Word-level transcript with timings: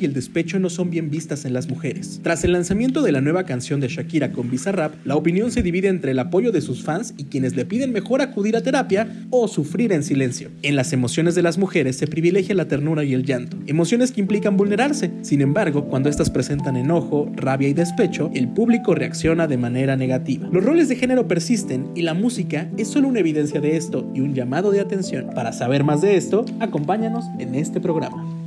y 0.00 0.04
el 0.04 0.14
despecho 0.14 0.58
no 0.58 0.70
son 0.70 0.90
bien 0.90 1.10
vistas 1.10 1.44
en 1.44 1.52
las 1.52 1.68
mujeres? 1.68 2.20
Tras 2.22 2.44
el 2.44 2.52
lanzamiento 2.52 3.02
de 3.02 3.12
la 3.12 3.20
nueva 3.20 3.44
canción 3.44 3.80
de 3.80 3.88
Shakira 3.88 4.32
con 4.32 4.50
Bizarrap, 4.50 4.94
la 5.04 5.16
opinión 5.16 5.50
se 5.50 5.62
divide 5.62 5.88
entre 5.88 6.12
el 6.12 6.18
apoyo 6.18 6.52
de 6.52 6.60
sus 6.60 6.82
fans 6.82 7.14
y 7.16 7.24
quienes 7.24 7.56
le 7.56 7.64
piden 7.64 7.92
mejor 7.92 8.22
acudir 8.22 8.56
a 8.56 8.62
terapia 8.62 9.08
o 9.30 9.48
sufrir 9.48 9.92
en 9.92 10.02
silencio. 10.02 10.50
En 10.62 10.76
las 10.76 10.92
emociones 10.92 11.34
de 11.34 11.42
las 11.42 11.58
mujeres 11.58 11.96
se 11.96 12.06
privilegia 12.06 12.54
la 12.54 12.68
ternura 12.68 13.04
y 13.04 13.14
el 13.14 13.24
llanto, 13.24 13.56
emociones 13.66 14.12
que 14.12 14.20
implican 14.20 14.56
vulnerarse. 14.56 15.10
Sin 15.22 15.40
embargo, 15.40 15.86
cuando 15.86 16.08
estas 16.08 16.30
presentan 16.30 16.76
enojo, 16.76 17.30
rabia 17.36 17.68
y 17.68 17.74
despecho, 17.74 18.30
el 18.34 18.48
público 18.48 18.94
reacciona 18.94 19.46
de 19.46 19.58
manera 19.58 19.96
negativa. 19.96 20.48
Los 20.52 20.64
roles 20.64 20.88
de 20.88 20.96
género 20.96 21.28
persisten 21.28 21.88
y 21.94 22.02
la 22.02 22.14
música 22.14 22.70
es 22.76 22.88
solo 22.88 23.08
una 23.08 23.20
evidencia 23.20 23.60
de 23.60 23.76
esto 23.76 24.10
y 24.14 24.20
un 24.20 24.34
llamado 24.34 24.70
de 24.70 24.80
atención. 24.80 25.30
Para 25.34 25.52
saber 25.52 25.84
más 25.84 26.00
de 26.00 26.16
esto, 26.16 26.44
acompáñanos 26.60 27.24
en 27.38 27.54
este 27.54 27.80
programa. 27.80 28.39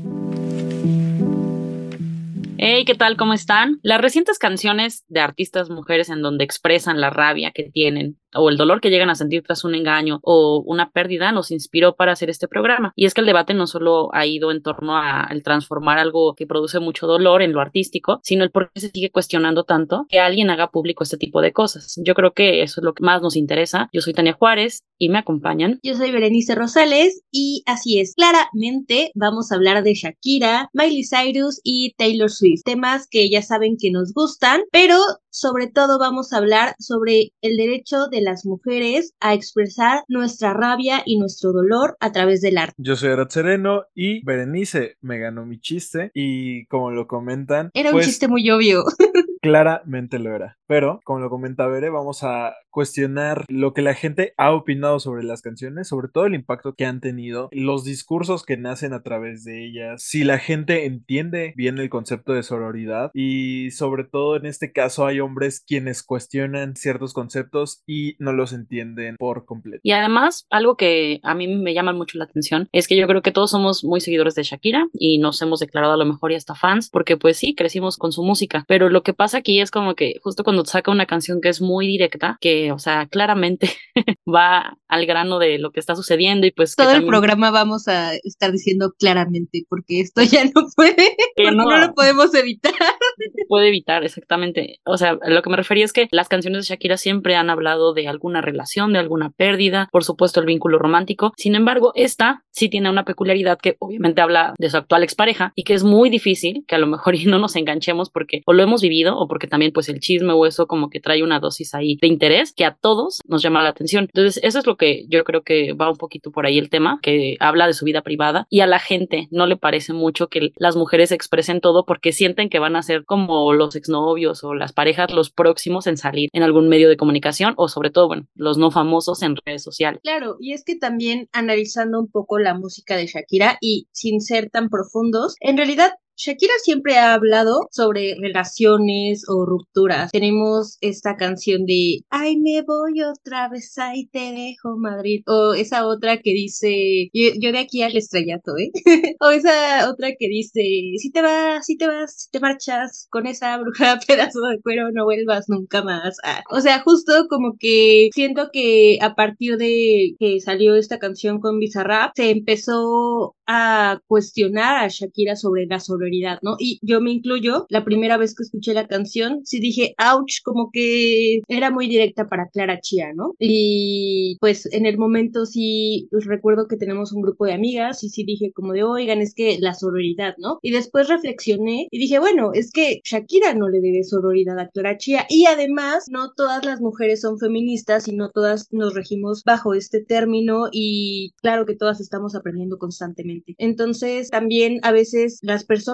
Hey, 2.65 2.85
¿qué 2.85 2.95
tal? 2.95 3.17
¿Cómo 3.17 3.33
están? 3.33 3.81
Las 3.83 3.99
recientes 3.99 4.39
canciones 4.39 5.03
de 5.09 5.19
artistas 5.19 5.69
mujeres 5.69 6.07
en 6.07 6.21
donde 6.21 6.45
expresan 6.45 7.01
la 7.01 7.09
rabia 7.09 7.51
que 7.51 7.63
tienen 7.63 8.17
o 8.35 8.49
el 8.49 8.57
dolor 8.57 8.81
que 8.81 8.89
llegan 8.89 9.09
a 9.09 9.15
sentir 9.15 9.43
tras 9.43 9.63
un 9.63 9.75
engaño 9.75 10.19
o 10.23 10.63
una 10.65 10.91
pérdida 10.91 11.31
nos 11.31 11.51
inspiró 11.51 11.95
para 11.95 12.11
hacer 12.11 12.29
este 12.29 12.47
programa. 12.47 12.93
Y 12.95 13.05
es 13.05 13.13
que 13.13 13.21
el 13.21 13.27
debate 13.27 13.53
no 13.53 13.67
solo 13.67 14.09
ha 14.13 14.25
ido 14.25 14.51
en 14.51 14.61
torno 14.61 14.97
a 14.97 15.29
transformar 15.43 15.99
algo 15.99 16.35
que 16.35 16.47
produce 16.47 16.79
mucho 16.79 17.07
dolor 17.07 17.41
en 17.41 17.53
lo 17.53 17.61
artístico, 17.61 18.19
sino 18.23 18.43
el 18.43 18.51
por 18.51 18.71
qué 18.71 18.79
se 18.79 18.89
sigue 18.89 19.11
cuestionando 19.11 19.63
tanto 19.63 20.05
que 20.09 20.19
alguien 20.19 20.49
haga 20.49 20.71
público 20.71 21.03
este 21.03 21.17
tipo 21.17 21.41
de 21.41 21.53
cosas. 21.53 21.99
Yo 22.03 22.13
creo 22.13 22.33
que 22.33 22.63
eso 22.63 22.81
es 22.81 22.85
lo 22.85 22.93
que 22.93 23.03
más 23.03 23.21
nos 23.21 23.35
interesa. 23.35 23.89
Yo 23.93 24.01
soy 24.01 24.13
Tania 24.13 24.33
Juárez 24.33 24.83
y 24.97 25.09
me 25.09 25.19
acompañan. 25.19 25.79
Yo 25.83 25.95
soy 25.95 26.11
Berenice 26.11 26.55
Rosales 26.55 27.23
y 27.31 27.63
así 27.65 27.99
es, 27.99 28.15
claramente 28.15 29.11
vamos 29.15 29.51
a 29.51 29.55
hablar 29.55 29.83
de 29.83 29.93
Shakira, 29.93 30.69
Miley 30.73 31.03
Cyrus 31.03 31.59
y 31.63 31.93
Taylor 31.97 32.29
Swift, 32.29 32.61
temas 32.63 33.07
que 33.09 33.29
ya 33.29 33.41
saben 33.41 33.75
que 33.79 33.91
nos 33.91 34.13
gustan, 34.13 34.61
pero 34.71 34.97
sobre 35.33 35.67
todo 35.67 35.97
vamos 35.97 36.31
a 36.31 36.37
hablar 36.37 36.75
sobre 36.77 37.33
el 37.41 37.57
derecho 37.57 38.05
de 38.07 38.21
las 38.21 38.45
mujeres 38.45 39.13
a 39.19 39.33
expresar 39.33 40.03
nuestra 40.07 40.53
rabia 40.53 41.01
y 41.05 41.17
nuestro 41.17 41.51
dolor 41.51 41.97
a 41.99 42.11
través 42.11 42.41
del 42.41 42.59
arte. 42.59 42.75
Yo 42.77 42.95
soy 42.95 43.09
Arad 43.09 43.29
Sereno 43.29 43.85
y 43.95 44.23
Berenice 44.23 44.97
me 45.01 45.17
ganó 45.17 45.45
mi 45.45 45.59
chiste 45.59 46.11
y 46.13 46.67
como 46.67 46.91
lo 46.91 47.07
comentan... 47.07 47.71
Era 47.73 47.89
un 47.89 47.95
pues, 47.95 48.05
chiste 48.05 48.27
muy 48.27 48.47
obvio. 48.51 48.83
Claramente 49.43 50.19
lo 50.19 50.33
era. 50.33 50.57
Pero, 50.67 51.01
como 51.03 51.19
lo 51.19 51.29
comenta 51.29 51.67
Bere, 51.67 51.89
vamos 51.89 52.23
a 52.23 52.55
cuestionar 52.71 53.45
lo 53.49 53.73
que 53.73 53.83
la 53.83 53.93
gente 53.93 54.33
ha 54.37 54.51
opinado 54.51 54.99
sobre 54.99 55.23
las 55.23 55.41
canciones, 55.41 55.87
sobre 55.87 56.07
todo 56.07 56.25
el 56.25 56.33
impacto 56.33 56.73
que 56.73 56.85
han 56.85 57.01
tenido, 57.01 57.49
los 57.51 57.83
discursos 57.83 58.43
que 58.43 58.57
nacen 58.57 58.93
a 58.93 59.03
través 59.03 59.43
de 59.43 59.63
ellas, 59.63 60.01
si 60.01 60.23
la 60.23 60.39
gente 60.39 60.85
entiende 60.85 61.53
bien 61.55 61.77
el 61.77 61.89
concepto 61.89 62.33
de 62.33 62.41
sororidad 62.41 63.11
y 63.13 63.69
sobre 63.71 64.05
todo 64.05 64.37
en 64.37 64.47
este 64.47 64.71
caso 64.71 65.05
hay 65.05 65.19
hombres 65.19 65.63
quienes 65.65 66.01
cuestionan 66.01 66.75
ciertos 66.75 67.13
conceptos 67.13 67.83
y 67.85 68.15
no 68.17 68.33
los 68.33 68.53
entienden 68.53 69.17
por 69.17 69.45
completo. 69.45 69.81
Y 69.83 69.91
además, 69.91 70.47
algo 70.49 70.75
que 70.75 71.19
a 71.21 71.35
mí 71.35 71.47
me 71.47 71.75
llama 71.75 71.93
mucho 71.93 72.17
la 72.17 72.23
atención 72.23 72.69
es 72.71 72.87
que 72.87 72.97
yo 72.97 73.05
creo 73.07 73.21
que 73.21 73.31
todos 73.31 73.51
somos 73.51 73.83
muy 73.83 74.01
seguidores 74.01 74.33
de 74.33 74.43
Shakira 74.43 74.87
y 74.93 75.19
nos 75.19 75.41
hemos 75.41 75.59
declarado 75.59 75.93
a 75.93 75.97
lo 75.97 76.05
mejor 76.05 76.31
y 76.31 76.35
hasta 76.35 76.55
fans, 76.55 76.89
porque 76.89 77.17
pues 77.17 77.37
sí, 77.37 77.53
crecimos 77.53 77.97
con 77.97 78.11
su 78.11 78.23
música, 78.23 78.65
pero 78.67 78.89
lo 78.89 79.03
que 79.03 79.13
pasa 79.13 79.32
aquí 79.35 79.61
es 79.61 79.71
como 79.71 79.95
que 79.95 80.15
justo 80.21 80.43
cuando 80.43 80.65
saca 80.65 80.91
una 80.91 81.05
canción 81.05 81.41
que 81.41 81.49
es 81.49 81.61
muy 81.61 81.87
directa, 81.87 82.37
que, 82.41 82.71
o 82.71 82.79
sea, 82.79 83.07
claramente 83.07 83.69
va 84.27 84.77
al 84.87 85.05
grano 85.05 85.39
de 85.39 85.57
lo 85.57 85.71
que 85.71 85.79
está 85.79 85.95
sucediendo 85.95 86.47
y 86.47 86.51
pues... 86.51 86.75
Todo 86.75 86.91
que 86.91 86.97
el 86.97 87.05
programa 87.05 87.51
vamos 87.51 87.87
a 87.87 88.13
estar 88.15 88.51
diciendo 88.51 88.93
claramente, 88.97 89.65
porque 89.69 89.99
esto 89.99 90.21
ya 90.23 90.45
no 90.45 90.51
puede, 90.75 91.15
Que 91.35 91.51
no. 91.51 91.65
no 91.65 91.77
lo 91.77 91.93
podemos 91.93 92.33
evitar. 92.35 92.73
puede 93.47 93.69
evitar, 93.69 94.03
exactamente. 94.03 94.79
O 94.85 94.97
sea, 94.97 95.17
lo 95.25 95.41
que 95.41 95.49
me 95.49 95.57
refería 95.57 95.85
es 95.85 95.93
que 95.93 96.07
las 96.11 96.29
canciones 96.29 96.67
de 96.67 96.73
Shakira 96.73 96.97
siempre 96.97 97.35
han 97.35 97.49
hablado 97.49 97.93
de 97.93 98.07
alguna 98.07 98.41
relación, 98.41 98.93
de 98.93 98.99
alguna 98.99 99.31
pérdida, 99.31 99.89
por 99.91 100.03
supuesto 100.03 100.39
el 100.39 100.45
vínculo 100.45 100.79
romántico. 100.79 101.33
Sin 101.37 101.55
embargo, 101.55 101.91
esta 101.95 102.43
sí 102.51 102.69
tiene 102.69 102.89
una 102.89 103.05
peculiaridad 103.05 103.57
que 103.59 103.75
obviamente 103.79 104.21
habla 104.21 104.53
de 104.57 104.69
su 104.69 104.77
actual 104.77 105.03
expareja 105.03 105.53
y 105.55 105.63
que 105.63 105.73
es 105.73 105.83
muy 105.83 106.09
difícil 106.09 106.63
que 106.67 106.75
a 106.75 106.79
lo 106.79 106.87
mejor 106.87 107.15
y 107.15 107.25
no 107.25 107.39
nos 107.39 107.55
enganchemos 107.55 108.09
porque 108.09 108.41
o 108.45 108.53
lo 108.53 108.63
hemos 108.63 108.81
vivido 108.81 109.17
porque 109.27 109.47
también 109.47 109.71
pues 109.71 109.89
el 109.89 109.99
chisme 109.99 110.33
o 110.33 110.45
eso 110.45 110.67
como 110.67 110.89
que 110.89 110.99
trae 110.99 111.23
una 111.23 111.39
dosis 111.39 111.73
ahí 111.73 111.97
de 112.01 112.07
interés 112.07 112.53
que 112.53 112.65
a 112.65 112.75
todos 112.75 113.21
nos 113.27 113.41
llama 113.41 113.63
la 113.63 113.69
atención. 113.69 114.05
Entonces, 114.05 114.43
eso 114.43 114.59
es 114.59 114.65
lo 114.65 114.77
que 114.77 115.05
yo 115.09 115.23
creo 115.23 115.43
que 115.43 115.73
va 115.73 115.89
un 115.89 115.97
poquito 115.97 116.31
por 116.31 116.45
ahí 116.45 116.57
el 116.57 116.69
tema, 116.69 116.99
que 117.01 117.35
habla 117.39 117.67
de 117.67 117.73
su 117.73 117.85
vida 117.85 118.01
privada 118.01 118.45
y 118.49 118.61
a 118.61 118.67
la 118.67 118.79
gente 118.79 119.27
no 119.31 119.45
le 119.45 119.57
parece 119.57 119.93
mucho 119.93 120.27
que 120.27 120.51
las 120.55 120.75
mujeres 120.75 121.11
expresen 121.11 121.61
todo 121.61 121.85
porque 121.85 122.11
sienten 122.11 122.49
que 122.49 122.59
van 122.59 122.75
a 122.75 122.83
ser 122.83 123.05
como 123.05 123.53
los 123.53 123.75
exnovios 123.75 124.43
o 124.43 124.53
las 124.53 124.73
parejas 124.73 125.11
los 125.11 125.31
próximos 125.31 125.87
en 125.87 125.97
salir 125.97 126.29
en 126.33 126.43
algún 126.43 126.69
medio 126.69 126.89
de 126.89 126.97
comunicación 126.97 127.53
o 127.57 127.67
sobre 127.67 127.89
todo, 127.89 128.07
bueno, 128.07 128.27
los 128.35 128.57
no 128.57 128.71
famosos 128.71 129.21
en 129.21 129.35
redes 129.45 129.63
sociales. 129.63 129.99
Claro, 130.03 130.37
y 130.39 130.53
es 130.53 130.63
que 130.63 130.75
también 130.75 131.29
analizando 131.31 131.99
un 131.99 132.09
poco 132.09 132.39
la 132.39 132.53
música 132.53 132.95
de 132.95 133.07
Shakira 133.07 133.57
y 133.61 133.87
sin 133.91 134.21
ser 134.21 134.49
tan 134.49 134.69
profundos, 134.69 135.35
en 135.39 135.57
realidad 135.57 135.93
Shakira 136.15 136.53
siempre 136.63 136.97
ha 136.97 137.13
hablado 137.13 137.67
sobre 137.71 138.15
relaciones 138.19 139.23
o 139.27 139.45
rupturas. 139.45 140.11
Tenemos 140.11 140.77
esta 140.81 141.15
canción 141.17 141.65
de 141.65 142.01
Ay, 142.09 142.37
me 142.37 142.61
voy 142.61 143.01
otra 143.01 143.49
vez, 143.49 143.77
ahí 143.77 144.07
te 144.07 144.31
dejo 144.31 144.77
Madrid. 144.77 145.23
O 145.25 145.53
esa 145.53 145.87
otra 145.87 146.17
que 146.17 146.31
dice 146.31 147.09
Yo, 147.13 147.51
de 147.51 147.59
aquí 147.59 147.81
al 147.81 147.95
estrellato, 147.97 148.53
¿eh? 148.57 148.71
o 149.19 149.29
esa 149.29 149.89
otra 149.89 150.11
que 150.17 150.27
dice 150.27 150.61
Si 150.97 151.11
te 151.11 151.21
vas, 151.21 151.65
si 151.65 151.77
te 151.77 151.87
vas, 151.87 152.23
si 152.23 152.29
te 152.31 152.39
marchas 152.39 153.07
con 153.09 153.25
esa 153.27 153.57
bruja 153.57 153.99
pedazo 154.07 154.41
de 154.41 154.61
cuero, 154.61 154.91
no 154.91 155.05
vuelvas 155.05 155.49
nunca 155.49 155.83
más. 155.83 156.17
Ah, 156.23 156.43
O 156.51 156.61
sea, 156.61 156.81
justo 156.83 157.27
como 157.29 157.55
que 157.59 158.09
siento 158.13 158.49
que 158.53 158.99
a 159.01 159.15
partir 159.15 159.57
de 159.57 160.15
que 160.19 160.39
salió 160.39 160.75
esta 160.75 160.99
canción 160.99 161.39
con 161.39 161.59
Bizarrap, 161.59 162.11
se 162.15 162.29
empezó 162.29 163.35
a 163.47 163.99
cuestionar 164.07 164.83
a 164.83 164.87
Shakira 164.87 165.35
sobre 165.35 165.65
la 165.65 165.79
sororidad, 166.03 166.39
¿no? 166.41 166.55
Y 166.59 166.79
yo 166.81 167.01
me 167.01 167.11
incluyo, 167.11 167.65
la 167.69 167.85
primera 167.85 168.17
vez 168.17 168.35
que 168.35 168.43
escuché 168.43 168.73
la 168.73 168.87
canción, 168.87 169.41
sí 169.45 169.59
dije, 169.59 169.95
ouch, 169.97 170.41
como 170.43 170.69
que 170.71 171.41
era 171.47 171.71
muy 171.71 171.87
directa 171.87 172.27
para 172.27 172.49
Clara 172.49 172.79
Chía, 172.81 173.13
¿no? 173.13 173.35
Y 173.39 174.37
pues 174.39 174.71
en 174.71 174.85
el 174.85 174.97
momento 174.97 175.45
sí 175.45 176.07
pues, 176.11 176.25
recuerdo 176.25 176.67
que 176.67 176.77
tenemos 176.77 177.13
un 177.13 177.21
grupo 177.21 177.45
de 177.45 177.53
amigas 177.53 178.03
y 178.03 178.09
sí 178.09 178.23
dije 178.23 178.51
como 178.53 178.73
de, 178.73 178.83
oigan, 178.83 179.21
es 179.21 179.33
que 179.33 179.57
la 179.59 179.73
sororidad, 179.73 180.35
¿no? 180.37 180.59
Y 180.61 180.71
después 180.71 181.07
reflexioné 181.07 181.87
y 181.91 181.99
dije, 181.99 182.19
bueno, 182.19 182.51
es 182.53 182.71
que 182.71 183.01
Shakira 183.03 183.53
no 183.53 183.69
le 183.69 183.79
debe 183.79 184.03
sororidad 184.03 184.59
a 184.59 184.69
Clara 184.69 184.97
Chía 184.97 185.25
y 185.29 185.45
además 185.45 186.05
no 186.09 186.33
todas 186.35 186.65
las 186.65 186.81
mujeres 186.81 187.21
son 187.21 187.39
feministas 187.39 188.07
y 188.07 188.15
no 188.15 188.29
todas 188.29 188.71
nos 188.71 188.93
regimos 188.93 189.43
bajo 189.43 189.73
este 189.73 190.03
término 190.03 190.67
y 190.71 191.33
claro 191.41 191.65
que 191.65 191.75
todas 191.75 191.99
estamos 192.01 192.35
aprendiendo 192.35 192.77
constantemente. 192.77 193.55
Entonces 193.57 194.29
también 194.29 194.79
a 194.83 194.91
veces 194.91 195.39
las 195.41 195.63
personas 195.63 195.92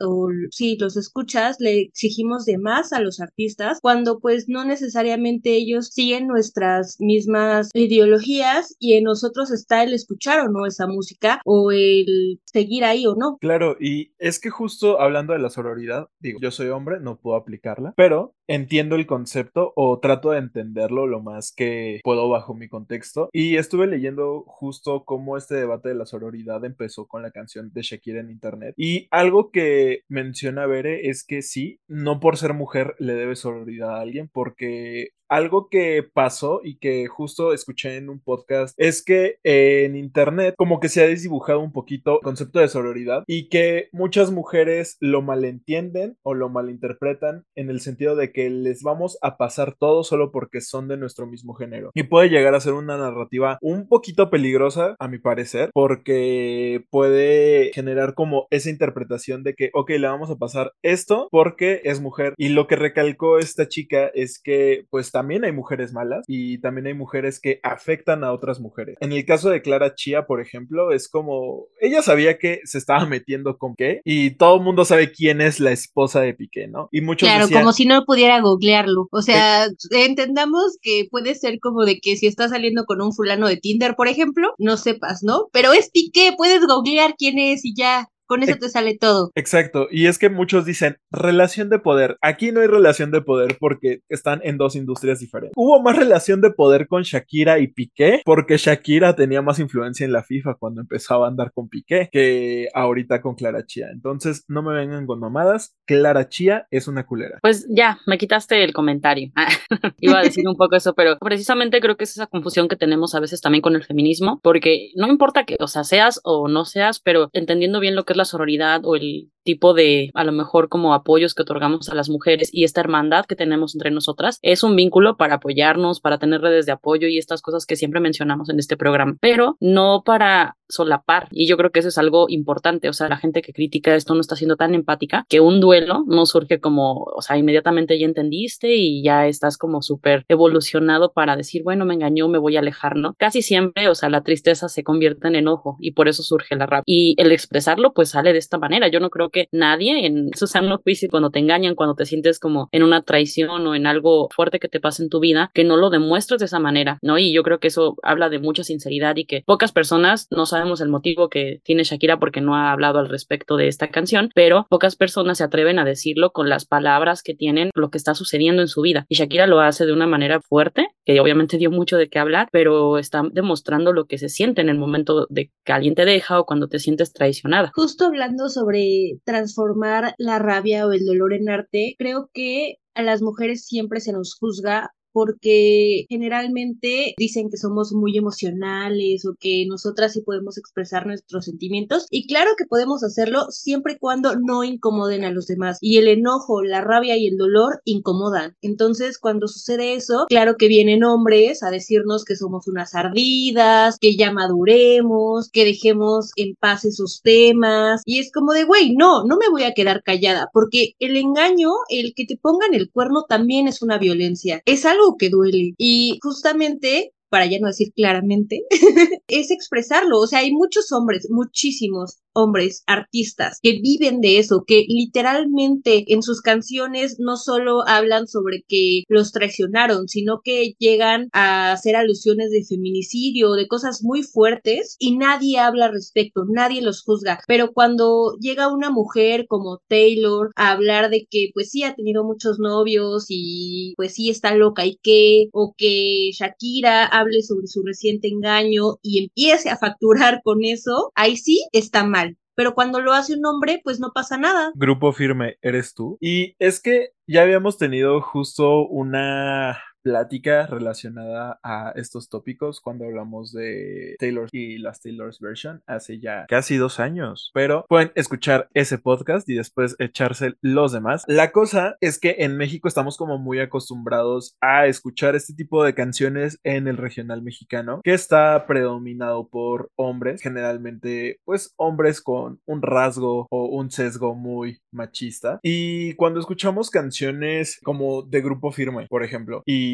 o 0.00 0.28
sí, 0.50 0.76
los 0.78 0.96
escuchas, 0.96 1.56
le 1.60 1.80
exigimos 1.80 2.44
de 2.44 2.58
más 2.58 2.92
a 2.92 3.00
los 3.00 3.20
artistas 3.20 3.78
cuando 3.80 4.20
pues 4.20 4.48
no 4.48 4.64
necesariamente 4.64 5.54
ellos 5.54 5.88
siguen 5.88 6.26
nuestras 6.26 6.96
mismas 7.00 7.70
ideologías 7.74 8.76
y 8.78 8.94
en 8.94 9.04
nosotros 9.04 9.50
está 9.50 9.82
el 9.82 9.92
escuchar 9.92 10.40
o 10.40 10.48
no 10.50 10.66
esa 10.66 10.86
música 10.86 11.40
o 11.44 11.72
el 11.72 12.40
seguir 12.44 12.84
ahí 12.84 13.06
o 13.06 13.14
no. 13.14 13.38
Claro, 13.40 13.76
y 13.80 14.12
es 14.18 14.38
que 14.38 14.50
justo 14.50 15.00
hablando 15.00 15.32
de 15.32 15.38
la 15.38 15.50
sororidad, 15.50 16.08
digo, 16.18 16.38
yo 16.40 16.50
soy 16.50 16.68
hombre, 16.68 17.00
no 17.00 17.18
puedo 17.18 17.36
aplicarla, 17.36 17.94
pero 17.96 18.34
entiendo 18.46 18.96
el 18.96 19.06
concepto 19.06 19.72
o 19.76 20.00
trato 20.00 20.32
de 20.32 20.38
entenderlo 20.38 21.06
lo 21.06 21.22
más 21.22 21.52
que 21.52 22.00
puedo 22.02 22.28
bajo 22.28 22.54
mi 22.54 22.68
contexto. 22.68 23.28
Y 23.32 23.56
estuve 23.56 23.86
leyendo 23.86 24.42
justo 24.46 25.04
cómo 25.04 25.36
este 25.36 25.54
debate 25.54 25.90
de 25.90 25.94
la 25.94 26.06
sororidad 26.06 26.64
empezó 26.64 27.06
con 27.06 27.22
la 27.22 27.30
canción 27.30 27.70
de 27.72 27.82
Shakira 27.82 28.20
en 28.20 28.30
internet. 28.30 28.74
Y 28.76 29.06
algo 29.10 29.39
algo 29.40 29.50
que 29.52 30.02
menciona 30.08 30.66
Bere 30.66 31.08
es 31.08 31.24
que 31.24 31.40
sí, 31.40 31.80
no 31.88 32.20
por 32.20 32.36
ser 32.36 32.52
mujer 32.52 32.94
le 32.98 33.14
debe 33.14 33.36
sororidad 33.36 33.96
a 33.96 34.00
alguien, 34.02 34.28
porque 34.30 35.12
algo 35.30 35.68
que 35.70 36.02
pasó 36.02 36.60
y 36.62 36.78
que 36.78 37.06
justo 37.06 37.52
escuché 37.52 37.96
en 37.96 38.10
un 38.10 38.20
podcast 38.20 38.74
es 38.76 39.02
que 39.02 39.36
en 39.44 39.94
internet 39.94 40.56
como 40.58 40.80
que 40.80 40.88
se 40.88 41.02
ha 41.02 41.06
desdibujado 41.06 41.60
un 41.60 41.72
poquito 41.72 42.16
el 42.16 42.24
concepto 42.24 42.58
de 42.58 42.66
sororidad 42.66 43.22
y 43.28 43.48
que 43.48 43.88
muchas 43.92 44.32
mujeres 44.32 44.96
lo 44.98 45.22
malentienden 45.22 46.18
o 46.24 46.34
lo 46.34 46.48
malinterpretan 46.48 47.44
en 47.54 47.70
el 47.70 47.80
sentido 47.80 48.16
de 48.16 48.32
que 48.32 48.50
les 48.50 48.82
vamos 48.82 49.18
a 49.22 49.36
pasar 49.36 49.76
todo 49.78 50.02
solo 50.02 50.32
porque 50.32 50.60
son 50.60 50.88
de 50.88 50.96
nuestro 50.96 51.28
mismo 51.28 51.54
género. 51.54 51.92
Y 51.94 52.02
puede 52.02 52.28
llegar 52.28 52.56
a 52.56 52.60
ser 52.60 52.72
una 52.72 52.98
narrativa 52.98 53.58
un 53.62 53.86
poquito 53.86 54.30
peligrosa, 54.30 54.96
a 54.98 55.06
mi 55.06 55.18
parecer, 55.18 55.70
porque 55.72 56.84
puede 56.90 57.70
generar 57.72 58.14
como 58.14 58.48
esa 58.50 58.68
interpretación 58.68 59.29
de 59.38 59.54
que, 59.54 59.70
ok, 59.72 59.90
le 59.90 60.08
vamos 60.08 60.30
a 60.30 60.36
pasar 60.36 60.72
esto 60.82 61.28
porque 61.30 61.80
es 61.84 62.00
mujer. 62.00 62.34
Y 62.36 62.50
lo 62.50 62.66
que 62.66 62.76
recalcó 62.76 63.38
esta 63.38 63.68
chica 63.68 64.10
es 64.14 64.40
que 64.42 64.86
pues 64.90 65.10
también 65.10 65.44
hay 65.44 65.52
mujeres 65.52 65.92
malas 65.92 66.24
y 66.26 66.58
también 66.58 66.86
hay 66.88 66.94
mujeres 66.94 67.40
que 67.40 67.60
afectan 67.62 68.24
a 68.24 68.32
otras 68.32 68.60
mujeres. 68.60 68.96
En 69.00 69.12
el 69.12 69.24
caso 69.24 69.50
de 69.50 69.62
Clara 69.62 69.94
Chía, 69.94 70.26
por 70.26 70.40
ejemplo, 70.40 70.92
es 70.92 71.08
como 71.08 71.66
ella 71.80 72.02
sabía 72.02 72.38
que 72.38 72.60
se 72.64 72.78
estaba 72.78 73.06
metiendo 73.06 73.58
con 73.58 73.74
qué 73.76 74.00
y 74.04 74.32
todo 74.32 74.56
el 74.56 74.62
mundo 74.62 74.84
sabe 74.84 75.12
quién 75.12 75.40
es 75.40 75.60
la 75.60 75.72
esposa 75.72 76.20
de 76.20 76.34
Piqué, 76.34 76.68
¿no? 76.68 76.88
Y 76.90 77.00
muchos 77.00 77.28
Claro, 77.28 77.44
decían, 77.44 77.62
como 77.62 77.72
si 77.72 77.86
no 77.86 78.04
pudiera 78.04 78.40
googlearlo. 78.40 79.08
O 79.12 79.22
sea, 79.22 79.66
entendamos 79.90 80.78
que 80.82 81.06
puede 81.10 81.34
ser 81.34 81.58
como 81.60 81.84
de 81.84 82.00
que 82.00 82.16
si 82.16 82.26
estás 82.26 82.50
saliendo 82.50 82.84
con 82.84 83.00
un 83.00 83.12
fulano 83.12 83.48
de 83.48 83.56
Tinder, 83.56 83.94
por 83.94 84.08
ejemplo, 84.08 84.54
no 84.58 84.76
sepas, 84.76 85.22
¿no? 85.22 85.48
Pero 85.52 85.72
es 85.72 85.90
Piqué, 85.90 86.32
puedes 86.36 86.66
googlear 86.66 87.14
quién 87.16 87.38
es 87.38 87.64
y 87.64 87.74
ya. 87.74 88.08
Con 88.30 88.44
eso 88.44 88.54
te 88.60 88.68
sale 88.68 88.96
todo. 88.96 89.32
Exacto, 89.34 89.88
y 89.90 90.06
es 90.06 90.16
que 90.16 90.30
muchos 90.30 90.64
dicen 90.64 90.98
relación 91.10 91.68
de 91.68 91.80
poder. 91.80 92.16
Aquí 92.22 92.52
no 92.52 92.60
hay 92.60 92.68
relación 92.68 93.10
de 93.10 93.22
poder 93.22 93.56
porque 93.58 94.02
están 94.08 94.40
en 94.44 94.56
dos 94.56 94.76
industrias 94.76 95.18
diferentes. 95.18 95.54
Hubo 95.56 95.82
más 95.82 95.96
relación 95.96 96.40
de 96.40 96.52
poder 96.52 96.86
con 96.86 97.02
Shakira 97.02 97.58
y 97.58 97.66
Piqué 97.66 98.22
porque 98.24 98.56
Shakira 98.56 99.16
tenía 99.16 99.42
más 99.42 99.58
influencia 99.58 100.04
en 100.04 100.12
la 100.12 100.22
FIFA 100.22 100.54
cuando 100.60 100.80
empezaba 100.80 101.26
a 101.26 101.28
andar 101.28 101.50
con 101.52 101.68
Piqué 101.68 102.08
que 102.12 102.68
ahorita 102.72 103.20
con 103.20 103.34
Clara 103.34 103.66
Chía. 103.66 103.88
Entonces, 103.92 104.44
no 104.46 104.62
me 104.62 104.74
vengan 104.74 105.06
con 105.06 105.18
mamadas. 105.18 105.74
Clara 105.84 106.28
Chía 106.28 106.68
es 106.70 106.86
una 106.86 107.06
culera. 107.06 107.40
Pues 107.42 107.66
ya, 107.68 107.98
me 108.06 108.16
quitaste 108.16 108.62
el 108.62 108.72
comentario. 108.72 109.32
Iba 109.98 110.20
a 110.20 110.22
decir 110.22 110.46
un 110.46 110.56
poco 110.56 110.76
eso, 110.76 110.94
pero 110.94 111.18
precisamente 111.18 111.80
creo 111.80 111.96
que 111.96 112.04
es 112.04 112.12
esa 112.12 112.28
confusión 112.28 112.68
que 112.68 112.76
tenemos 112.76 113.16
a 113.16 113.20
veces 113.20 113.40
también 113.40 113.62
con 113.62 113.74
el 113.74 113.82
feminismo, 113.82 114.38
porque 114.40 114.92
no 114.94 115.08
importa 115.08 115.44
que, 115.44 115.56
o 115.58 115.66
sea, 115.66 115.82
seas 115.82 116.20
o 116.22 116.46
no 116.46 116.64
seas, 116.64 117.00
pero 117.00 117.28
entendiendo 117.32 117.80
bien 117.80 117.96
lo 117.96 118.04
que 118.04 118.12
es 118.12 118.16
la 118.20 118.24
sororidad 118.24 118.82
o 118.84 118.96
el 118.96 119.30
tipo 119.42 119.74
de, 119.74 120.10
a 120.14 120.24
lo 120.24 120.32
mejor 120.32 120.68
como 120.68 120.94
apoyos 120.94 121.34
que 121.34 121.42
otorgamos 121.42 121.88
a 121.88 121.94
las 121.94 122.08
mujeres 122.08 122.50
y 122.52 122.64
esta 122.64 122.80
hermandad 122.80 123.26
que 123.26 123.36
tenemos 123.36 123.74
entre 123.74 123.90
nosotras, 123.90 124.38
es 124.42 124.62
un 124.62 124.76
vínculo 124.76 125.16
para 125.16 125.36
apoyarnos, 125.36 126.00
para 126.00 126.18
tener 126.18 126.40
redes 126.40 126.66
de 126.66 126.72
apoyo 126.72 127.08
y 127.08 127.18
estas 127.18 127.42
cosas 127.42 127.66
que 127.66 127.76
siempre 127.76 128.00
mencionamos 128.00 128.48
en 128.50 128.58
este 128.58 128.76
programa, 128.76 129.16
pero 129.20 129.56
no 129.60 130.02
para 130.04 130.56
solapar. 130.70 131.28
Y 131.32 131.46
yo 131.46 131.56
creo 131.56 131.70
que 131.70 131.80
eso 131.80 131.88
es 131.88 131.98
algo 131.98 132.26
importante. 132.28 132.88
O 132.88 132.92
sea, 132.92 133.08
la 133.08 133.16
gente 133.16 133.42
que 133.42 133.52
critica 133.52 133.94
esto 133.94 134.14
no 134.14 134.20
está 134.20 134.36
siendo 134.36 134.56
tan 134.56 134.74
empática 134.74 135.26
que 135.28 135.40
un 135.40 135.60
duelo 135.60 136.04
no 136.06 136.26
surge 136.26 136.60
como, 136.60 137.02
o 137.02 137.22
sea, 137.22 137.36
inmediatamente 137.36 137.98
ya 137.98 138.06
entendiste 138.06 138.74
y 138.74 139.02
ya 139.02 139.26
estás 139.26 139.58
como 139.58 139.82
súper 139.82 140.24
evolucionado 140.28 141.12
para 141.12 141.36
decir, 141.36 141.62
bueno, 141.62 141.84
me 141.84 141.94
engañó, 141.94 142.28
me 142.28 142.38
voy 142.38 142.56
a 142.56 142.60
alejar, 142.60 142.96
¿no? 142.96 143.14
Casi 143.18 143.42
siempre, 143.42 143.88
o 143.88 143.94
sea, 143.94 144.08
la 144.08 144.22
tristeza 144.22 144.68
se 144.68 144.84
convierte 144.84 145.28
en 145.28 145.36
enojo 145.36 145.76
y 145.80 145.92
por 145.92 146.08
eso 146.08 146.22
surge 146.22 146.56
la 146.56 146.66
rabia. 146.66 146.84
Y 146.86 147.14
el 147.18 147.32
expresarlo, 147.32 147.92
pues 147.92 148.10
sale 148.10 148.32
de 148.32 148.38
esta 148.38 148.58
manera. 148.58 148.88
Yo 148.88 149.00
no 149.00 149.10
creo 149.10 149.29
que 149.30 149.48
nadie 149.52 150.06
en 150.06 150.30
su 150.34 150.46
sano 150.46 150.78
juicio, 150.82 151.08
cuando 151.10 151.30
te 151.30 151.38
engañan, 151.38 151.74
cuando 151.74 151.94
te 151.94 152.06
sientes 152.06 152.38
como 152.38 152.68
en 152.72 152.82
una 152.82 153.02
traición 153.02 153.66
o 153.66 153.74
en 153.74 153.86
algo 153.86 154.28
fuerte 154.34 154.58
que 154.58 154.68
te 154.68 154.80
pasa 154.80 155.02
en 155.02 155.08
tu 155.08 155.20
vida, 155.20 155.50
que 155.54 155.64
no 155.64 155.76
lo 155.76 155.90
demuestres 155.90 156.40
de 156.40 156.46
esa 156.46 156.58
manera, 156.58 156.98
¿no? 157.02 157.18
Y 157.18 157.32
yo 157.32 157.42
creo 157.42 157.58
que 157.58 157.68
eso 157.68 157.96
habla 158.02 158.28
de 158.28 158.38
mucha 158.38 158.64
sinceridad 158.64 159.16
y 159.16 159.24
que 159.24 159.42
pocas 159.46 159.72
personas, 159.72 160.28
no 160.30 160.46
sabemos 160.46 160.80
el 160.80 160.88
motivo 160.88 161.28
que 161.28 161.60
tiene 161.64 161.84
Shakira 161.84 162.18
porque 162.18 162.40
no 162.40 162.56
ha 162.56 162.72
hablado 162.72 162.98
al 162.98 163.08
respecto 163.08 163.56
de 163.56 163.68
esta 163.68 163.88
canción, 163.88 164.30
pero 164.34 164.66
pocas 164.68 164.96
personas 164.96 165.38
se 165.38 165.44
atreven 165.44 165.78
a 165.78 165.84
decirlo 165.84 166.30
con 166.32 166.48
las 166.48 166.66
palabras 166.66 167.22
que 167.22 167.34
tienen 167.34 167.70
lo 167.74 167.90
que 167.90 167.98
está 167.98 168.14
sucediendo 168.14 168.62
en 168.62 168.68
su 168.68 168.82
vida. 168.82 169.06
Y 169.08 169.16
Shakira 169.16 169.46
lo 169.46 169.60
hace 169.60 169.86
de 169.86 169.92
una 169.92 170.06
manera 170.06 170.40
fuerte, 170.40 170.88
que 171.04 171.20
obviamente 171.20 171.58
dio 171.58 171.70
mucho 171.70 171.96
de 171.96 172.08
qué 172.08 172.18
hablar, 172.18 172.48
pero 172.52 172.98
está 172.98 173.22
demostrando 173.32 173.92
lo 173.92 174.06
que 174.06 174.18
se 174.18 174.28
siente 174.28 174.60
en 174.60 174.68
el 174.68 174.78
momento 174.78 175.26
de 175.30 175.50
que 175.64 175.72
alguien 175.72 175.94
te 175.94 176.04
deja 176.04 176.40
o 176.40 176.46
cuando 176.46 176.68
te 176.68 176.78
sientes 176.78 177.12
traicionada. 177.12 177.72
Justo 177.74 178.06
hablando 178.06 178.48
sobre 178.48 179.19
transformar 179.24 180.14
la 180.18 180.38
rabia 180.38 180.86
o 180.86 180.92
el 180.92 181.04
dolor 181.04 181.32
en 181.34 181.48
arte, 181.48 181.94
creo 181.98 182.30
que 182.32 182.76
a 182.94 183.02
las 183.02 183.22
mujeres 183.22 183.64
siempre 183.66 184.00
se 184.00 184.12
nos 184.12 184.36
juzga 184.38 184.92
porque 185.12 186.06
generalmente 186.08 187.14
dicen 187.18 187.50
que 187.50 187.56
somos 187.56 187.92
muy 187.92 188.16
emocionales 188.16 189.24
o 189.26 189.34
que 189.38 189.64
nosotras 189.68 190.12
sí 190.12 190.22
podemos 190.22 190.58
expresar 190.58 191.06
nuestros 191.06 191.44
sentimientos 191.44 192.06
y 192.10 192.26
claro 192.26 192.52
que 192.56 192.66
podemos 192.66 193.02
hacerlo 193.02 193.46
siempre 193.50 193.94
y 193.94 193.98
cuando 193.98 194.36
no 194.36 194.64
incomoden 194.64 195.24
a 195.24 195.30
los 195.30 195.46
demás 195.46 195.78
y 195.80 195.98
el 195.98 196.08
enojo, 196.08 196.62
la 196.62 196.80
rabia 196.80 197.16
y 197.16 197.26
el 197.26 197.36
dolor 197.36 197.80
incomodan. 197.84 198.56
Entonces 198.62 199.18
cuando 199.18 199.48
sucede 199.48 199.94
eso, 199.94 200.26
claro 200.28 200.56
que 200.56 200.68
vienen 200.68 201.04
hombres 201.04 201.62
a 201.62 201.70
decirnos 201.70 202.24
que 202.24 202.36
somos 202.36 202.68
unas 202.68 202.94
ardidas, 202.94 203.98
que 204.00 204.16
ya 204.16 204.32
maduremos, 204.32 205.50
que 205.50 205.64
dejemos 205.64 206.30
en 206.36 206.54
paz 206.54 206.84
esos 206.84 207.20
temas 207.22 208.02
y 208.04 208.18
es 208.18 208.30
como 208.32 208.52
de, 208.52 208.64
güey, 208.64 208.94
no, 208.94 209.24
no 209.24 209.36
me 209.36 209.48
voy 209.50 209.64
a 209.64 209.74
quedar 209.74 210.02
callada 210.02 210.48
porque 210.52 210.94
el 210.98 211.16
engaño, 211.16 211.70
el 211.88 212.14
que 212.14 212.26
te 212.26 212.36
pongan 212.36 212.74
el 212.74 212.90
cuerno 212.90 213.24
también 213.28 213.68
es 213.68 213.82
una 213.82 213.98
violencia. 213.98 214.62
Es 214.66 214.84
algo 214.84 214.99
que 215.18 215.30
duele. 215.30 215.74
Y 215.78 216.18
justamente 216.22 217.12
para 217.30 217.46
ya 217.46 217.58
no 217.60 217.68
decir 217.68 217.92
claramente, 217.94 218.62
es 219.28 219.50
expresarlo. 219.50 220.18
O 220.18 220.26
sea, 220.26 220.40
hay 220.40 220.52
muchos 220.52 220.92
hombres, 220.92 221.28
muchísimos 221.30 222.18
hombres, 222.32 222.84
artistas, 222.86 223.58
que 223.62 223.80
viven 223.82 224.20
de 224.20 224.38
eso, 224.38 224.64
que 224.66 224.84
literalmente 224.88 226.04
en 226.12 226.22
sus 226.22 226.40
canciones 226.40 227.16
no 227.18 227.36
solo 227.36 227.86
hablan 227.86 228.28
sobre 228.28 228.64
que 228.68 229.02
los 229.08 229.32
traicionaron, 229.32 230.08
sino 230.08 230.40
que 230.44 230.74
llegan 230.78 231.28
a 231.32 231.72
hacer 231.72 231.96
alusiones 231.96 232.50
de 232.50 232.64
feminicidio, 232.64 233.52
de 233.52 233.68
cosas 233.68 234.02
muy 234.02 234.22
fuertes 234.22 234.96
y 234.98 235.16
nadie 235.16 235.58
habla 235.58 235.86
al 235.86 235.92
respecto, 235.92 236.44
nadie 236.48 236.82
los 236.82 237.02
juzga. 237.02 237.40
Pero 237.46 237.72
cuando 237.72 238.36
llega 238.40 238.72
una 238.72 238.90
mujer 238.90 239.46
como 239.48 239.80
Taylor 239.88 240.50
a 240.56 240.72
hablar 240.72 241.10
de 241.10 241.26
que 241.30 241.50
pues 241.52 241.70
sí 241.70 241.82
ha 241.82 241.94
tenido 241.94 242.24
muchos 242.24 242.58
novios 242.58 243.26
y 243.28 243.94
pues 243.96 244.14
sí 244.14 244.30
está 244.30 244.54
loca 244.54 244.86
y 244.86 244.98
qué, 245.02 245.48
o 245.52 245.74
que 245.76 246.30
Shakira 246.32 247.04
sobre 247.42 247.66
su 247.66 247.82
reciente 247.84 248.28
engaño 248.28 248.98
y 249.02 249.24
empiece 249.24 249.70
a 249.70 249.76
facturar 249.76 250.40
con 250.42 250.64
eso, 250.64 251.12
ahí 251.14 251.36
sí 251.36 251.66
está 251.72 252.04
mal. 252.04 252.36
Pero 252.54 252.74
cuando 252.74 253.00
lo 253.00 253.12
hace 253.12 253.34
un 253.34 253.46
hombre, 253.46 253.80
pues 253.82 254.00
no 254.00 254.12
pasa 254.14 254.36
nada. 254.36 254.72
Grupo 254.74 255.12
firme, 255.12 255.56
eres 255.62 255.94
tú. 255.94 256.18
Y 256.20 256.56
es 256.58 256.80
que 256.80 257.10
ya 257.26 257.42
habíamos 257.42 257.78
tenido 257.78 258.20
justo 258.20 258.86
una 258.86 259.78
plática 260.02 260.66
relacionada 260.66 261.58
a 261.62 261.92
estos 261.96 262.28
tópicos 262.28 262.80
cuando 262.80 263.04
hablamos 263.04 263.52
de 263.52 264.16
Taylor 264.18 264.48
y 264.52 264.78
las 264.78 265.00
Taylor's 265.00 265.40
version 265.40 265.82
hace 265.86 266.20
ya 266.20 266.46
casi 266.48 266.76
dos 266.76 267.00
años. 267.00 267.50
Pero 267.54 267.84
pueden 267.88 268.12
escuchar 268.14 268.68
ese 268.74 268.98
podcast 268.98 269.48
y 269.48 269.54
después 269.54 269.96
echarse 269.98 270.54
los 270.60 270.92
demás. 270.92 271.24
La 271.26 271.52
cosa 271.52 271.96
es 272.00 272.18
que 272.18 272.36
en 272.38 272.56
México 272.56 272.88
estamos 272.88 273.16
como 273.16 273.38
muy 273.38 273.60
acostumbrados 273.60 274.56
a 274.60 274.86
escuchar 274.86 275.34
este 275.34 275.54
tipo 275.54 275.84
de 275.84 275.94
canciones 275.94 276.58
en 276.64 276.88
el 276.88 276.96
regional 276.96 277.42
mexicano 277.42 278.00
que 278.02 278.14
está 278.14 278.66
predominado 278.66 279.48
por 279.48 279.90
hombres, 279.96 280.42
generalmente 280.42 281.38
pues 281.44 281.72
hombres 281.76 282.20
con 282.20 282.60
un 282.66 282.82
rasgo 282.82 283.46
o 283.50 283.66
un 283.66 283.90
sesgo 283.90 284.34
muy 284.34 284.78
machista. 284.92 285.58
Y 285.62 286.14
cuando 286.14 286.40
escuchamos 286.40 286.90
canciones 286.90 287.78
como 287.82 288.22
de 288.22 288.40
grupo 288.40 288.72
firme, 288.72 289.06
por 289.08 289.24
ejemplo, 289.24 289.62
y 289.66 289.89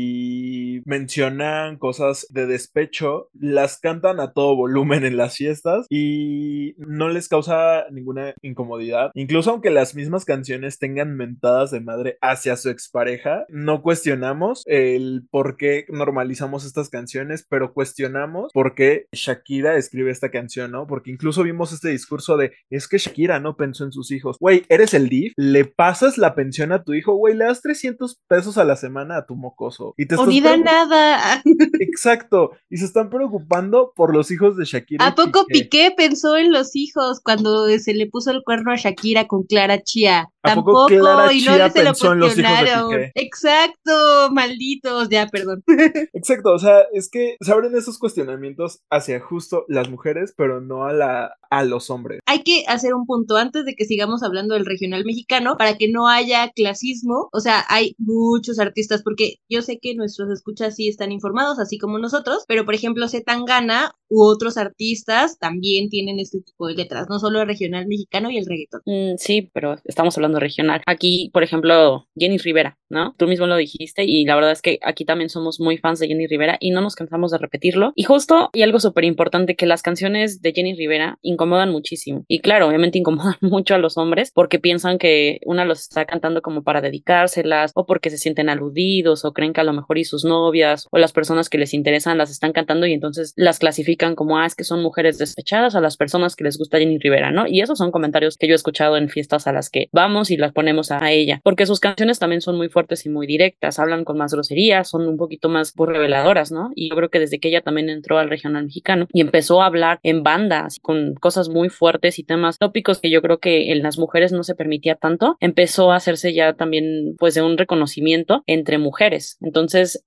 mencionan 0.85 1.79
cosas 1.79 2.27
de 2.31 2.47
despecho, 2.47 3.29
las 3.33 3.79
cantan 3.79 4.21
a 4.21 4.33
todo 4.33 4.57
volumen 4.57 5.05
en 5.05 5.17
las 5.17 5.37
fiestas 5.37 5.87
y 5.91 6.75
no 6.79 7.09
les 7.09 7.29
causa 7.29 7.87
ninguna 7.91 8.35
incomodidad. 8.43 9.11
Incluso 9.15 9.51
aunque 9.51 9.71
las 9.71 9.95
mismas 9.95 10.25
canciones 10.25 10.79
tengan 10.79 11.17
mentadas 11.17 11.71
de 11.71 11.81
madre 11.81 12.19
hacia 12.21 12.57
su 12.57 12.71
expareja, 12.71 13.45
no 13.49 13.83
cuestionamos 13.83 14.63
el 14.67 15.27
por 15.31 15.57
qué 15.57 15.87
normalizamos 15.89 16.65
estas 16.65 16.89
canciones, 16.89 17.47
pero 17.49 17.73
cuestionamos 17.73 18.53
por 18.53 18.75
qué 18.75 19.07
Shakira 19.13 19.77
escribe 19.77 20.11
esta 20.11 20.31
canción, 20.31 20.73
¿no? 20.73 20.87
Porque 20.87 21.11
incluso 21.11 21.43
vimos 21.43 21.73
este 21.73 21.91
discurso 21.91 22.37
de 22.37 22.53
es 22.71 22.89
que 22.89 22.99
Shakira 22.99 23.41
no 23.41 23.57
pensó 23.57 23.85
en 23.85 23.93
sus 23.93 24.11
hijos. 24.11 24.37
Güey, 24.41 24.65
eres 24.69 24.95
el 24.95 25.09
DIF, 25.09 25.33
le 25.37 25.65
pasas 25.65 26.19
la 26.19 26.35
pensión 26.35 26.73
a 26.73 26.83
tu 26.83 26.95
hijo, 26.95 27.15
güey, 27.15 27.35
le 27.35 27.45
das 27.45 27.63
300 27.63 28.21
pesos 28.29 28.59
a 28.59 28.65
la 28.65 28.77
semana 28.77 29.17
a 29.17 29.27
tu 29.27 29.37
mocoso. 29.37 29.86
Y 29.97 30.07
te 30.07 30.17
O 30.17 30.27
ni 30.27 30.41
da 30.41 30.57
nada. 30.57 31.43
Exacto. 31.81 32.53
Y 32.71 32.79
se 32.79 32.85
están 32.85 33.11
preocupando 33.11 33.93
por 33.95 34.15
los 34.15 34.31
hijos 34.31 34.57
de 34.57 34.65
Shakira. 34.65 35.07
¿A 35.07 35.15
poco 35.15 35.47
Piqué. 35.47 35.65
Piqué 35.65 35.95
pensó 35.97 36.37
en 36.37 36.53
los 36.53 36.75
hijos 36.75 37.21
cuando 37.23 37.67
se 37.79 37.95
le 37.95 38.07
puso 38.07 38.31
el 38.31 38.43
cuerno 38.43 38.73
a 38.73 38.77
Shakira 38.77 39.27
con 39.27 39.45
Clara 39.45 39.83
Chía? 39.83 40.29
¿A 40.43 40.55
poco 40.55 40.87
Tampoco, 40.87 40.87
Clara 40.87 41.33
y 41.33 41.41
Chía 41.41 41.59
no 41.59 41.71
se 41.71 41.79
lo 41.85 41.91
pensó 41.91 42.13
en 42.13 42.19
los 42.21 42.29
hijos 42.29 42.37
de 42.37 42.43
cuestionaron. 42.43 42.91
Piqué? 42.91 43.13
Exacto, 43.15 44.31
malditos, 44.33 45.09
ya, 45.09 45.27
perdón. 45.27 45.63
Exacto, 46.13 46.53
o 46.53 46.59
sea, 46.59 46.81
es 46.93 47.09
que 47.11 47.37
se 47.41 47.53
abren 47.53 47.75
esos 47.77 47.99
cuestionamientos 47.99 48.81
hacia 48.91 49.21
justo 49.21 49.65
las 49.69 49.89
mujeres, 49.89 50.35
pero 50.37 50.61
no 50.61 50.85
a 50.85 50.93
la 50.93 51.37
a 51.51 51.65
los 51.65 51.91
hombres. 51.91 52.21
Hay 52.27 52.43
que 52.43 52.65
hacer 52.67 52.95
un 52.95 53.07
punto 53.07 53.37
antes 53.37 53.65
de 53.65 53.75
que 53.75 53.85
sigamos 53.85 54.23
hablando 54.23 54.55
del 54.55 54.67
regional 54.67 55.05
mexicano 55.05 55.57
para 55.57 55.77
que 55.77 55.89
no 55.89 56.09
haya 56.09 56.51
clasismo. 56.55 57.29
O 57.33 57.41
sea, 57.41 57.65
hay 57.69 57.95
muchos 57.99 58.59
artistas, 58.59 59.03
porque 59.03 59.37
yo 59.49 59.63
sé 59.63 59.76
que 59.81 59.95
nuestros 59.95 60.31
escuchas 60.31 60.77
sí 60.77 60.89
están 60.89 61.13
informados, 61.13 61.59
así 61.59 61.79
como 61.79 61.99
nosotros, 61.99 62.45
pero 62.49 62.65
por 62.65 62.75
ejemplo, 62.75 63.09
Zetangana 63.09 63.93
u 64.09 64.23
otros 64.25 64.57
artistas 64.57 65.39
también 65.39 65.89
tienen 65.89 66.19
este 66.19 66.41
tipo 66.41 66.67
de 66.69 66.75
letras, 66.75 67.07
no 67.09 67.19
solo 67.19 67.41
el 67.41 67.49
regional 67.49 67.87
mexicano 67.87 68.31
y 68.31 68.39
el 68.39 68.47
reggaetón. 68.47 68.83
Mm, 68.87 69.17
sí, 69.19 69.51
pero 69.53 69.77
estamos 69.85 70.17
hablando 70.17 70.39
regional. 70.39 70.83
Aquí, 70.87 71.31
por 71.33 71.43
ejemplo, 71.43 72.07
Jenny 72.17 72.39
Rivera, 72.39 72.79
¿no? 72.89 73.15
Tú 73.19 73.27
mismo 73.27 73.47
lo 73.47 73.57
dijiste 73.57 74.05
y 74.05 74.25
la 74.25 74.35
verdad 74.35 74.53
es 74.53 74.63
que 74.63 74.79
aquí 74.83 75.05
también 75.05 75.31
somos 75.31 75.61
muy 75.61 75.79
fans 75.79 75.99
de 75.99 76.09
Jenny 76.09 76.27
Rivera 76.27 76.57
y 76.61 76.71
no 76.71 76.81
nos 76.81 76.95
cansamos 76.95 77.33
de 77.33 77.39
repetirlo. 77.39 77.93
Y 77.97 78.05
justo, 78.05 78.51
y 78.53 78.63
algo 78.63 78.81
súper 78.81 79.05
importante, 79.05 79.57
que 79.57 79.67
las 79.67 79.83
canciones 79.83 80.41
de 80.41 80.53
Jenny 80.53 80.75
Rivera 80.75 81.19
incomodan 81.23 81.71
muchísimo. 81.71 82.25
Y 82.29 82.41
claro, 82.41 82.69
obviamente 82.69 82.99
incomodan 83.07 83.37
mucho 83.41 83.75
a 83.75 83.79
los 83.79 83.97
hombres 83.97 84.31
porque 84.33 84.59
piensan 84.59 84.99
que 84.99 85.41
una 85.45 85.65
los 85.65 85.81
está 85.81 86.05
cantando 86.05 86.43
como 86.43 86.63
para 86.63 86.81
dedicárselas 86.81 87.73
o 87.75 87.87
porque 87.87 88.11
se 88.11 88.19
sienten 88.19 88.49
aludidos 88.49 89.25
o 89.25 89.33
creen 89.33 89.53
que 89.53 89.61
lo 89.67 89.73
mejor 89.73 89.99
y 89.99 90.05
sus 90.05 90.25
novias 90.25 90.89
o 90.91 90.99
las 90.99 91.13
personas 91.13 91.49
que 91.49 91.59
les 91.59 91.75
interesan 91.75 92.19
las 92.19 92.31
están 92.31 92.53
cantando 92.53 92.87
y 92.87 92.93
entonces 92.93 93.33
las 93.37 93.59
clasifican 93.59 94.15
como, 94.15 94.39
ah, 94.39 94.47
es 94.47 94.55
que 94.55 94.65
son 94.65 94.83
mujeres 94.83 95.19
despechadas 95.19 95.75
a 95.75 95.81
las 95.81 95.97
personas 95.97 96.37
que 96.37 96.45
les 96.45 96.59
gusta 96.59 96.79
Jenny 96.79 96.99
Rivera, 96.99 97.31
¿no? 97.31 97.47
Y 97.47 97.61
esos 97.61 97.79
son 97.79 97.91
comentarios 97.91 98.37
que 98.37 98.47
yo 98.47 98.53
he 98.53 98.57
escuchado 98.57 98.97
en 98.97 99.09
fiestas 99.09 99.47
a 99.47 99.53
las 99.53 99.71
que 99.71 99.89
vamos 99.93 100.31
y 100.31 100.37
las 100.37 100.53
ponemos 100.53 100.91
a, 100.91 101.11
ella, 101.11 101.41
porque 101.45 101.67
sus 101.67 101.81
canciones 101.81 102.19
también 102.19 102.41
son 102.41 102.57
muy 102.57 102.69
fuertes 102.69 103.07
y 103.07 103.09
muy 103.09 103.27
directas, 103.27 103.79
hablan 103.79 104.05
con 104.05 104.19
más 104.19 104.33
groserías, 104.33 104.89
son 104.89 105.07
un 105.07 105.17
poquito 105.17 105.49
más 105.49 105.73
pues, 105.75 105.91
reveladoras, 105.91 106.53
¿no? 106.53 106.71
Y 106.75 106.91
yo 106.91 106.97
creo 106.97 107.09
que 107.11 107.19
desde 107.19 107.39
que 107.39 107.49
ella 107.49 107.61
también 107.61 107.89
entró 107.89 108.19
al 108.19 108.31
regional 108.31 108.65
mexicano 108.65 109.07
y 109.13 109.21
empezó 109.21 109.63
a 109.63 109.67
hablar 109.67 110.01
en 110.03 110.23
bandas 110.23 110.79
con 110.81 111.15
cosas 111.15 111.49
muy 111.49 111.69
fuertes 111.69 112.19
y 112.19 112.25
temas 112.25 112.59
tópicos 112.59 113.01
que 113.01 113.11
yo 113.11 113.23
creo 113.23 113.39
que 113.39 113.73
en 113.73 113.83
las 113.83 113.99
mujeres 113.99 114.33
no 114.33 114.43
se 114.43 114.55
permitía 114.55 114.97
tanto, 114.97 115.37
empezó 115.41 115.93
a 115.93 115.97
hacerse 115.97 116.33
ya 116.33 116.55
también 116.55 117.15
pues 117.19 117.35
de 117.35 117.43
un 117.43 117.59
reconocimiento 117.59 118.43
entre 118.47 118.79
mujeres. 118.79 119.39
Entonces 119.41 119.56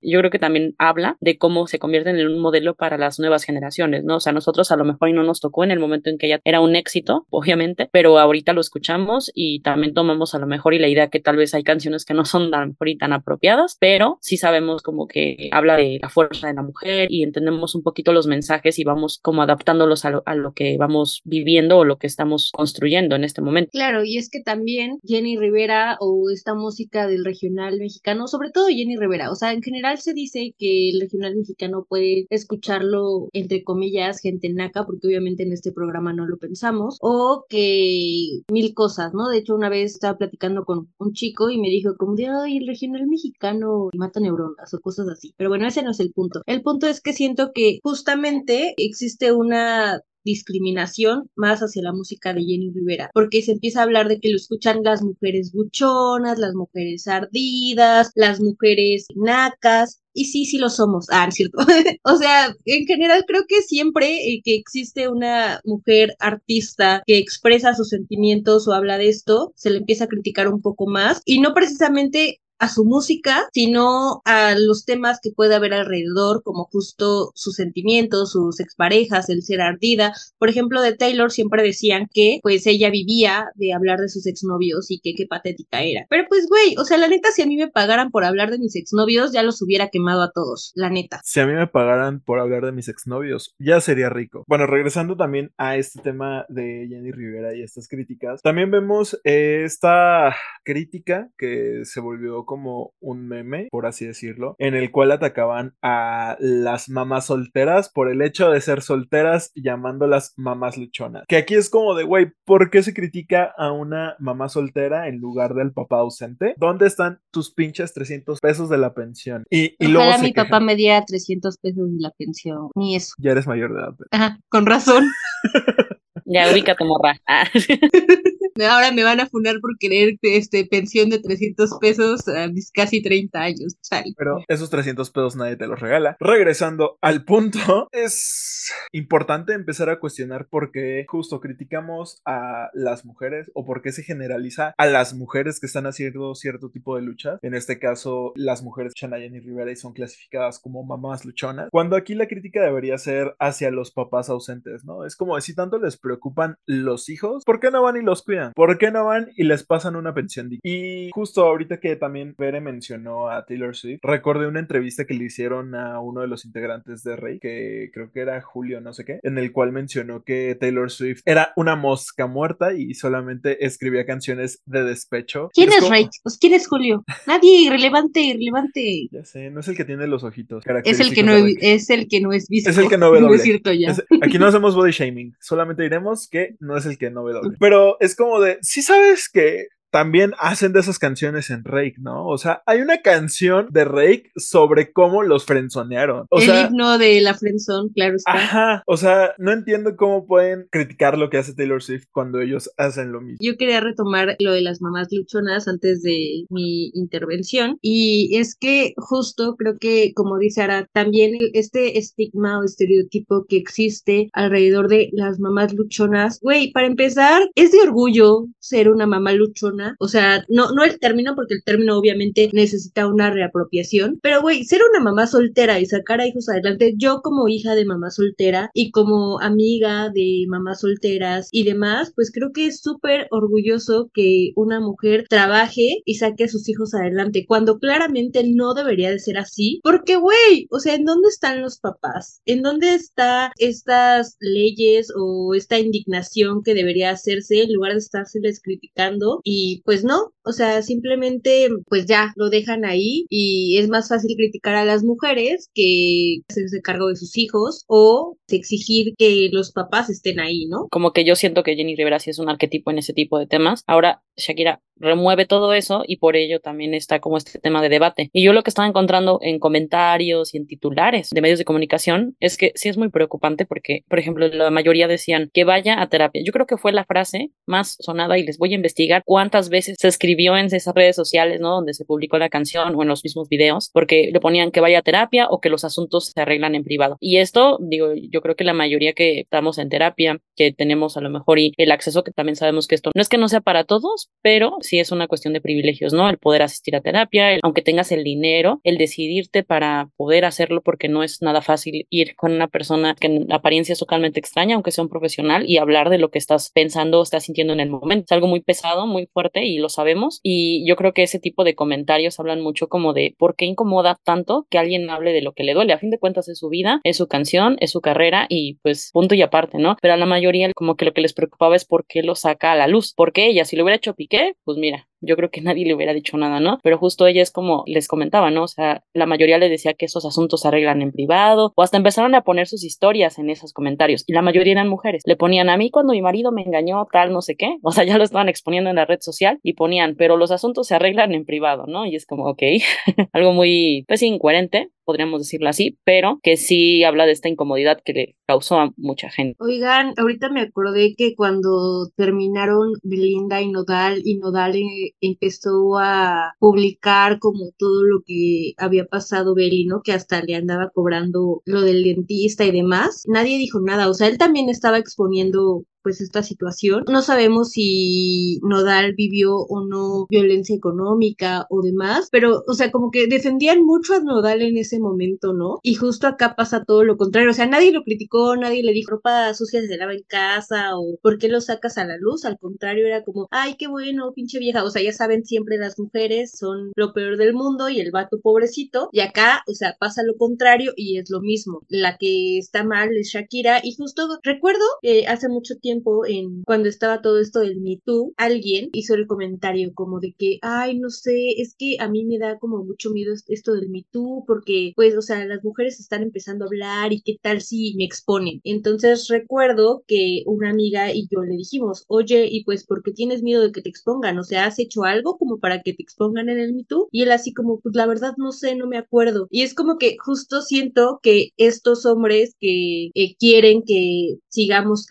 yo 0.00 0.18
creo 0.18 0.30
que 0.30 0.38
también 0.38 0.74
habla 0.78 1.16
de 1.20 1.38
cómo 1.38 1.66
se 1.66 1.78
convierten 1.78 2.18
en 2.18 2.28
un 2.28 2.40
modelo 2.40 2.74
para 2.74 2.96
las 2.98 3.18
nuevas 3.18 3.44
generaciones, 3.44 4.04
¿no? 4.04 4.16
O 4.16 4.20
sea, 4.20 4.32
nosotros 4.32 4.70
a 4.70 4.76
lo 4.76 4.84
mejor 4.84 5.10
no 5.12 5.22
nos 5.22 5.40
tocó 5.40 5.64
en 5.64 5.70
el 5.70 5.78
momento 5.78 6.10
en 6.10 6.18
que 6.18 6.26
ella 6.26 6.40
era 6.44 6.60
un 6.60 6.76
éxito, 6.76 7.26
obviamente, 7.30 7.88
pero 7.92 8.18
ahorita 8.18 8.52
lo 8.52 8.60
escuchamos 8.60 9.30
y 9.34 9.60
también 9.60 9.94
tomamos 9.94 10.34
a 10.34 10.38
lo 10.38 10.46
mejor 10.46 10.74
y 10.74 10.78
la 10.78 10.88
idea 10.88 11.08
que 11.08 11.20
tal 11.20 11.36
vez 11.36 11.54
hay 11.54 11.62
canciones 11.62 12.04
que 12.04 12.14
no 12.14 12.24
son 12.24 12.50
tan, 12.50 12.76
y 12.84 12.96
tan 12.96 13.12
apropiadas, 13.12 13.76
pero 13.80 14.18
sí 14.20 14.36
sabemos 14.36 14.82
como 14.82 15.06
que 15.06 15.48
habla 15.52 15.76
de 15.76 15.98
la 16.00 16.08
fuerza 16.08 16.48
de 16.48 16.54
la 16.54 16.62
mujer 16.62 17.08
y 17.10 17.22
entendemos 17.22 17.74
un 17.74 17.82
poquito 17.82 18.12
los 18.12 18.26
mensajes 18.26 18.78
y 18.78 18.84
vamos 18.84 19.18
como 19.22 19.42
adaptándolos 19.42 20.04
a 20.04 20.10
lo, 20.10 20.22
a 20.26 20.34
lo 20.34 20.52
que 20.52 20.76
vamos 20.78 21.22
viviendo 21.24 21.78
o 21.78 21.84
lo 21.84 21.98
que 21.98 22.06
estamos 22.06 22.50
construyendo 22.52 23.16
en 23.16 23.24
este 23.24 23.40
momento. 23.40 23.70
Claro, 23.72 24.04
y 24.04 24.18
es 24.18 24.30
que 24.30 24.42
también 24.42 24.98
Jenny 25.04 25.36
Rivera 25.36 25.96
o 26.00 26.30
esta 26.32 26.54
música 26.54 27.06
del 27.06 27.24
regional 27.24 27.78
mexicano, 27.78 28.26
sobre 28.26 28.50
todo 28.50 28.68
Jenny 28.68 28.96
Rivera, 28.96 29.30
o 29.30 29.34
sea, 29.40 29.52
en 29.52 29.62
general 29.62 29.98
se 29.98 30.14
dice 30.14 30.54
que 30.58 30.90
el 30.90 31.00
regional 31.00 31.36
mexicano 31.36 31.86
puede 31.88 32.26
escucharlo 32.30 33.28
entre 33.32 33.64
comillas 33.64 34.20
gente 34.20 34.48
naca, 34.50 34.84
porque 34.84 35.06
obviamente 35.08 35.42
en 35.42 35.52
este 35.52 35.72
programa 35.72 36.12
no 36.12 36.26
lo 36.26 36.38
pensamos, 36.38 36.98
o 37.00 37.44
que 37.48 38.42
mil 38.52 38.74
cosas, 38.74 39.12
¿no? 39.14 39.28
De 39.28 39.38
hecho, 39.38 39.54
una 39.54 39.68
vez 39.68 39.92
estaba 39.92 40.18
platicando 40.18 40.64
con 40.64 40.88
un 40.98 41.12
chico 41.12 41.50
y 41.50 41.58
me 41.58 41.68
dijo 41.68 41.96
como 41.96 42.14
de, 42.14 42.26
ay, 42.28 42.58
el 42.58 42.66
regional 42.66 43.06
mexicano 43.06 43.90
mata 43.94 44.20
neuronas 44.20 44.72
o 44.74 44.80
cosas 44.80 45.08
así. 45.08 45.34
Pero 45.36 45.50
bueno, 45.50 45.66
ese 45.66 45.82
no 45.82 45.90
es 45.90 46.00
el 46.00 46.12
punto. 46.12 46.42
El 46.46 46.62
punto 46.62 46.86
es 46.86 47.00
que 47.00 47.12
siento 47.12 47.52
que 47.54 47.78
justamente 47.82 48.74
existe 48.76 49.32
una 49.32 50.00
discriminación 50.24 51.30
más 51.36 51.60
hacia 51.60 51.82
la 51.82 51.92
música 51.92 52.32
de 52.32 52.40
Jenny 52.40 52.70
Rivera, 52.70 53.10
porque 53.14 53.42
se 53.42 53.52
empieza 53.52 53.80
a 53.80 53.84
hablar 53.84 54.08
de 54.08 54.20
que 54.20 54.30
lo 54.30 54.36
escuchan 54.36 54.82
las 54.82 55.02
mujeres 55.02 55.52
buchonas, 55.52 56.38
las 56.38 56.54
mujeres 56.54 57.06
ardidas, 57.06 58.10
las 58.14 58.40
mujeres 58.40 59.06
nacas, 59.14 60.00
y 60.12 60.26
sí, 60.26 60.44
sí 60.44 60.58
lo 60.58 60.70
somos. 60.70 61.06
Ah, 61.10 61.26
es 61.28 61.34
cierto. 61.34 61.58
o 62.04 62.16
sea, 62.16 62.54
en 62.64 62.86
general 62.86 63.24
creo 63.26 63.44
que 63.48 63.62
siempre 63.62 64.16
eh, 64.16 64.40
que 64.44 64.56
existe 64.56 65.08
una 65.08 65.60
mujer 65.64 66.14
artista 66.18 67.02
que 67.06 67.18
expresa 67.18 67.74
sus 67.74 67.88
sentimientos 67.88 68.66
o 68.66 68.72
habla 68.72 68.98
de 68.98 69.08
esto, 69.08 69.52
se 69.56 69.70
le 69.70 69.78
empieza 69.78 70.04
a 70.04 70.08
criticar 70.08 70.48
un 70.48 70.60
poco 70.62 70.86
más, 70.86 71.22
y 71.24 71.40
no 71.40 71.54
precisamente 71.54 72.40
a 72.60 72.68
su 72.68 72.84
música, 72.84 73.48
sino 73.52 74.20
a 74.24 74.54
los 74.56 74.84
temas 74.84 75.18
que 75.22 75.32
puede 75.32 75.54
haber 75.54 75.72
alrededor, 75.72 76.42
como 76.44 76.64
justo 76.64 77.32
sus 77.34 77.56
sentimientos, 77.56 78.32
sus 78.32 78.60
exparejas, 78.60 79.28
el 79.30 79.42
ser 79.42 79.62
ardida. 79.62 80.12
Por 80.38 80.50
ejemplo, 80.50 80.82
de 80.82 80.94
Taylor 80.94 81.32
siempre 81.32 81.62
decían 81.62 82.06
que 82.12 82.38
pues 82.42 82.66
ella 82.66 82.90
vivía 82.90 83.46
de 83.54 83.72
hablar 83.72 83.98
de 83.98 84.08
sus 84.08 84.26
exnovios 84.26 84.90
y 84.90 85.00
que 85.00 85.14
qué 85.14 85.26
patética 85.26 85.82
era. 85.82 86.06
Pero 86.10 86.24
pues 86.28 86.46
güey, 86.48 86.76
o 86.78 86.84
sea, 86.84 86.98
la 86.98 87.08
neta, 87.08 87.30
si 87.32 87.42
a 87.42 87.46
mí 87.46 87.56
me 87.56 87.68
pagaran 87.68 88.10
por 88.10 88.24
hablar 88.24 88.50
de 88.50 88.58
mis 88.58 88.76
exnovios, 88.76 89.32
ya 89.32 89.42
los 89.42 89.62
hubiera 89.62 89.88
quemado 89.88 90.22
a 90.22 90.32
todos, 90.32 90.72
la 90.74 90.90
neta. 90.90 91.20
Si 91.24 91.40
a 91.40 91.46
mí 91.46 91.54
me 91.54 91.66
pagaran 91.66 92.20
por 92.20 92.40
hablar 92.40 92.66
de 92.66 92.72
mis 92.72 92.88
exnovios, 92.88 93.54
ya 93.58 93.80
sería 93.80 94.10
rico. 94.10 94.44
Bueno, 94.46 94.66
regresando 94.66 95.16
también 95.16 95.52
a 95.56 95.76
este 95.76 96.02
tema 96.02 96.44
de 96.48 96.86
Jenny 96.88 97.10
Rivera 97.10 97.54
y 97.54 97.62
estas 97.62 97.88
críticas, 97.88 98.42
también 98.42 98.70
vemos 98.70 99.18
esta 99.24 100.36
crítica 100.62 101.30
que 101.38 101.84
se 101.84 102.00
volvió 102.00 102.44
como 102.50 102.94
un 102.98 103.28
meme, 103.28 103.68
por 103.70 103.86
así 103.86 104.04
decirlo, 104.06 104.56
en 104.58 104.74
el 104.74 104.90
cual 104.90 105.12
atacaban 105.12 105.74
a 105.82 106.36
las 106.40 106.88
mamás 106.88 107.26
solteras 107.26 107.88
por 107.90 108.10
el 108.10 108.22
hecho 108.22 108.50
de 108.50 108.60
ser 108.60 108.82
solteras 108.82 109.52
llamándolas 109.54 110.34
mamás 110.36 110.76
luchonas. 110.76 111.26
Que 111.28 111.36
aquí 111.36 111.54
es 111.54 111.70
como 111.70 111.94
de, 111.94 112.02
güey, 112.02 112.32
¿por 112.44 112.68
qué 112.70 112.82
se 112.82 112.92
critica 112.92 113.54
a 113.56 113.70
una 113.70 114.16
mamá 114.18 114.48
soltera 114.48 115.06
en 115.06 115.20
lugar 115.20 115.54
del 115.54 115.70
papá 115.72 115.98
ausente? 116.00 116.54
¿Dónde 116.56 116.88
están 116.88 117.20
tus 117.30 117.54
pinches 117.54 117.94
300 117.94 118.40
pesos 118.40 118.68
de 118.68 118.78
la 118.78 118.94
pensión? 118.94 119.44
Y, 119.48 119.76
y 119.78 119.86
luego 119.86 120.00
Ojalá 120.08 120.18
se 120.18 120.24
mi 120.24 120.32
quejan. 120.32 120.48
papá 120.48 120.58
me 120.58 120.74
diera 120.74 121.04
300 121.04 121.56
pesos 121.58 121.88
de 121.92 122.00
la 122.00 122.10
pensión, 122.18 122.70
ni 122.74 122.96
eso. 122.96 123.14
Ya 123.18 123.30
eres 123.30 123.46
mayor 123.46 123.72
de 123.74 123.78
edad. 123.80 123.94
pero- 123.96 124.08
Ajá, 124.10 124.40
con 124.48 124.66
razón. 124.66 125.04
Ya 126.32 126.48
ubícate, 126.52 126.84
morra. 126.84 127.16
Ah. 127.26 127.44
Ahora 128.70 128.92
me 128.92 129.02
van 129.02 129.20
a 129.20 129.26
funar 129.26 129.56
por 129.60 129.76
querer 129.78 130.16
este, 130.22 130.64
pensión 130.66 131.10
de 131.10 131.18
300 131.18 131.78
pesos 131.80 132.28
a 132.28 132.48
mis 132.48 132.70
casi 132.70 133.02
30 133.02 133.40
años. 133.40 133.76
Pero 134.16 134.44
esos 134.48 134.70
300 134.70 135.10
pesos 135.10 135.36
nadie 135.36 135.56
te 135.56 135.66
los 135.66 135.80
regala. 135.80 136.16
Regresando 136.20 136.98
al 137.00 137.24
punto, 137.24 137.88
es 137.92 138.72
importante 138.92 139.52
empezar 139.52 139.90
a 139.90 139.98
cuestionar 139.98 140.48
por 140.48 140.70
qué 140.72 141.04
justo 141.08 141.40
criticamos 141.40 142.20
a 142.24 142.70
las 142.72 143.04
mujeres 143.04 143.50
o 143.54 143.64
por 143.64 143.82
qué 143.82 143.92
se 143.92 144.02
generaliza 144.02 144.74
a 144.76 144.86
las 144.86 145.14
mujeres 145.14 145.60
que 145.60 145.66
están 145.66 145.86
haciendo 145.86 146.34
cierto 146.34 146.70
tipo 146.70 146.96
de 146.96 147.02
luchas. 147.02 147.38
En 147.42 147.54
este 147.54 147.78
caso, 147.78 148.32
las 148.36 148.62
mujeres 148.62 148.94
Chanayan 148.94 149.34
y 149.34 149.40
Rivera 149.40 149.70
y 149.70 149.76
son 149.76 149.92
clasificadas 149.92 150.58
como 150.58 150.82
mamás 150.84 151.24
luchonas. 151.24 151.68
Cuando 151.70 151.96
aquí 151.96 152.14
la 152.14 152.28
crítica 152.28 152.62
debería 152.62 152.98
ser 152.98 153.34
hacia 153.38 153.70
los 153.70 153.90
papás 153.90 154.28
ausentes, 154.28 154.84
¿no? 154.84 155.04
Es 155.04 155.16
como 155.16 155.40
si 155.40 155.54
tanto 155.54 155.78
les 155.78 155.96
preocupan 155.96 156.56
los 156.66 157.08
hijos, 157.08 157.44
¿por 157.44 157.60
qué 157.60 157.70
no 157.70 157.82
van 157.82 157.96
y 157.96 158.02
los 158.02 158.22
cuidan? 158.22 158.39
¿Por 158.54 158.78
qué 158.78 158.90
no 158.90 159.04
van 159.04 159.28
y 159.36 159.44
les 159.44 159.64
pasan 159.64 159.96
una 159.96 160.14
pensión 160.14 160.48
digna? 160.48 160.60
Y 160.64 161.10
justo 161.12 161.44
ahorita 161.44 161.78
que 161.80 161.96
también 161.96 162.34
Bere 162.38 162.60
mencionó 162.60 163.28
a 163.30 163.44
Taylor 163.44 163.74
Swift, 163.76 164.00
recordé 164.02 164.46
una 164.46 164.60
entrevista 164.60 165.04
que 165.04 165.14
le 165.14 165.24
hicieron 165.24 165.74
a 165.74 166.00
uno 166.00 166.20
de 166.20 166.28
los 166.28 166.44
integrantes 166.44 167.02
de 167.02 167.16
Rey, 167.16 167.38
que 167.38 167.90
creo 167.92 168.10
que 168.12 168.20
era 168.20 168.40
Julio, 168.42 168.80
no 168.80 168.92
sé 168.92 169.04
qué, 169.04 169.20
en 169.22 169.38
el 169.38 169.52
cual 169.52 169.72
mencionó 169.72 170.22
que 170.22 170.56
Taylor 170.58 170.90
Swift 170.90 171.22
era 171.24 171.52
una 171.56 171.76
mosca 171.76 172.26
muerta 172.26 172.72
y 172.74 172.94
solamente 172.94 173.64
escribía 173.64 174.04
canciones 174.06 174.62
de 174.66 174.84
despecho. 174.84 175.50
¿Quién 175.54 175.68
es 175.70 175.78
como- 175.80 175.90
Rey? 175.90 176.08
Pues, 176.22 176.38
¿Quién 176.38 176.54
es 176.54 176.66
Julio? 176.68 177.04
Nadie, 177.26 177.66
irrelevante, 177.66 178.20
irrelevante. 178.20 179.08
Ya 179.10 179.24
sé, 179.24 179.50
no 179.50 179.60
es 179.60 179.68
el 179.68 179.76
que 179.76 179.84
tiene 179.84 180.06
los 180.06 180.24
ojitos. 180.24 180.64
Es 180.84 181.00
el 181.00 181.14
que 181.14 181.22
no 181.22 181.32
es, 181.34 181.56
es 181.60 181.90
el 181.90 182.08
que 182.08 182.20
no 182.20 182.32
es 182.32 182.48
visco. 182.48 182.70
Es 182.70 182.78
el 182.78 182.88
que 182.88 182.98
no 182.98 183.10
ve 183.10 183.20
No 183.20 183.26
doble. 183.26 183.36
es 183.36 183.42
cierto 183.42 183.72
ya. 183.72 183.90
Es- 183.90 184.04
aquí 184.22 184.38
no 184.38 184.46
hacemos 184.46 184.74
body 184.74 184.90
shaming, 184.92 185.34
solamente 185.40 185.82
diremos 185.82 186.28
que 186.28 186.56
no 186.60 186.76
es 186.76 186.86
el 186.86 186.98
que 186.98 187.10
no 187.10 187.24
ve 187.24 187.32
doble. 187.32 187.56
Pero 187.58 187.96
es 188.00 188.14
como 188.16 188.29
de, 188.38 188.58
si 188.62 188.82
sabes 188.82 189.28
que 189.28 189.66
también 189.90 190.32
hacen 190.38 190.72
de 190.72 190.80
esas 190.80 190.98
canciones 190.98 191.50
en 191.50 191.64
Rake, 191.64 191.96
¿no? 191.98 192.26
O 192.26 192.38
sea, 192.38 192.62
hay 192.66 192.80
una 192.80 192.98
canción 193.02 193.68
de 193.70 193.84
Rake 193.84 194.30
sobre 194.36 194.92
cómo 194.92 195.22
los 195.22 195.44
frenzonearon. 195.44 196.26
O 196.30 196.38
el 196.38 196.46
sea, 196.46 196.66
himno 196.66 196.98
de 196.98 197.20
la 197.20 197.34
frenzón, 197.34 197.90
claro 197.90 198.16
está. 198.16 198.32
Ajá, 198.32 198.82
o 198.86 198.96
sea, 198.96 199.34
no 199.38 199.52
entiendo 199.52 199.96
cómo 199.96 200.26
pueden 200.26 200.66
criticar 200.70 201.18
lo 201.18 201.30
que 201.30 201.38
hace 201.38 201.54
Taylor 201.54 201.82
Swift 201.82 202.06
cuando 202.10 202.40
ellos 202.40 202.70
hacen 202.76 203.12
lo 203.12 203.20
mismo. 203.20 203.38
Yo 203.40 203.56
quería 203.56 203.80
retomar 203.80 204.36
lo 204.38 204.52
de 204.52 204.60
las 204.60 204.80
mamás 204.80 205.08
luchonas 205.10 205.68
antes 205.68 206.02
de 206.02 206.44
mi 206.48 206.90
intervención 206.94 207.78
y 207.80 208.36
es 208.36 208.54
que 208.54 208.94
justo 208.96 209.56
creo 209.56 209.76
que 209.78 210.12
como 210.14 210.38
dice 210.38 210.62
Ara, 210.62 210.86
también 210.92 211.36
este 211.54 211.98
estigma 211.98 212.58
o 212.58 212.64
estereotipo 212.64 213.46
que 213.48 213.56
existe 213.56 214.28
alrededor 214.32 214.88
de 214.88 215.10
las 215.12 215.40
mamás 215.40 215.72
luchonas, 215.74 216.40
güey, 216.40 216.72
para 216.72 216.86
empezar, 216.86 217.42
es 217.54 217.72
de 217.72 217.80
orgullo 217.80 218.46
ser 218.58 218.88
una 218.90 219.06
mamá 219.06 219.32
luchona, 219.32 219.79
o 219.98 220.08
sea, 220.08 220.44
no 220.48 220.72
no 220.72 220.84
el 220.84 220.98
término 220.98 221.34
porque 221.34 221.54
el 221.54 221.64
término 221.64 221.98
obviamente 221.98 222.50
necesita 222.52 223.06
una 223.06 223.30
reapropiación, 223.30 224.18
pero 224.22 224.42
güey, 224.42 224.64
ser 224.64 224.80
una 224.90 225.02
mamá 225.02 225.26
soltera 225.26 225.80
y 225.80 225.86
sacar 225.86 226.20
a 226.20 226.26
hijos 226.26 226.48
adelante, 226.48 226.94
yo 226.96 227.20
como 227.22 227.48
hija 227.48 227.74
de 227.74 227.84
mamá 227.84 228.10
soltera 228.10 228.70
y 228.74 228.90
como 228.90 229.40
amiga 229.40 230.10
de 230.10 230.44
mamás 230.48 230.80
solteras 230.80 231.48
y 231.52 231.64
demás, 231.64 232.12
pues 232.14 232.30
creo 232.32 232.52
que 232.52 232.66
es 232.66 232.80
súper 232.80 233.26
orgulloso 233.30 234.10
que 234.14 234.52
una 234.56 234.80
mujer 234.80 235.26
trabaje 235.28 236.02
y 236.04 236.14
saque 236.16 236.44
a 236.44 236.48
sus 236.48 236.68
hijos 236.68 236.94
adelante, 236.94 237.44
cuando 237.46 237.78
claramente 237.78 238.42
no 238.44 238.74
debería 238.74 239.10
de 239.10 239.18
ser 239.18 239.38
así, 239.38 239.80
porque 239.82 240.16
güey, 240.16 240.66
o 240.70 240.80
sea, 240.80 240.94
¿en 240.94 241.04
dónde 241.04 241.28
están 241.28 241.62
los 241.62 241.78
papás? 241.78 242.40
¿En 242.46 242.62
dónde 242.62 242.94
está 242.94 243.52
estas 243.58 244.36
leyes 244.40 245.08
o 245.16 245.54
esta 245.54 245.78
indignación 245.78 246.62
que 246.62 246.74
debería 246.74 247.10
hacerse 247.10 247.62
en 247.62 247.72
lugar 247.72 247.92
de 247.92 247.98
estárseles 247.98 248.60
criticando? 248.62 249.40
Y 249.44 249.69
pues 249.84 250.04
no, 250.04 250.32
o 250.44 250.52
sea, 250.52 250.82
simplemente 250.82 251.68
pues 251.86 252.06
ya 252.06 252.32
lo 252.36 252.50
dejan 252.50 252.84
ahí 252.84 253.26
y 253.28 253.78
es 253.78 253.88
más 253.88 254.08
fácil 254.08 254.34
criticar 254.36 254.74
a 254.76 254.84
las 254.84 255.02
mujeres 255.02 255.70
que 255.74 256.38
hacerse 256.48 256.80
cargo 256.82 257.08
de 257.08 257.16
sus 257.16 257.36
hijos 257.36 257.84
o 257.88 258.36
exigir 258.48 259.14
que 259.16 259.48
los 259.52 259.72
papás 259.72 260.10
estén 260.10 260.40
ahí, 260.40 260.66
¿no? 260.66 260.88
como 260.90 261.12
que 261.12 261.24
yo 261.24 261.36
siento 261.36 261.62
que 261.62 261.76
Jenny 261.76 261.96
Rivera 261.96 262.18
sí 262.18 262.30
es 262.30 262.38
un 262.38 262.48
arquetipo 262.48 262.90
en 262.90 262.98
ese 262.98 263.12
tipo 263.12 263.38
de 263.38 263.46
temas. 263.46 263.82
Ahora 263.86 264.22
Shakira 264.36 264.80
remueve 264.96 265.46
todo 265.46 265.72
eso 265.72 266.04
y 266.06 266.16
por 266.16 266.36
ello 266.36 266.60
también 266.60 266.94
está 266.94 267.20
como 267.20 267.36
este 267.36 267.58
tema 267.58 267.82
de 267.82 267.88
debate. 267.88 268.30
Y 268.32 268.44
yo 268.44 268.52
lo 268.52 268.62
que 268.62 268.70
estaba 268.70 268.88
encontrando 268.88 269.38
en 269.42 269.58
comentarios 269.58 270.54
y 270.54 270.58
en 270.58 270.66
titulares 270.66 271.30
de 271.30 271.40
medios 271.40 271.58
de 271.58 271.64
comunicación 271.64 272.36
es 272.40 272.56
que 272.56 272.72
sí 272.74 272.88
es 272.88 272.98
muy 272.98 273.08
preocupante 273.08 273.66
porque, 273.66 274.04
por 274.08 274.18
ejemplo, 274.18 274.48
la 274.48 274.70
mayoría 274.70 275.08
decían 275.08 275.50
que 275.52 275.64
vaya 275.64 276.00
a 276.00 276.08
terapia. 276.08 276.42
Yo 276.44 276.52
creo 276.52 276.66
que 276.66 276.76
fue 276.76 276.92
la 276.92 277.04
frase 277.04 277.50
más 277.66 277.96
sonada 278.00 278.38
y 278.38 278.44
les 278.44 278.58
voy 278.58 278.72
a 278.72 278.76
investigar 278.76 279.22
cuántas 279.24 279.59
veces 279.68 279.96
se 279.98 280.08
escribió 280.08 280.56
en 280.56 280.66
esas 280.66 280.94
redes 280.94 281.16
sociales, 281.16 281.60
¿no? 281.60 281.76
Donde 281.76 281.94
se 281.94 282.04
publicó 282.04 282.38
la 282.38 282.48
canción 282.48 282.94
o 282.94 283.02
en 283.02 283.08
los 283.08 283.24
mismos 283.24 283.48
videos, 283.48 283.90
porque 283.92 284.30
le 284.32 284.40
ponían 284.40 284.70
que 284.70 284.80
vaya 284.80 285.00
a 285.00 285.02
terapia 285.02 285.46
o 285.48 285.60
que 285.60 285.68
los 285.68 285.84
asuntos 285.84 286.32
se 286.34 286.40
arreglan 286.40 286.74
en 286.74 286.84
privado. 286.84 287.16
Y 287.20 287.38
esto, 287.38 287.78
digo, 287.80 288.12
yo 288.14 288.40
creo 288.40 288.56
que 288.56 288.64
la 288.64 288.72
mayoría 288.72 289.12
que 289.12 289.40
estamos 289.40 289.78
en 289.78 289.88
terapia, 289.88 290.40
que 290.56 290.72
tenemos 290.72 291.16
a 291.16 291.20
lo 291.20 291.30
mejor 291.30 291.58
y 291.58 291.72
el 291.76 291.92
acceso 291.92 292.24
que 292.24 292.32
también 292.32 292.56
sabemos 292.56 292.86
que 292.86 292.94
esto 292.94 293.10
no 293.14 293.22
es 293.22 293.28
que 293.28 293.38
no 293.38 293.48
sea 293.48 293.60
para 293.60 293.84
todos, 293.84 294.30
pero 294.42 294.76
sí 294.80 294.98
es 294.98 295.12
una 295.12 295.26
cuestión 295.26 295.52
de 295.54 295.60
privilegios, 295.60 296.12
¿no? 296.12 296.28
El 296.28 296.38
poder 296.38 296.62
asistir 296.62 296.96
a 296.96 297.00
terapia, 297.00 297.58
aunque 297.62 297.82
tengas 297.82 298.12
el 298.12 298.24
dinero, 298.24 298.80
el 298.84 298.98
decidirte 298.98 299.62
para 299.62 300.10
poder 300.16 300.44
hacerlo 300.44 300.82
porque 300.82 301.08
no 301.08 301.22
es 301.22 301.42
nada 301.42 301.62
fácil 301.62 302.06
ir 302.10 302.36
con 302.36 302.52
una 302.52 302.68
persona 302.68 303.14
que 303.18 303.26
en 303.26 303.52
apariencia 303.52 303.92
es 303.92 303.98
totalmente 303.98 304.40
extraña, 304.40 304.74
aunque 304.74 304.92
sea 304.92 305.04
un 305.04 305.10
profesional, 305.10 305.64
y 305.68 305.78
hablar 305.78 306.10
de 306.10 306.18
lo 306.18 306.30
que 306.30 306.38
estás 306.38 306.70
pensando 306.70 307.20
o 307.20 307.22
estás 307.22 307.44
sintiendo 307.44 307.72
en 307.72 307.80
el 307.80 307.90
momento. 307.90 308.26
Es 308.26 308.32
algo 308.32 308.46
muy 308.46 308.60
pesado, 308.60 309.06
muy 309.06 309.26
fuerte 309.32 309.49
y 309.54 309.78
lo 309.78 309.88
sabemos. 309.88 310.40
Y 310.42 310.86
yo 310.86 310.96
creo 310.96 311.12
que 311.12 311.22
ese 311.22 311.38
tipo 311.38 311.64
de 311.64 311.74
comentarios 311.74 312.38
hablan 312.40 312.60
mucho 312.60 312.88
como 312.88 313.12
de 313.12 313.34
por 313.38 313.56
qué 313.56 313.64
incomoda 313.64 314.18
tanto 314.24 314.66
que 314.70 314.78
alguien 314.78 315.10
hable 315.10 315.32
de 315.32 315.42
lo 315.42 315.52
que 315.52 315.64
le 315.64 315.74
duele. 315.74 315.92
A 315.92 315.98
fin 315.98 316.10
de 316.10 316.18
cuentas 316.18 316.48
es 316.48 316.58
su 316.58 316.68
vida, 316.68 317.00
es 317.04 317.16
su 317.16 317.28
canción, 317.28 317.76
es 317.80 317.90
su 317.90 318.00
carrera 318.00 318.46
y 318.48 318.78
pues 318.82 319.10
punto 319.12 319.34
y 319.34 319.42
aparte, 319.42 319.78
¿no? 319.78 319.96
Pero 320.00 320.14
a 320.14 320.16
la 320.16 320.26
mayoría 320.26 320.70
como 320.74 320.96
que 320.96 321.04
lo 321.04 321.12
que 321.12 321.20
les 321.20 321.34
preocupaba 321.34 321.76
es 321.76 321.84
por 321.84 322.06
qué 322.06 322.22
lo 322.22 322.34
saca 322.34 322.72
a 322.72 322.76
la 322.76 322.86
luz. 322.88 323.12
Porque 323.14 323.46
ella, 323.46 323.64
si 323.64 323.76
lo 323.76 323.84
hubiera 323.84 323.96
hecho 323.96 324.14
Piqué, 324.14 324.54
pues 324.64 324.78
mira, 324.78 325.08
yo 325.20 325.36
creo 325.36 325.50
que 325.50 325.60
nadie 325.62 325.86
le 325.86 325.94
hubiera 325.94 326.12
dicho 326.12 326.36
nada, 326.36 326.60
¿no? 326.60 326.78
Pero 326.82 326.98
justo 326.98 327.26
ella 327.26 327.42
es 327.42 327.50
como 327.50 327.84
les 327.86 328.08
comentaba, 328.08 328.50
¿no? 328.50 328.64
O 328.64 328.68
sea, 328.68 329.02
la 329.14 329.26
mayoría 329.26 329.58
le 329.58 329.68
decía 329.68 329.94
que 329.94 330.06
esos 330.06 330.24
asuntos 330.24 330.62
se 330.62 330.68
arreglan 330.68 331.02
en 331.02 331.12
privado 331.12 331.72
o 331.76 331.82
hasta 331.82 331.96
empezaron 331.96 332.34
a 332.34 332.42
poner 332.42 332.66
sus 332.66 332.84
historias 332.84 333.38
en 333.38 333.50
esos 333.50 333.72
comentarios 333.72 334.24
y 334.26 334.32
la 334.32 334.42
mayoría 334.42 334.72
eran 334.72 334.88
mujeres. 334.88 335.22
Le 335.26 335.36
ponían 335.36 335.68
a 335.68 335.76
mí 335.76 335.90
cuando 335.90 336.12
mi 336.12 336.22
marido 336.22 336.52
me 336.52 336.62
engañó, 336.62 337.06
tal, 337.10 337.32
no 337.32 337.42
sé 337.42 337.56
qué. 337.56 337.76
O 337.90 337.92
sea, 337.92 338.04
ya 338.04 338.18
lo 338.18 338.24
estaban 338.24 338.48
exponiendo 338.48 338.88
en 338.90 338.96
la 338.96 339.04
red 339.04 339.18
social 339.20 339.58
y 339.64 339.72
ponían, 339.72 340.14
pero 340.16 340.36
los 340.36 340.52
asuntos 340.52 340.86
se 340.86 340.94
arreglan 340.94 341.34
en 341.34 341.44
privado, 341.44 341.86
¿no? 341.88 342.06
Y 342.06 342.14
es 342.14 342.24
como, 342.24 342.46
ok, 342.46 342.62
algo 343.32 343.52
muy, 343.52 344.04
pues 344.06 344.22
incoherente, 344.22 344.90
podríamos 345.10 345.40
decirlo 345.40 345.68
así, 345.68 345.98
pero 346.04 346.38
que 346.40 346.56
sí 346.56 347.02
habla 347.02 347.26
de 347.26 347.32
esta 347.32 347.48
incomodidad 347.48 347.98
que 348.04 348.12
le 348.12 348.36
causó 348.46 348.78
a 348.78 348.92
mucha 348.96 349.28
gente. 349.28 349.56
Oigan, 349.58 350.14
ahorita 350.16 350.50
me 350.50 350.60
acordé 350.60 351.14
que 351.16 351.34
cuando 351.34 352.10
terminaron 352.14 352.92
Belinda 353.02 353.60
y 353.60 353.72
Nodal 353.72 354.22
y 354.24 354.38
Nodal 354.38 354.76
eh, 354.76 355.14
empezó 355.20 355.98
a 355.98 356.52
publicar 356.60 357.40
como 357.40 357.70
todo 357.76 358.04
lo 358.04 358.22
que 358.24 358.74
había 358.76 359.04
pasado 359.04 359.56
Beli, 359.56 359.84
¿no? 359.84 360.00
Que 360.00 360.12
hasta 360.12 360.42
le 360.42 360.54
andaba 360.54 360.90
cobrando 360.94 361.60
lo 361.64 361.80
del 361.80 362.04
dentista 362.04 362.64
y 362.64 362.70
demás. 362.70 363.24
Nadie 363.26 363.58
dijo 363.58 363.80
nada, 363.80 364.08
o 364.08 364.14
sea, 364.14 364.28
él 364.28 364.38
también 364.38 364.68
estaba 364.68 364.98
exponiendo 364.98 365.82
pues 366.02 366.20
esta 366.20 366.42
situación. 366.42 367.04
No 367.08 367.22
sabemos 367.22 367.70
si 367.70 368.58
Nodal 368.62 369.14
vivió 369.14 369.56
o 369.56 369.86
no 369.86 370.26
violencia 370.28 370.74
económica 370.76 371.66
o 371.70 371.82
demás, 371.82 372.28
pero, 372.30 372.62
o 372.66 372.74
sea, 372.74 372.90
como 372.90 373.10
que 373.10 373.26
defendían 373.26 373.82
mucho 373.82 374.14
a 374.14 374.20
Nodal 374.20 374.62
en 374.62 374.76
ese 374.76 374.98
momento, 374.98 375.52
¿no? 375.52 375.78
Y 375.82 375.94
justo 375.94 376.26
acá 376.26 376.54
pasa 376.56 376.84
todo 376.84 377.04
lo 377.04 377.16
contrario, 377.16 377.50
o 377.50 377.54
sea, 377.54 377.66
nadie 377.66 377.92
lo 377.92 378.02
criticó, 378.02 378.56
nadie 378.56 378.82
le 378.82 378.92
dijo 378.92 379.10
ropa 379.10 379.52
sucia 379.54 379.82
se 379.82 379.96
lava 379.96 380.12
en 380.12 380.22
casa 380.22 380.96
o 380.96 381.18
¿por 381.22 381.38
qué 381.38 381.48
lo 381.48 381.60
sacas 381.60 381.98
a 381.98 382.04
la 382.04 382.16
luz? 382.16 382.44
Al 382.44 382.58
contrario, 382.58 383.06
era 383.06 383.24
como, 383.24 383.48
ay, 383.50 383.74
qué 383.78 383.88
bueno, 383.88 384.32
pinche 384.34 384.58
vieja, 384.58 384.84
o 384.84 384.90
sea, 384.90 385.02
ya 385.02 385.12
saben, 385.12 385.44
siempre 385.44 385.78
las 385.78 385.98
mujeres 385.98 386.52
son 386.56 386.92
lo 386.94 387.12
peor 387.12 387.36
del 387.36 387.54
mundo 387.54 387.88
y 387.88 388.00
el 388.00 388.12
vato 388.12 388.40
pobrecito, 388.40 389.08
y 389.12 389.20
acá, 389.20 389.62
o 389.66 389.74
sea, 389.74 389.96
pasa 389.98 390.22
lo 390.22 390.36
contrario 390.36 390.92
y 390.96 391.18
es 391.18 391.30
lo 391.30 391.40
mismo. 391.40 391.82
La 391.88 392.16
que 392.18 392.58
está 392.58 392.84
mal 392.84 393.10
es 393.16 393.30
Shakira 393.32 393.80
y 393.82 393.94
justo 393.96 394.38
recuerdo 394.42 394.84
que 395.02 395.26
hace 395.26 395.48
mucho 395.48 395.76
tiempo 395.76 395.89
en 396.26 396.62
cuando 396.64 396.88
estaba 396.88 397.20
todo 397.22 397.38
esto 397.40 397.60
del 397.60 397.80
Me 397.80 397.98
Too, 398.04 398.32
alguien 398.36 398.88
hizo 398.92 399.14
el 399.14 399.26
comentario 399.26 399.92
como 399.94 400.20
de 400.20 400.34
que, 400.38 400.58
ay, 400.62 400.98
no 400.98 401.10
sé, 401.10 401.50
es 401.60 401.74
que 401.76 401.96
a 402.00 402.08
mí 402.08 402.24
me 402.24 402.38
da 402.38 402.58
como 402.58 402.84
mucho 402.84 403.10
miedo 403.10 403.32
est- 403.34 403.48
esto 403.50 403.72
del 403.74 403.88
Me 403.90 404.04
Too 404.10 404.44
porque, 404.46 404.92
pues, 404.96 405.16
o 405.16 405.22
sea, 405.22 405.44
las 405.46 405.62
mujeres 405.64 406.00
están 406.00 406.22
empezando 406.22 406.64
a 406.64 406.68
hablar 406.68 407.12
y 407.12 407.22
qué 407.22 407.36
tal 407.40 407.60
si 407.60 407.94
me 407.96 408.04
exponen. 408.04 408.60
Entonces 408.64 409.28
recuerdo 409.28 410.04
que 410.06 410.42
una 410.46 410.70
amiga 410.70 411.12
y 411.12 411.28
yo 411.30 411.42
le 411.42 411.56
dijimos, 411.56 412.04
oye, 412.08 412.46
y 412.50 412.64
pues, 412.64 412.84
¿por 412.86 413.02
qué 413.02 413.12
tienes 413.12 413.42
miedo 413.42 413.62
de 413.62 413.72
que 413.72 413.82
te 413.82 413.88
expongan? 413.88 414.38
O 414.38 414.44
sea, 414.44 414.66
¿has 414.66 414.78
hecho 414.78 415.04
algo 415.04 415.36
como 415.38 415.58
para 415.58 415.82
que 415.82 415.92
te 415.94 416.02
expongan 416.02 416.48
en 416.48 416.58
el 416.60 416.74
Me 416.74 416.84
Too? 416.84 417.08
Y 417.10 417.22
él 417.22 417.32
así 417.32 417.52
como, 417.54 417.80
pues, 417.80 417.94
la 417.94 418.06
verdad 418.06 418.34
no 418.38 418.52
sé, 418.52 418.74
no 418.76 418.86
me 418.86 418.98
acuerdo. 418.98 419.46
Y 419.50 419.62
es 419.62 419.74
como 419.74 419.98
que 419.98 420.16
justo 420.18 420.62
siento 420.62 421.20
que 421.22 421.50
estos 421.56 422.06
hombres 422.06 422.54
que 422.60 423.10
eh, 423.14 423.36
quieren 423.38 423.82
que 423.86 424.36
sigamos 424.48 425.06